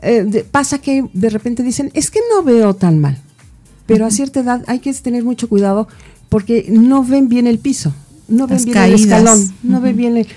de- 0.02 0.44
pasa 0.50 0.80
que 0.80 1.06
de 1.14 1.30
repente 1.30 1.62
dicen, 1.64 1.92
es 1.94 2.10
que 2.10 2.20
no 2.36 2.44
veo 2.44 2.74
tan 2.76 3.00
mal, 3.00 3.18
pero 3.90 4.06
a 4.06 4.12
cierta 4.12 4.40
edad 4.40 4.64
hay 4.68 4.80
que 4.80 4.94
tener 4.94 5.24
mucho 5.24 5.50
cuidado 5.50 5.88
porque 6.30 6.68
no 6.70 7.04
ven 7.04 7.28
bien 7.28 7.46
el 7.48 7.60
piso, 7.60 7.94
no 8.28 8.48
ven 8.48 8.56
Las 8.58 8.66
bien 8.66 8.74
caídas. 8.76 9.00
el 9.02 9.06
escalón, 9.06 9.52
no 9.64 9.82
ven 9.82 9.98
bien 9.98 10.18
el... 10.18 10.28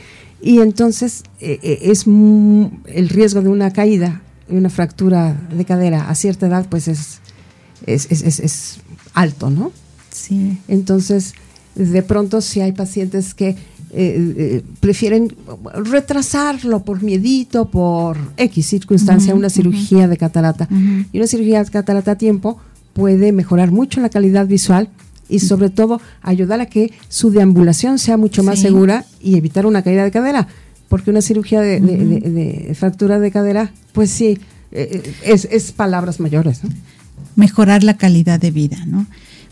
Y 0.41 0.59
entonces 0.59 1.23
eh, 1.41 1.61
eh, 1.63 1.79
es 1.83 2.05
el 2.07 3.09
riesgo 3.09 3.43
de 3.43 3.49
una 3.49 3.73
caída, 3.73 4.23
una 4.49 4.71
fractura 4.71 5.41
de 5.57 5.65
cadera 5.65 6.09
a 6.11 6.15
cierta 6.17 6.47
edad, 6.49 6.67
pues 6.69 6.89
es, 6.89 7.21
es, 7.87 8.07
es- 8.11 8.23
es- 8.23 8.41
es 8.41 8.79
alto, 9.15 9.51
¿no? 9.51 9.71
Sí, 10.11 10.59
Entonces, 10.69 11.35
de 11.75 12.03
pronto 12.03 12.41
si 12.41 12.61
hay 12.61 12.73
pacientes 12.73 13.35
que 13.35 13.51
eh, 13.51 13.57
eh, 13.95 14.63
prefieren 14.81 15.35
retrasarlo 15.93 16.83
por 16.85 17.03
miedito, 17.03 17.69
por 17.71 18.17
X 18.37 18.67
circunstancia, 18.67 19.35
una 19.35 19.51
cirugía 19.51 20.09
de 20.09 20.17
catarata. 20.17 20.69
Y 21.13 21.19
una 21.19 21.27
cirugía 21.27 21.63
de 21.63 21.71
catarata 21.71 22.13
a 22.13 22.17
tiempo 22.17 22.59
puede 22.93 23.32
mejorar 23.32 23.70
mucho 23.70 24.01
la 24.01 24.09
calidad 24.09 24.47
visual 24.47 24.88
y 25.28 25.38
sobre 25.38 25.70
todo 25.70 26.01
ayudar 26.20 26.61
a 26.61 26.66
que 26.66 26.93
su 27.09 27.30
deambulación 27.30 27.99
sea 27.99 28.16
mucho 28.16 28.43
más 28.43 28.57
Sí. 28.57 28.62
segura 28.62 29.05
y 29.20 29.36
evitar 29.36 29.64
una 29.66 29.82
caída 29.82 30.05
de 30.05 30.11
cadera. 30.11 30.49
Porque 30.88 31.11
una 31.11 31.22
cirugía 31.22 31.61
de, 31.62 31.80
de- 31.80 31.97
de- 32.05 32.30
de 32.68 32.74
fractura 32.74 33.18
de 33.18 33.30
cadera, 33.30 33.72
pues 33.93 34.11
sí, 34.11 34.38
eh, 34.72 35.03
es, 35.24 35.49
es 35.51 35.72
palabras 35.72 36.20
mayores. 36.20 36.62
¿no? 36.64 36.70
mejorar 37.34 37.82
la 37.82 37.97
calidad 37.97 38.38
de 38.38 38.51
vida, 38.51 38.84
¿no? 38.86 39.07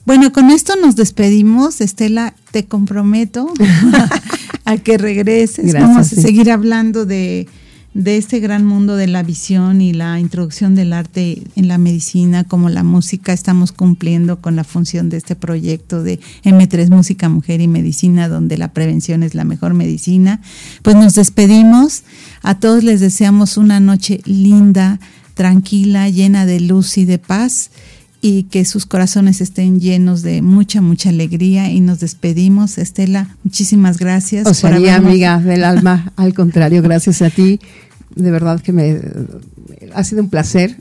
Bueno, 0.05 0.33
con 0.33 0.51
esto 0.51 0.75
nos 0.77 0.97
despedimos. 0.97 1.81
Estela, 1.81 2.35
te 2.51 2.67
comprometo 2.67 3.51
a 4.67 4.77
que 4.77 4.99
regreses. 4.99 5.67
Gracias, 5.67 5.83
Vamos 5.83 6.13
a 6.13 6.15
sí. 6.15 6.21
seguir 6.21 6.51
hablando 6.51 7.07
de, 7.07 7.49
de 7.93 8.17
este 8.17 8.39
gran 8.39 8.65
mundo 8.65 8.95
de 8.95 9.09
la 9.09 9.23
visión 9.25 9.81
y 9.81 9.93
la 9.93 10.21
introducción 10.21 10.77
del 10.77 10.93
arte 10.93 11.43
en 11.57 11.67
la 11.67 11.77
medicina, 11.77 12.45
como 12.45 12.69
la 12.69 12.85
música. 12.85 13.33
Estamos 13.33 13.73
cumpliendo 13.73 14.41
con 14.41 14.55
la 14.55 14.63
función 14.63 15.09
de 15.11 15.17
este 15.17 15.35
proyecto 15.35 16.03
de 16.03 16.21
M3 16.45 16.89
Música, 16.89 17.29
Mujer 17.29 17.61
y 17.61 17.69
Medicina, 17.69 18.29
donde 18.29 18.59
la 18.59 18.73
prevención 18.73 19.23
es 19.25 19.35
la 19.35 19.45
mejor 19.45 19.75
medicina. 19.75 20.41
Pues 20.83 20.95
nos 20.95 21.15
despedimos. 21.15 22.05
A 22.43 22.59
todos 22.61 22.85
les 22.85 23.01
deseamos 23.01 23.57
una 23.57 23.81
noche 23.81 24.21
linda, 24.25 25.01
tranquila, 25.35 26.09
llena 26.09 26.47
de 26.47 26.61
luz 26.61 26.97
y 26.97 27.05
de 27.05 27.19
paz 27.19 27.71
y 28.23 28.45
que 28.45 28.65
sus 28.65 28.85
corazones 28.87 29.41
estén 29.41 29.81
llenos 29.81 30.23
de 30.23 30.43
mucha, 30.43 30.81
mucha 30.83 31.09
alegría 31.09 31.71
y 31.71 31.81
nos 31.81 32.01
despedimos. 32.01 32.77
Estela, 32.79 33.35
muchísimas 33.45 33.99
gracias. 33.99 34.47
O 34.47 34.55
sea, 34.55 34.71
por 34.71 34.79
habernos- 34.79 35.07
amiga 35.09 35.39
del 35.39 35.65
alma, 35.65 36.13
al 36.17 36.35
contrario, 36.35 36.83
gracias 36.83 37.23
a 37.23 37.31
ti. 37.31 37.61
De 38.15 38.31
verdad 38.33 38.61
que 38.61 38.73
me 38.73 39.01
ha 39.95 40.03
sido 40.05 40.23
un 40.23 40.29
placer 40.31 40.77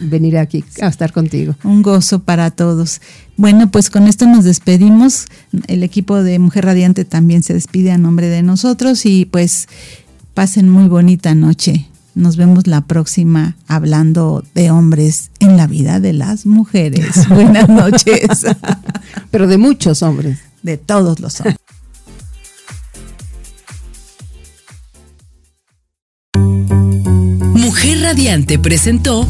venir 0.00 0.38
aquí 0.38 0.64
a 0.80 0.88
estar 0.88 1.12
contigo. 1.12 1.54
Un 1.62 1.82
gozo 1.82 2.20
para 2.20 2.50
todos. 2.50 3.00
Bueno, 3.36 3.70
pues 3.70 3.90
con 3.90 4.06
esto 4.08 4.26
nos 4.26 4.44
despedimos. 4.44 5.26
El 5.66 5.82
equipo 5.82 6.22
de 6.22 6.38
Mujer 6.38 6.64
Radiante 6.64 7.04
también 7.04 7.42
se 7.42 7.52
despide 7.52 7.92
a 7.92 7.98
nombre 7.98 8.28
de 8.28 8.42
nosotros 8.42 9.04
y 9.04 9.26
pues 9.26 9.68
pasen 10.34 10.70
muy 10.70 10.88
bonita 10.88 11.34
noche. 11.34 11.86
Nos 12.14 12.36
vemos 12.36 12.66
la 12.66 12.80
próxima 12.82 13.56
hablando 13.68 14.44
de 14.54 14.70
hombres 14.70 15.30
en 15.38 15.56
la 15.56 15.66
vida 15.66 16.00
de 16.00 16.12
las 16.12 16.44
mujeres. 16.44 17.28
Buenas 17.28 17.68
noches. 17.68 18.44
Pero 19.30 19.46
de 19.46 19.58
muchos 19.58 20.02
hombres. 20.02 20.40
de 20.62 20.76
todos 20.76 21.20
los 21.20 21.40
hombres. 21.40 21.56
Mujer 27.54 28.00
Radiante 28.00 28.58
presentó 28.58 29.26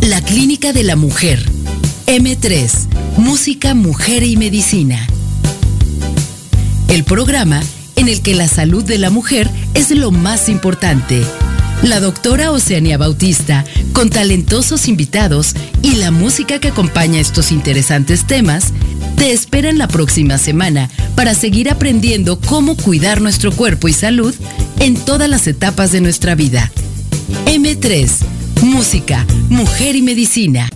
La 0.00 0.20
Clínica 0.20 0.72
de 0.72 0.82
la 0.82 0.96
Mujer. 0.96 1.38
M3, 2.06 2.70
Música, 3.18 3.74
Mujer 3.74 4.24
y 4.24 4.36
Medicina. 4.36 5.06
El 6.88 7.04
programa 7.04 7.60
en 7.96 8.08
el 8.08 8.22
que 8.22 8.34
la 8.34 8.48
salud 8.48 8.82
de 8.82 8.98
la 8.98 9.10
mujer 9.10 9.48
es 9.74 9.90
lo 9.90 10.10
más 10.10 10.48
importante. 10.48 11.22
La 11.82 12.00
doctora 12.00 12.50
Oceania 12.50 12.98
Bautista, 12.98 13.64
con 13.92 14.10
talentosos 14.10 14.88
invitados 14.88 15.54
y 15.80 15.94
la 15.94 16.10
música 16.10 16.58
que 16.58 16.68
acompaña 16.68 17.20
estos 17.20 17.52
interesantes 17.52 18.26
temas, 18.26 18.72
te 19.16 19.32
esperan 19.32 19.78
la 19.78 19.86
próxima 19.86 20.38
semana 20.38 20.90
para 21.14 21.34
seguir 21.34 21.70
aprendiendo 21.70 22.40
cómo 22.40 22.76
cuidar 22.76 23.20
nuestro 23.20 23.52
cuerpo 23.52 23.88
y 23.88 23.92
salud 23.92 24.34
en 24.80 24.96
todas 24.96 25.30
las 25.30 25.46
etapas 25.46 25.92
de 25.92 26.00
nuestra 26.00 26.34
vida. 26.34 26.70
M3, 27.46 28.08
Música, 28.62 29.24
Mujer 29.48 29.94
y 29.94 30.02
Medicina. 30.02 30.68